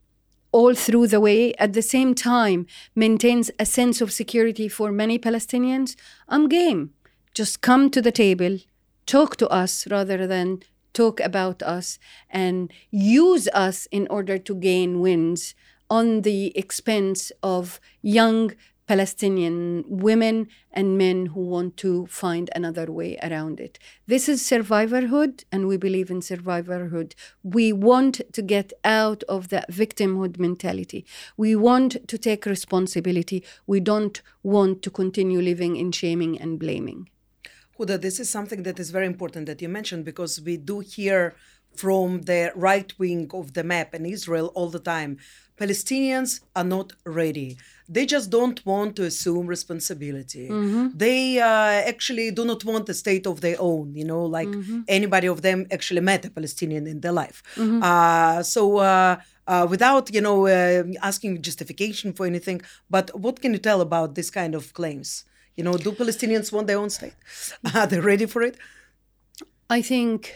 all 0.52 0.74
through 0.74 1.08
the 1.08 1.20
way, 1.20 1.54
at 1.56 1.74
the 1.74 1.82
same 1.82 2.16
time 2.16 2.66
maintains 2.96 3.52
a 3.60 3.66
sense 3.66 4.02
of 4.02 4.12
security 4.12 4.68
for 4.68 4.92
many 4.92 5.20
Palestinians, 5.20 5.96
I'm 6.28 6.50
game. 6.50 6.92
just 7.34 7.62
come 7.62 7.90
to 7.92 8.02
the 8.02 8.12
table, 8.12 8.58
talk 9.06 9.38
to 9.38 9.48
us 9.48 9.88
rather 9.88 10.28
than 10.28 10.62
talk 10.94 11.20
about 11.20 11.62
us 11.64 12.00
and 12.30 12.72
use 12.90 13.48
us 13.54 13.88
in 13.92 14.08
order 14.10 14.38
to 14.38 14.56
gain 14.56 15.00
wins 15.00 15.56
on 15.90 16.22
the 16.22 16.52
expense 16.58 17.32
of 17.42 17.80
young 18.02 18.52
Palestinian 18.90 19.84
women 19.88 20.48
and 20.72 20.98
men 20.98 21.28
who 21.28 21.42
want 21.42 21.78
to 21.78 22.08
find 22.08 22.50
another 22.56 22.88
way 22.92 23.20
around 23.22 23.60
it. 23.60 23.78
This 24.08 24.28
is 24.28 24.42
survivorhood, 24.42 25.44
and 25.52 25.68
we 25.68 25.78
believe 25.78 26.10
in 26.10 26.22
survivorhood. 26.22 27.14
We 27.44 27.72
want 27.72 28.16
to 28.34 28.42
get 28.42 28.74
out 28.84 29.22
of 29.36 29.50
that 29.50 29.72
victimhood 29.72 30.40
mentality. 30.40 31.06
We 31.38 31.56
want 31.56 32.08
to 32.08 32.18
take 32.18 32.48
responsibility. 32.48 33.44
We 33.68 33.80
don't 33.80 34.20
want 34.42 34.82
to 34.82 34.90
continue 34.90 35.40
living 35.40 35.76
in 35.76 35.92
shaming 35.92 36.42
and 36.42 36.58
blaming. 36.58 37.12
Huda, 37.78 38.02
this 38.02 38.20
is 38.20 38.28
something 38.28 38.64
that 38.64 38.80
is 38.80 38.90
very 38.90 39.06
important 39.06 39.46
that 39.46 39.62
you 39.62 39.70
mentioned 39.70 40.04
because 40.04 40.42
we 40.42 40.58
do 40.58 40.80
hear 40.80 41.36
from 41.76 42.24
the 42.24 42.52
right 42.56 42.92
wing 42.98 43.30
of 43.36 43.54
the 43.54 43.64
map 43.64 43.94
in 43.94 44.08
Israel 44.08 44.48
all 44.56 44.70
the 44.70 44.80
time 44.80 45.20
Palestinians 45.60 46.40
are 46.56 46.64
not 46.64 46.94
ready. 47.06 47.58
They 47.92 48.06
just 48.06 48.30
don't 48.30 48.64
want 48.66 48.96
to 48.98 49.04
assume 49.06 49.48
responsibility. 49.48 50.48
Mm-hmm. 50.48 50.90
They 50.96 51.40
uh, 51.40 51.92
actually 51.94 52.30
do 52.32 52.46
not 52.46 52.64
want 52.64 52.88
a 52.90 52.94
state 52.94 53.26
of 53.26 53.42
their 53.42 53.58
own. 53.60 53.96
You 53.96 54.06
know, 54.06 54.24
like 54.38 54.48
mm-hmm. 54.48 54.82
anybody 54.88 55.28
of 55.28 55.42
them 55.42 55.66
actually 55.72 56.02
met 56.02 56.26
a 56.26 56.30
Palestinian 56.30 56.86
in 56.88 57.02
their 57.02 57.16
life. 57.24 57.44
Mm-hmm. 57.56 57.84
Uh, 57.84 58.44
so. 58.44 58.78
Uh, 58.78 59.16
uh 59.48 59.66
without 59.68 60.14
you 60.14 60.22
know 60.22 60.46
uh, 60.46 60.84
asking 61.02 61.42
justification 61.42 62.14
for 62.14 62.26
anything 62.32 62.62
but 62.96 63.06
what 63.24 63.42
can 63.42 63.52
you 63.56 63.62
tell 63.70 63.82
about 63.82 64.14
this 64.14 64.30
kind 64.30 64.54
of 64.54 64.64
claims 64.80 65.10
you 65.58 65.64
know 65.64 65.76
do 65.86 65.92
palestinians 65.92 66.52
want 66.54 66.68
their 66.68 66.78
own 66.78 66.92
state 66.98 67.16
are 67.74 67.88
they 67.88 68.00
ready 68.00 68.28
for 68.34 68.42
it 68.44 68.56
i 69.78 69.82
think 69.82 70.36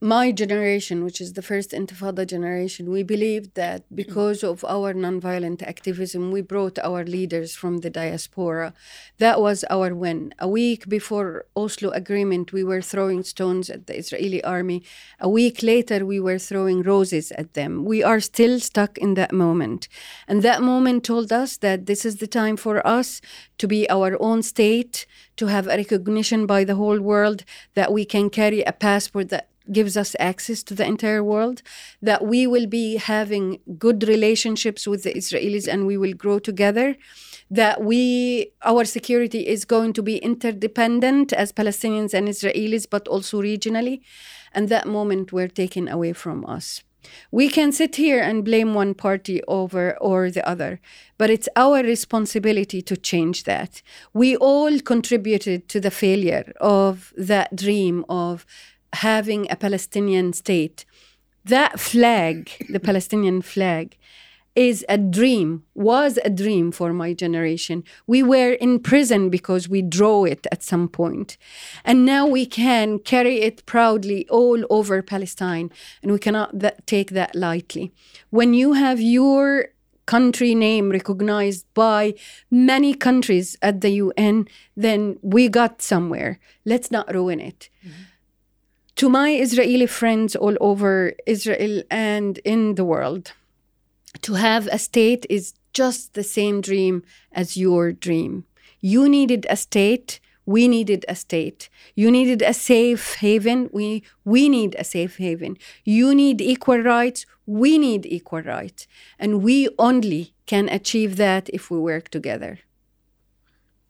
my 0.00 0.30
generation, 0.30 1.02
which 1.02 1.20
is 1.20 1.32
the 1.32 1.42
first 1.42 1.72
Intifada 1.72 2.24
generation, 2.24 2.90
we 2.90 3.02
believed 3.02 3.54
that 3.56 3.82
mm-hmm. 3.82 3.96
because 3.96 4.44
of 4.44 4.64
our 4.64 4.94
nonviolent 4.94 5.62
activism, 5.62 6.30
we 6.30 6.40
brought 6.40 6.78
our 6.78 7.04
leaders 7.04 7.56
from 7.56 7.78
the 7.78 7.90
diaspora. 7.90 8.72
That 9.18 9.40
was 9.40 9.64
our 9.70 9.94
win. 9.94 10.34
A 10.38 10.48
week 10.48 10.88
before 10.88 11.46
Oslo 11.56 11.90
agreement, 11.90 12.52
we 12.52 12.62
were 12.62 12.80
throwing 12.80 13.24
stones 13.24 13.68
at 13.68 13.88
the 13.88 13.98
Israeli 13.98 14.42
army. 14.44 14.84
A 15.18 15.28
week 15.28 15.62
later, 15.62 16.06
we 16.06 16.20
were 16.20 16.38
throwing 16.38 16.82
roses 16.82 17.32
at 17.32 17.54
them. 17.54 17.84
We 17.84 18.04
are 18.04 18.20
still 18.20 18.60
stuck 18.60 18.98
in 18.98 19.14
that 19.14 19.32
moment. 19.32 19.88
And 20.28 20.42
that 20.42 20.62
moment 20.62 21.04
told 21.04 21.32
us 21.32 21.56
that 21.56 21.86
this 21.86 22.04
is 22.04 22.16
the 22.16 22.28
time 22.28 22.56
for 22.56 22.86
us 22.86 23.20
to 23.58 23.66
be 23.66 23.90
our 23.90 24.16
own 24.22 24.42
state, 24.42 25.06
to 25.36 25.46
have 25.46 25.66
a 25.66 25.76
recognition 25.76 26.46
by 26.46 26.62
the 26.62 26.76
whole 26.76 27.00
world 27.00 27.44
that 27.74 27.92
we 27.92 28.04
can 28.04 28.30
carry 28.30 28.62
a 28.62 28.72
passport 28.72 29.30
that 29.30 29.48
gives 29.72 29.96
us 29.96 30.16
access 30.18 30.62
to 30.64 30.74
the 30.74 30.86
entire 30.86 31.22
world, 31.22 31.62
that 32.02 32.24
we 32.24 32.46
will 32.46 32.66
be 32.66 32.96
having 32.96 33.60
good 33.78 34.06
relationships 34.06 34.86
with 34.86 35.02
the 35.02 35.14
Israelis 35.14 35.66
and 35.66 35.86
we 35.86 35.96
will 35.96 36.14
grow 36.14 36.38
together, 36.38 36.96
that 37.50 37.82
we 37.82 38.52
our 38.62 38.84
security 38.84 39.46
is 39.46 39.64
going 39.64 39.92
to 39.94 40.02
be 40.02 40.18
interdependent 40.18 41.32
as 41.32 41.52
Palestinians 41.52 42.12
and 42.14 42.28
Israelis, 42.28 42.86
but 42.88 43.08
also 43.08 43.40
regionally. 43.40 44.00
And 44.52 44.68
that 44.68 44.86
moment 44.86 45.32
were 45.32 45.48
taken 45.48 45.88
away 45.88 46.12
from 46.12 46.44
us. 46.46 46.82
We 47.30 47.48
can 47.48 47.72
sit 47.72 47.96
here 47.96 48.20
and 48.20 48.44
blame 48.44 48.74
one 48.74 48.94
party 48.94 49.42
over 49.46 49.96
or 49.98 50.30
the 50.30 50.46
other, 50.46 50.80
but 51.16 51.30
it's 51.30 51.48
our 51.56 51.82
responsibility 51.82 52.82
to 52.82 52.96
change 52.96 53.44
that. 53.44 53.82
We 54.12 54.36
all 54.36 54.78
contributed 54.80 55.68
to 55.68 55.80
the 55.80 55.90
failure 55.90 56.52
of 56.60 57.12
that 57.16 57.54
dream 57.54 58.04
of 58.08 58.44
having 58.92 59.50
a 59.50 59.56
Palestinian 59.56 60.32
state. 60.32 60.84
That 61.44 61.80
flag, 61.80 62.50
the 62.68 62.80
Palestinian 62.80 63.42
flag, 63.42 63.96
is 64.58 64.84
a 64.88 64.98
dream, 64.98 65.62
was 65.74 66.18
a 66.24 66.30
dream 66.30 66.72
for 66.72 66.92
my 66.92 67.12
generation. 67.12 67.84
We 68.08 68.24
were 68.24 68.54
in 68.54 68.80
prison 68.80 69.30
because 69.30 69.68
we 69.68 69.82
drew 69.82 70.24
it 70.24 70.48
at 70.50 70.64
some 70.64 70.88
point. 70.88 71.36
And 71.84 72.04
now 72.04 72.26
we 72.26 72.44
can 72.44 72.98
carry 72.98 73.42
it 73.42 73.64
proudly 73.66 74.26
all 74.28 74.64
over 74.68 75.00
Palestine, 75.00 75.70
and 76.02 76.10
we 76.10 76.18
cannot 76.18 76.54
take 76.86 77.12
that 77.12 77.36
lightly. 77.36 77.92
When 78.30 78.52
you 78.52 78.72
have 78.72 79.00
your 79.00 79.68
country 80.06 80.56
name 80.56 80.90
recognized 80.90 81.66
by 81.74 82.14
many 82.50 82.94
countries 82.94 83.56
at 83.62 83.80
the 83.80 83.90
UN, 83.90 84.48
then 84.76 85.18
we 85.22 85.48
got 85.48 85.82
somewhere. 85.82 86.40
Let's 86.64 86.90
not 86.90 87.14
ruin 87.14 87.40
it. 87.40 87.68
Mm-hmm 87.86 88.07
to 88.98 89.08
my 89.08 89.30
Israeli 89.30 89.86
friends 89.86 90.34
all 90.34 90.56
over 90.60 91.12
Israel 91.24 91.82
and 91.88 92.38
in 92.38 92.74
the 92.74 92.84
world, 92.84 93.32
to 94.22 94.34
have 94.34 94.66
a 94.66 94.78
state 94.78 95.24
is 95.30 95.54
just 95.72 96.14
the 96.14 96.24
same 96.24 96.60
dream 96.60 97.04
as 97.30 97.56
your 97.56 97.92
dream. 97.92 98.44
You 98.80 99.08
needed 99.08 99.46
a 99.48 99.56
state. 99.56 100.18
We 100.46 100.66
needed 100.66 101.04
a 101.08 101.14
state. 101.14 101.68
You 101.94 102.10
needed 102.10 102.42
a 102.42 102.52
safe 102.52 103.14
haven. 103.14 103.70
We, 103.72 104.02
we 104.24 104.48
need 104.48 104.74
a 104.76 104.82
safe 104.82 105.18
haven. 105.18 105.58
You 105.84 106.12
need 106.12 106.40
equal 106.40 106.78
rights. 106.78 107.24
We 107.46 107.78
need 107.78 108.04
equal 108.04 108.42
rights. 108.42 108.88
And 109.16 109.44
we 109.44 109.68
only 109.78 110.34
can 110.46 110.68
achieve 110.68 111.16
that 111.16 111.48
if 111.52 111.70
we 111.70 111.78
work 111.78 112.08
together. 112.08 112.58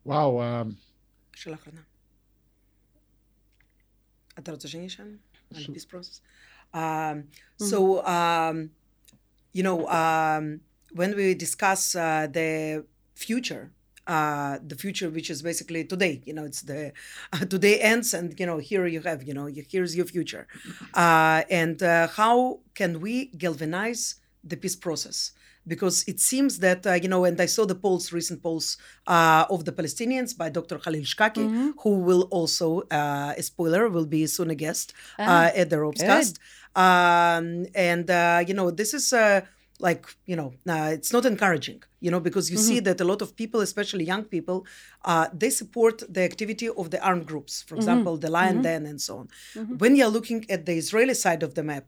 Wow. 0.05 0.41
Um, 0.41 0.77
a 4.39 4.43
tradução 4.43 4.80
em 4.80 4.89
chama, 4.89 5.18
this 5.72 5.84
process. 5.84 6.22
Um, 6.72 7.24
so, 7.57 7.97
mm-hmm. 7.97 8.59
um, 8.59 8.70
you 9.53 9.62
know, 9.62 9.89
um, 9.89 10.61
when 10.93 11.14
we 11.14 11.34
discuss 11.34 11.95
uh, 11.97 12.28
the 12.30 12.84
future, 13.14 13.72
uh, 14.07 14.59
the 14.66 14.76
future, 14.76 15.11
which 15.11 15.30
is 15.30 15.43
basically 15.43 15.84
today, 15.84 16.22
you 16.24 16.32
know, 16.32 16.45
it's 16.45 16.62
the 16.62 16.93
uh, 17.32 17.45
today 17.51 17.80
ends, 17.80 18.14
and 18.14 18.39
you 18.39 18.47
know, 18.47 18.59
here 18.59 18.86
you 18.86 19.01
have, 19.01 19.22
you 19.22 19.34
know, 19.34 19.47
here's 19.47 19.97
your 19.97 20.07
future, 20.07 20.47
uh, 20.95 21.43
and 21.51 21.82
uh, 21.82 22.07
how 22.09 22.61
can 22.74 23.01
we 23.01 23.26
galvanize 23.36 24.16
the 24.45 24.57
peace 24.57 24.76
process? 24.76 25.32
Because 25.69 26.05
it 26.12 26.19
seems 26.21 26.59
that 26.59 26.87
uh, 26.87 26.95
you 27.03 27.09
know 27.09 27.25
and 27.25 27.41
i 27.41 27.47
saw 27.47 27.64
the 27.73 27.75
polls 27.75 28.12
recent 28.12 28.43
polls 28.43 28.77
uh, 29.07 29.45
of 29.55 29.64
the 29.66 29.73
palestinians 29.73 30.31
by 30.37 30.49
dr 30.49 30.79
khalil 30.85 31.05
shikaki 31.12 31.45
mm-hmm. 31.45 31.71
who 31.83 31.93
will 32.09 32.25
also 32.39 32.69
uh, 32.99 33.41
a 33.41 33.43
spoiler 33.43 33.89
will 33.89 34.07
be 34.07 34.27
soon 34.27 34.51
a 34.51 34.59
guest 34.64 34.87
ah, 35.19 35.51
at 35.61 35.71
the 35.71 35.77
ropescast 35.85 36.35
um, 36.85 37.47
and 37.75 38.07
uh, 38.11 38.43
you 38.49 38.55
know 38.59 38.71
this 38.71 38.95
is 38.95 39.12
uh, 39.12 39.41
like 39.81 40.07
you 40.31 40.37
know 40.41 40.51
uh, 40.75 40.91
it's 40.97 41.12
not 41.16 41.25
encouraging 41.33 41.81
you 42.01 42.11
know 42.12 42.21
because 42.29 42.51
you 42.51 42.59
mm-hmm. 42.59 42.71
see 42.71 42.81
that 42.81 43.01
a 43.01 43.05
lot 43.12 43.21
of 43.23 43.29
people 43.43 43.61
especially 43.61 44.05
young 44.05 44.25
people 44.25 44.59
they 45.43 45.51
support 45.51 45.97
the 46.16 46.23
activity 46.31 46.69
of 46.81 46.91
the 46.93 47.01
armed 47.09 47.27
groups 47.27 47.62
for 47.62 47.75
mm-hmm. 47.75 47.83
example 47.83 48.16
the 48.16 48.31
lion 48.39 48.55
mm-hmm. 48.55 48.62
den 48.62 48.87
and 48.87 49.01
so 49.01 49.12
on 49.21 49.27
mm-hmm. 49.55 49.77
when 49.83 49.93
you're 49.97 50.14
looking 50.19 50.41
at 50.55 50.66
the 50.66 50.77
israeli 50.83 51.14
side 51.25 51.43
of 51.49 51.55
the 51.55 51.62
map 51.62 51.85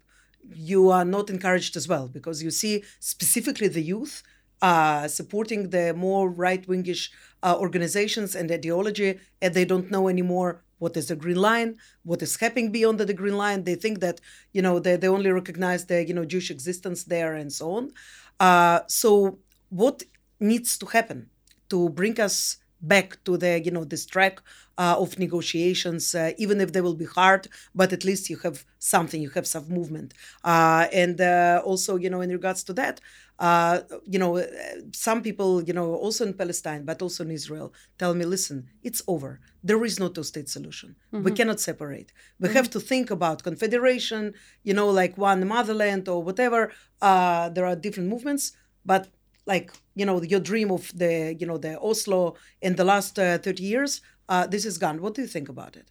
you 0.49 0.91
are 0.91 1.05
not 1.05 1.31
encouraged 1.31 1.77
as 1.77 1.87
well 1.89 2.09
because 2.09 2.43
you 2.43 2.51
see 2.51 2.83
specifically 2.99 3.69
the 3.69 3.83
youth 3.83 4.23
uh, 4.63 5.09
supporting 5.09 5.71
the 5.71 5.95
more 5.95 6.29
right 6.29 6.67
wingish 6.67 7.11
uh, 7.43 7.57
organizations 7.59 8.35
and 8.35 8.51
ideology, 8.51 9.19
and 9.41 9.55
they 9.55 9.65
don't 9.65 9.91
know 9.91 10.09
anymore 10.09 10.63
what 10.79 10.97
is 10.97 11.09
the 11.09 11.17
green 11.17 11.37
line, 11.37 11.77
what 12.05 12.23
is 12.23 12.37
happening 12.37 12.71
beyond 12.71 12.99
the 12.99 13.15
green 13.15 13.37
line. 13.37 13.65
They 13.65 13.75
think 13.75 14.01
that 14.01 14.21
you 14.53 14.63
know 14.63 14.79
they, 14.79 14.97
they 14.97 15.09
only 15.09 15.31
recognize 15.31 15.87
the 15.87 16.07
you 16.07 16.15
know 16.15 16.25
Jewish 16.25 16.51
existence 16.51 17.05
there 17.05 17.35
and 17.35 17.53
so 17.53 17.73
on. 17.73 17.93
Uh, 18.39 18.81
so 18.87 19.39
what 19.71 20.03
needs 20.39 20.77
to 20.79 20.87
happen 20.87 21.31
to 21.69 21.89
bring 21.91 22.21
us 22.21 22.59
back 22.83 23.23
to 23.25 23.37
the 23.37 23.61
you 23.65 23.71
know 23.71 23.85
this 23.85 24.07
track 24.07 24.41
uh, 24.79 24.97
of 24.99 25.19
negotiations 25.19 26.15
uh, 26.15 26.33
even 26.39 26.61
if 26.61 26.73
they 26.73 26.81
will 26.81 26.95
be 26.95 27.05
hard 27.05 27.49
but 27.75 27.93
at 27.93 28.05
least 28.05 28.31
you 28.31 28.39
have 28.39 28.65
something 28.79 29.21
you 29.21 29.31
have 29.31 29.47
some 29.47 29.69
movement. 29.69 30.15
Uh, 30.43 30.87
and 30.93 31.21
uh, 31.21 31.61
also 31.65 31.97
you 31.97 32.09
know 32.09 32.21
in 32.21 32.31
regards 32.31 32.63
to 32.63 32.73
that 32.73 33.01
uh, 33.39 33.81
you 34.07 34.19
know 34.19 34.45
some 34.93 35.23
people 35.23 35.63
you 35.63 35.73
know 35.73 35.95
also 35.95 36.27
in 36.27 36.33
palestine 36.35 36.85
but 36.85 37.03
also 37.03 37.25
in 37.25 37.31
israel 37.31 37.73
tell 37.99 38.15
me 38.15 38.25
listen 38.25 38.69
it's 38.83 39.03
over. 39.07 39.41
There 39.63 39.85
is 39.85 40.01
no 40.01 40.09
two-state 40.09 40.49
solution. 40.49 40.97
Mm-hmm. 41.13 41.25
we 41.25 41.33
cannot 41.33 41.61
separate. 41.61 42.13
We 42.39 42.49
mm-hmm. 42.49 42.57
have 42.57 42.71
to 42.71 42.81
think 42.81 43.11
about 43.11 43.43
confederation 43.43 44.33
you 44.63 44.75
know 44.75 44.89
like 44.89 45.19
one 45.19 45.47
motherland 45.47 46.09
or 46.09 46.23
whatever. 46.23 46.73
Uh, 47.03 47.49
there 47.51 47.67
are 47.67 47.77
different 47.77 48.09
movements 48.09 48.53
but 48.85 49.09
like 49.53 49.69
you 50.01 50.07
know 50.07 50.17
your 50.23 50.43
dream 50.51 50.71
of 50.79 50.85
the 51.03 51.15
you 51.41 51.47
know 51.51 51.59
the 51.67 51.75
Oslo 51.89 52.23
in 52.67 52.73
the 52.77 52.85
last 52.93 53.19
uh, 53.19 53.39
30 53.39 53.63
years 53.63 54.01
uh, 54.29 54.47
this 54.47 54.65
is 54.65 54.79
gone 54.79 54.97
what 55.03 55.15
do 55.15 55.23
you 55.23 55.29
think 55.37 55.49
about 55.49 55.77
it 55.77 55.87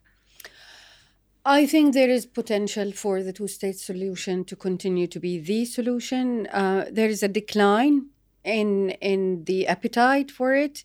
I 1.46 1.66
think 1.66 1.94
there 1.94 2.10
is 2.10 2.26
potential 2.26 2.92
for 2.92 3.24
the 3.24 3.34
two 3.34 3.48
state 3.48 3.80
solution 3.80 4.44
to 4.46 4.56
continue 4.56 5.08
to 5.08 5.20
be 5.20 5.40
the 5.40 5.66
solution. 5.66 6.48
Uh, 6.48 6.86
there 6.92 7.10
is 7.10 7.24
a 7.24 7.30
decline 7.30 8.08
in 8.44 8.92
in 9.12 9.46
the 9.46 9.60
appetite 9.68 10.30
for 10.32 10.54
it. 10.54 10.84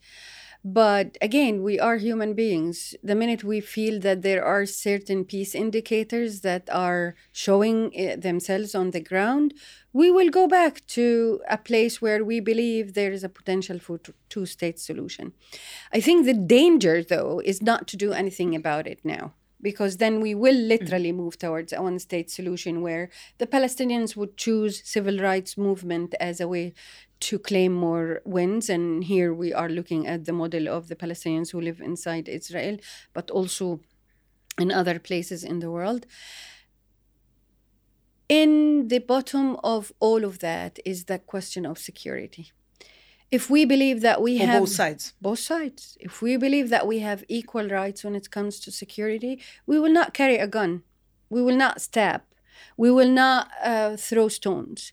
But 0.66 1.18
again, 1.20 1.62
we 1.62 1.78
are 1.78 1.98
human 1.98 2.32
beings. 2.32 2.94
The 3.02 3.14
minute 3.14 3.44
we 3.44 3.60
feel 3.60 4.00
that 4.00 4.22
there 4.22 4.42
are 4.42 4.64
certain 4.64 5.26
peace 5.26 5.54
indicators 5.54 6.40
that 6.40 6.70
are 6.72 7.16
showing 7.32 7.92
eh, 7.94 8.16
themselves 8.16 8.74
on 8.74 8.92
the 8.92 9.00
ground, 9.00 9.52
we 9.92 10.10
will 10.10 10.30
go 10.30 10.48
back 10.48 10.86
to 10.86 11.42
a 11.50 11.58
place 11.58 12.00
where 12.00 12.24
we 12.24 12.40
believe 12.40 12.94
there 12.94 13.12
is 13.12 13.22
a 13.22 13.28
potential 13.28 13.78
for 13.78 14.00
two 14.30 14.46
state 14.46 14.80
solution. 14.80 15.34
I 15.92 16.00
think 16.00 16.24
the 16.24 16.32
danger, 16.32 17.02
though, 17.02 17.42
is 17.44 17.60
not 17.60 17.86
to 17.88 17.98
do 17.98 18.14
anything 18.14 18.54
about 18.54 18.86
it 18.86 19.00
now 19.04 19.34
because 19.64 19.96
then 19.96 20.20
we 20.20 20.32
will 20.34 20.60
mm. 20.62 20.68
literally 20.68 21.10
move 21.10 21.38
towards 21.38 21.72
a 21.72 21.82
one 21.82 21.98
state 21.98 22.30
solution 22.30 22.82
where 22.82 23.08
the 23.38 23.46
Palestinians 23.46 24.14
would 24.14 24.36
choose 24.36 24.82
civil 24.84 25.18
rights 25.18 25.56
movement 25.56 26.14
as 26.20 26.38
a 26.38 26.46
way 26.46 26.74
to 27.20 27.38
claim 27.38 27.72
more 27.72 28.20
wins. 28.26 28.68
And 28.68 29.02
here 29.02 29.32
we 29.32 29.54
are 29.54 29.70
looking 29.70 30.06
at 30.06 30.26
the 30.26 30.36
model 30.42 30.68
of 30.68 30.88
the 30.88 30.96
Palestinians 31.04 31.50
who 31.50 31.60
live 31.60 31.80
inside 31.80 32.28
Israel, 32.28 32.76
but 33.14 33.30
also 33.30 33.80
in 34.60 34.70
other 34.70 34.98
places 34.98 35.42
in 35.42 35.60
the 35.60 35.70
world. 35.70 36.06
In 38.28 38.88
the 38.88 38.98
bottom 38.98 39.56
of 39.64 39.92
all 39.98 40.24
of 40.24 40.38
that 40.40 40.78
is 40.84 41.04
the 41.04 41.18
question 41.18 41.64
of 41.64 41.78
security. 41.78 42.52
If 43.35 43.51
we 43.51 43.64
believe 43.64 44.01
that 44.03 44.22
we 44.22 44.39
have 44.39 44.61
both 44.61 44.74
sides. 44.82 45.05
both 45.20 45.41
sides, 45.53 45.97
if 46.09 46.22
we 46.22 46.37
believe 46.37 46.68
that 46.74 46.87
we 46.87 47.01
have 47.01 47.24
equal 47.28 47.68
rights 47.68 48.05
when 48.05 48.14
it 48.14 48.30
comes 48.30 48.61
to 48.61 48.70
security, 48.70 49.41
we 49.66 49.76
will 49.80 49.95
not 50.01 50.14
carry 50.14 50.39
a 50.39 50.47
gun, 50.47 50.82
we 51.28 51.43
will 51.43 51.57
not 51.57 51.80
stab, 51.80 52.20
we 52.76 52.91
will 52.97 53.12
not 53.24 53.51
uh, 53.62 53.97
throw 53.97 54.28
stones. 54.28 54.93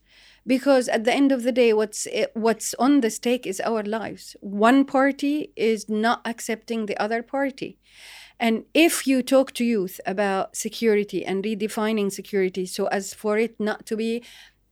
Because 0.53 0.85
at 0.87 1.03
the 1.03 1.13
end 1.13 1.31
of 1.31 1.43
the 1.43 1.51
day 1.51 1.71
what's 1.71 2.07
what's 2.33 2.73
on 2.85 3.01
the 3.01 3.11
stake 3.11 3.45
is 3.45 3.61
our 3.61 3.83
lives. 3.83 4.35
One 4.39 4.85
party 4.85 5.35
is 5.55 5.87
not 5.87 6.19
accepting 6.25 6.87
the 6.87 6.97
other 7.05 7.21
party. 7.21 7.77
And 8.39 8.65
if 8.73 9.05
you 9.05 9.21
talk 9.21 9.53
to 9.53 9.63
youth 9.63 10.01
about 10.03 10.55
security 10.55 11.23
and 11.23 11.43
redefining 11.43 12.11
security 12.11 12.65
so 12.65 12.87
as 12.87 13.13
for 13.13 13.37
it 13.37 13.59
not 13.59 13.85
to 13.85 13.95
be 13.95 14.23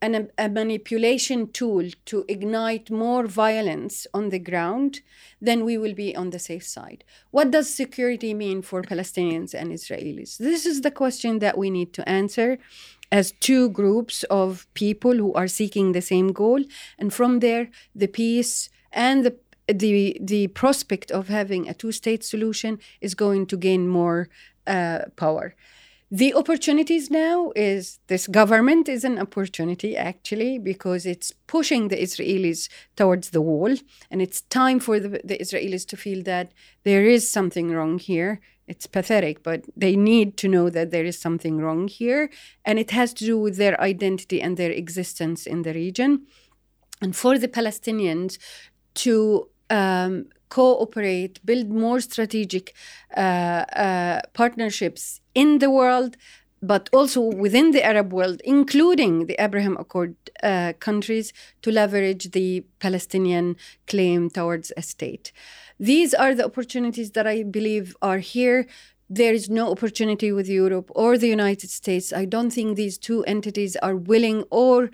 an, 0.02 0.30
a 0.38 0.50
manipulation 0.50 1.52
tool 1.52 1.90
to 2.06 2.26
ignite 2.28 2.90
more 2.90 3.28
violence 3.28 4.08
on 4.14 4.30
the 4.30 4.40
ground, 4.40 5.02
then 5.42 5.66
we 5.66 5.78
will 5.78 5.94
be 5.94 6.16
on 6.16 6.30
the 6.30 6.40
safe 6.40 6.66
side. 6.66 7.04
What 7.32 7.52
does 7.52 7.74
security 7.74 8.34
mean 8.34 8.62
for 8.62 8.82
Palestinians 8.82 9.54
and 9.54 9.72
Israelis? 9.72 10.38
This 10.38 10.66
is 10.66 10.82
the 10.82 10.92
question 10.92 11.40
that 11.40 11.58
we 11.58 11.70
need 11.70 11.94
to 11.94 12.08
answer 12.08 12.58
as 13.12 13.34
two 13.40 13.70
groups 13.70 14.24
of 14.26 14.68
people 14.74 15.16
who 15.16 15.34
are 15.34 15.48
seeking 15.48 15.92
the 15.92 16.02
same 16.02 16.32
goal. 16.32 16.64
And 16.98 17.14
from 17.14 17.40
there, 17.40 17.70
the 17.96 18.08
peace 18.08 18.70
and 18.92 19.26
the 19.26 19.36
the 19.68 20.18
the 20.20 20.48
prospect 20.48 21.12
of 21.12 21.28
having 21.28 21.70
a 21.70 21.76
two-state 21.76 22.24
solution 22.24 22.80
is 23.02 23.14
going 23.14 23.46
to 23.48 23.58
gain 23.58 23.88
more 23.88 24.28
uh, 24.66 25.02
power. 25.16 25.54
The 26.12 26.34
opportunities 26.34 27.12
now 27.12 27.52
is 27.56 28.00
this 28.08 28.26
government 28.26 28.90
is 28.90 29.04
an 29.04 29.20
opportunity 29.20 29.96
actually 29.96 30.58
because 30.58 31.06
it's 31.06 31.32
pushing 31.46 31.90
the 31.90 31.98
Israelis 31.98 32.68
towards 32.96 33.30
the 33.30 33.42
wall, 33.42 33.76
and 34.10 34.20
it's 34.20 34.42
time 34.42 34.80
for 34.80 35.00
the, 35.00 35.22
the 35.24 35.38
Israelis 35.38 35.86
to 35.88 35.98
feel 35.98 36.24
that 36.24 36.52
there 36.84 37.06
is 37.06 37.30
something 37.30 37.70
wrong 37.72 38.00
here 38.00 38.40
it's 38.70 38.86
pathetic, 38.86 39.42
but 39.42 39.66
they 39.76 39.96
need 39.96 40.38
to 40.38 40.48
know 40.48 40.70
that 40.70 40.92
there 40.92 41.04
is 41.04 41.20
something 41.20 41.58
wrong 41.58 41.88
here. 41.88 42.30
And 42.64 42.78
it 42.78 42.92
has 42.92 43.14
to 43.16 43.26
do 43.26 43.38
with 43.38 43.58
their 43.58 43.82
identity 43.82 44.40
and 44.40 44.58
their 44.58 44.70
existence 44.70 45.48
in 45.48 45.64
the 45.64 45.74
region. 45.74 46.28
And 47.02 47.16
for 47.16 47.40
the 47.40 47.48
Palestinians 47.48 48.38
to 49.06 49.50
um, 49.72 50.28
cooperate, 50.50 51.44
build 51.44 51.70
more 51.70 52.00
strategic 52.00 52.76
uh, 53.18 53.20
uh, 53.20 54.22
partnerships 54.34 55.20
in 55.44 55.60
the 55.64 55.72
world, 55.82 56.12
but 56.62 56.84
also 56.98 57.22
within 57.46 57.68
the 57.72 57.84
Arab 57.92 58.08
world, 58.20 58.42
including 58.44 59.14
the 59.30 59.38
Abraham 59.46 59.76
Accord 59.84 60.16
uh, 60.44 60.74
countries, 60.88 61.28
to 61.64 61.70
leverage 61.72 62.26
the 62.32 62.50
Palestinian 62.86 63.48
claim 63.92 64.22
towards 64.30 64.68
a 64.82 64.84
state. 64.94 65.32
These 65.92 66.12
are 66.24 66.34
the 66.36 66.46
opportunities 66.50 67.10
that 67.12 67.26
I 67.26 67.44
believe 67.58 67.96
are 68.02 68.22
here. 68.36 68.60
There 69.10 69.36
is 69.40 69.50
no 69.50 69.66
opportunity 69.76 70.30
with 70.38 70.48
Europe 70.62 70.92
or 71.04 71.18
the 71.18 71.34
United 71.40 71.70
States. 71.82 72.08
I 72.22 72.26
don't 72.26 72.54
think 72.58 72.70
these 72.76 72.98
two 72.98 73.24
entities 73.36 73.74
are 73.88 73.96
willing 73.96 74.40
or 74.64 74.92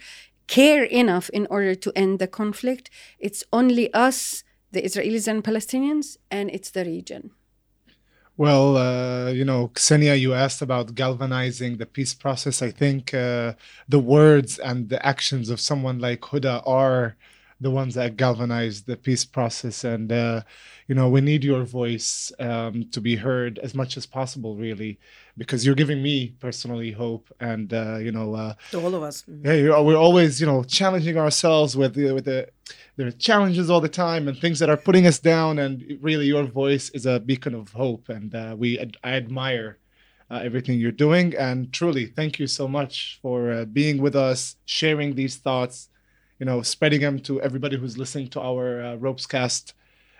care 0.48 0.84
enough 1.04 1.28
in 1.39 1.48
order 1.50 1.74
to 1.84 1.89
end 1.96 2.20
the 2.20 2.28
conflict. 2.28 2.86
It's 3.28 3.43
only 3.60 3.86
us, 4.08 4.43
the 4.72 4.84
Israelis 4.88 5.28
and 5.28 5.43
Palestinians, 5.50 6.08
and 6.30 6.46
it's 6.56 6.72
the 6.78 6.86
region. 6.86 7.32
Well, 8.38 8.76
uh, 8.78 9.30
you 9.32 9.46
know, 9.46 9.70
Ksenia, 9.70 10.20
you 10.20 10.34
asked 10.34 10.62
about 10.62 10.94
galvanizing 10.96 11.78
the 11.78 11.86
peace 11.86 12.14
process. 12.14 12.62
I 12.62 12.70
think 12.72 13.14
uh, 13.14 13.54
the 13.88 14.00
words 14.00 14.60
and 14.60 14.90
the 14.90 15.04
actions 15.06 15.50
of 15.50 15.60
someone 15.62 16.00
like 16.00 16.20
Huda 16.22 16.62
are 16.68 17.16
the 17.62 17.72
ones 17.72 17.95
that 17.95 18.18
galvanize 18.18 18.84
the 18.84 18.97
peace 18.97 19.24
process. 19.24 19.84
And, 19.84 20.12
uh, 20.12 20.41
you 20.88 20.95
know, 20.95 21.10
we 21.10 21.22
need 21.22 21.43
your 21.43 21.64
voice 21.64 22.32
um, 22.39 22.89
to 22.91 22.99
be 22.99 23.16
heard 23.16 23.60
as 23.60 23.74
much 23.74 23.97
as 23.97 24.06
possible, 24.06 24.56
really, 24.56 24.99
because 25.38 25.66
you're 25.66 25.76
giving 25.76 26.03
me 26.03 26.36
personally 26.39 26.91
hope. 26.91 27.34
And, 27.39 27.74
uh, 27.74 27.97
you 27.97 28.12
know, 28.12 28.36
uh, 28.36 28.53
to 28.72 28.82
all 28.82 28.93
of 28.93 29.03
us. 29.03 29.24
Mm-hmm. 29.24 29.47
Yeah, 29.68 29.80
we're 29.80 29.97
always, 29.97 30.41
you 30.41 30.47
know, 30.47 30.64
challenging 30.64 31.18
ourselves 31.18 31.78
with, 31.78 31.95
with 31.95 32.26
the 32.26 32.49
there 32.97 33.08
are 33.08 33.12
challenges 33.12 33.70
all 33.70 33.82
the 33.82 33.89
time 33.89 34.28
and 34.28 34.38
things 34.38 34.60
that 34.60 34.70
are 34.70 34.78
putting 34.78 35.06
us 35.06 35.20
down 35.20 35.60
and 35.60 35.97
really 36.01 36.26
your 36.26 36.45
voice 36.45 36.89
is 36.91 37.06
a 37.06 37.20
beacon 37.20 37.53
of 37.53 37.72
hope 37.72 38.10
and 38.10 38.34
uh, 38.34 38.56
we 38.58 38.80
i 39.03 39.14
admire 39.14 39.78
uh, 40.32 40.39
everything 40.43 40.80
you're 40.80 40.91
doing 40.91 41.36
and 41.36 41.72
truly 41.72 42.06
thank 42.08 42.39
you 42.39 42.47
so 42.47 42.68
much 42.68 43.20
for 43.22 43.51
uh, 43.51 43.66
being 43.66 44.01
with 44.01 44.16
us 44.16 44.56
sharing 44.66 45.14
these 45.14 45.36
thoughts 45.36 45.89
you 46.40 46.46
know 46.46 46.62
spreading 46.62 47.02
them 47.02 47.20
to 47.20 47.42
everybody 47.42 47.78
who's 47.78 47.98
listening 47.98 48.28
to 48.28 48.42
our 48.42 48.82
uh, 48.82 48.98
ropescast 48.98 49.74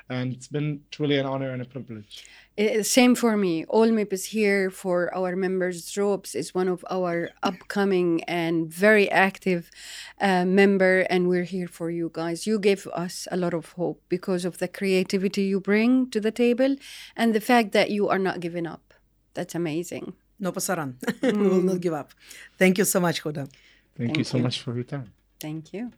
and 0.10 0.34
it's 0.34 0.48
been 0.48 0.82
truly 0.92 1.18
an 1.18 1.26
honor 1.26 1.50
and 1.52 1.62
a 1.62 1.66
privilege 1.66 2.26
same 2.84 3.16
for 3.16 3.36
me. 3.36 3.66
ALLMEP 3.66 4.14
is 4.14 4.26
here 4.26 4.70
for 4.70 5.14
our 5.14 5.36
members. 5.36 5.98
Ropes 5.98 6.36
is 6.36 6.56
one 6.56 6.70
of 6.70 6.86
our 6.90 7.30
upcoming 7.44 8.24
and 8.24 8.72
very 8.72 9.12
active 9.12 9.70
uh, 10.22 10.46
member, 10.46 11.02
and 11.10 11.28
we're 11.28 11.44
here 11.44 11.68
for 11.68 11.90
you 11.90 12.10
guys. 12.14 12.48
You 12.48 12.58
give 12.58 12.88
us 12.94 13.28
a 13.30 13.36
lot 13.36 13.54
of 13.54 13.74
hope 13.74 14.02
because 14.08 14.46
of 14.46 14.60
the 14.60 14.70
creativity 14.70 15.44
you 15.44 15.60
bring 15.60 16.10
to 16.12 16.22
the 16.22 16.32
table 16.32 16.78
and 17.16 17.36
the 17.36 17.42
fact 17.42 17.74
that 17.74 17.92
you 17.92 18.08
are 18.08 18.20
not 18.20 18.40
giving 18.40 18.66
up. 18.66 18.94
That's 19.34 19.54
amazing. 19.54 20.14
No 20.40 20.54
pasaran. 20.54 20.98
Mm. 21.00 21.38
we 21.42 21.48
will 21.50 21.62
not 21.62 21.82
give 21.82 21.94
up. 21.94 22.14
Thank 22.58 22.78
you 22.78 22.86
so 22.86 23.02
much, 23.02 23.22
Huda. 23.22 23.36
Thank, 23.36 23.52
Thank 23.98 24.18
you 24.18 24.24
so 24.24 24.38
you. 24.38 24.44
much 24.44 24.62
for 24.62 24.74
your 24.74 24.86
time. 24.86 25.12
Thank 25.46 25.74
you. 25.74 25.92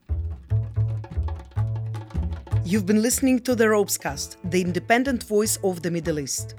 You've 2.66 2.86
been 2.86 3.02
listening 3.02 3.40
to 3.44 3.56
the 3.56 3.64
Ropescast, 3.64 4.36
the 4.52 4.60
independent 4.60 5.24
voice 5.24 5.58
of 5.64 5.82
the 5.82 5.90
Middle 5.90 6.20
East. 6.20 6.56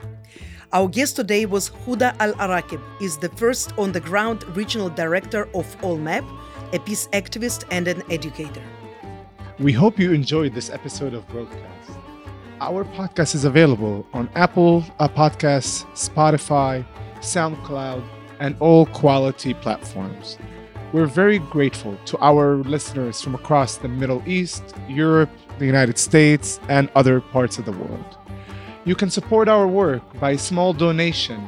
Our 0.72 0.88
guest 0.88 1.16
today 1.16 1.44
was 1.44 1.68
Huda 1.68 2.16
Al 2.18 2.32
Arakib, 2.44 2.80
is 3.02 3.18
the 3.18 3.28
first 3.40 3.74
on-the-ground 3.76 4.42
regional 4.56 4.88
director 4.88 5.50
of 5.54 5.66
ALLMEP, 5.82 6.24
a 6.72 6.78
peace 6.78 7.08
activist 7.12 7.64
and 7.70 7.88
an 7.88 8.02
educator. 8.10 8.62
We 9.58 9.74
hope 9.74 9.98
you 9.98 10.12
enjoyed 10.12 10.54
this 10.54 10.70
episode 10.70 11.12
of 11.12 11.28
Ropescast. 11.28 11.94
Our 12.62 12.86
podcast 12.86 13.34
is 13.34 13.44
available 13.44 14.06
on 14.14 14.30
Apple 14.34 14.82
uh, 14.98 15.08
Podcasts, 15.08 15.84
Spotify, 15.92 16.86
SoundCloud, 17.20 18.02
and 18.40 18.56
all 18.60 18.86
quality 18.86 19.52
platforms. 19.52 20.38
We're 20.90 21.06
very 21.06 21.38
grateful 21.38 21.98
to 22.06 22.18
our 22.18 22.56
listeners 22.56 23.20
from 23.20 23.34
across 23.34 23.76
the 23.76 23.88
Middle 23.88 24.22
East, 24.26 24.74
Europe, 24.88 25.28
the 25.58 25.66
United 25.66 25.98
States, 25.98 26.60
and 26.70 26.88
other 26.94 27.20
parts 27.20 27.58
of 27.58 27.66
the 27.66 27.72
world. 27.72 28.16
You 28.86 28.94
can 28.94 29.10
support 29.10 29.48
our 29.48 29.68
work 29.68 30.02
by 30.18 30.30
a 30.30 30.38
small 30.38 30.72
donation. 30.72 31.46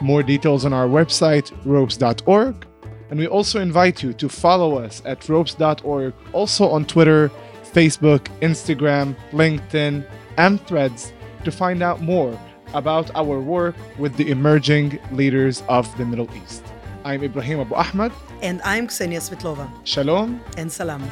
More 0.00 0.22
details 0.22 0.64
on 0.64 0.72
our 0.72 0.86
website, 0.86 1.50
ropes.org. 1.64 2.64
And 3.10 3.18
we 3.18 3.26
also 3.26 3.60
invite 3.60 4.04
you 4.04 4.12
to 4.12 4.28
follow 4.28 4.78
us 4.78 5.02
at 5.04 5.28
ropes.org, 5.28 6.14
also 6.32 6.68
on 6.68 6.84
Twitter, 6.84 7.32
Facebook, 7.64 8.28
Instagram, 8.40 9.16
LinkedIn, 9.32 10.06
and 10.36 10.64
Threads 10.68 11.12
to 11.44 11.50
find 11.50 11.82
out 11.82 12.02
more 12.02 12.38
about 12.72 13.10
our 13.16 13.40
work 13.40 13.74
with 13.98 14.16
the 14.16 14.30
emerging 14.30 15.00
leaders 15.10 15.64
of 15.68 15.84
the 15.98 16.04
Middle 16.04 16.28
East. 16.36 16.65
I'm 17.06 17.22
Ibrahim 17.22 17.60
Abu 17.60 17.76
Ahmad. 17.76 18.10
And 18.42 18.60
I'm 18.64 18.88
Ksenia 18.88 19.22
Svetlova. 19.22 19.70
Shalom. 19.84 20.40
And 20.58 20.72
salam. 20.72 21.06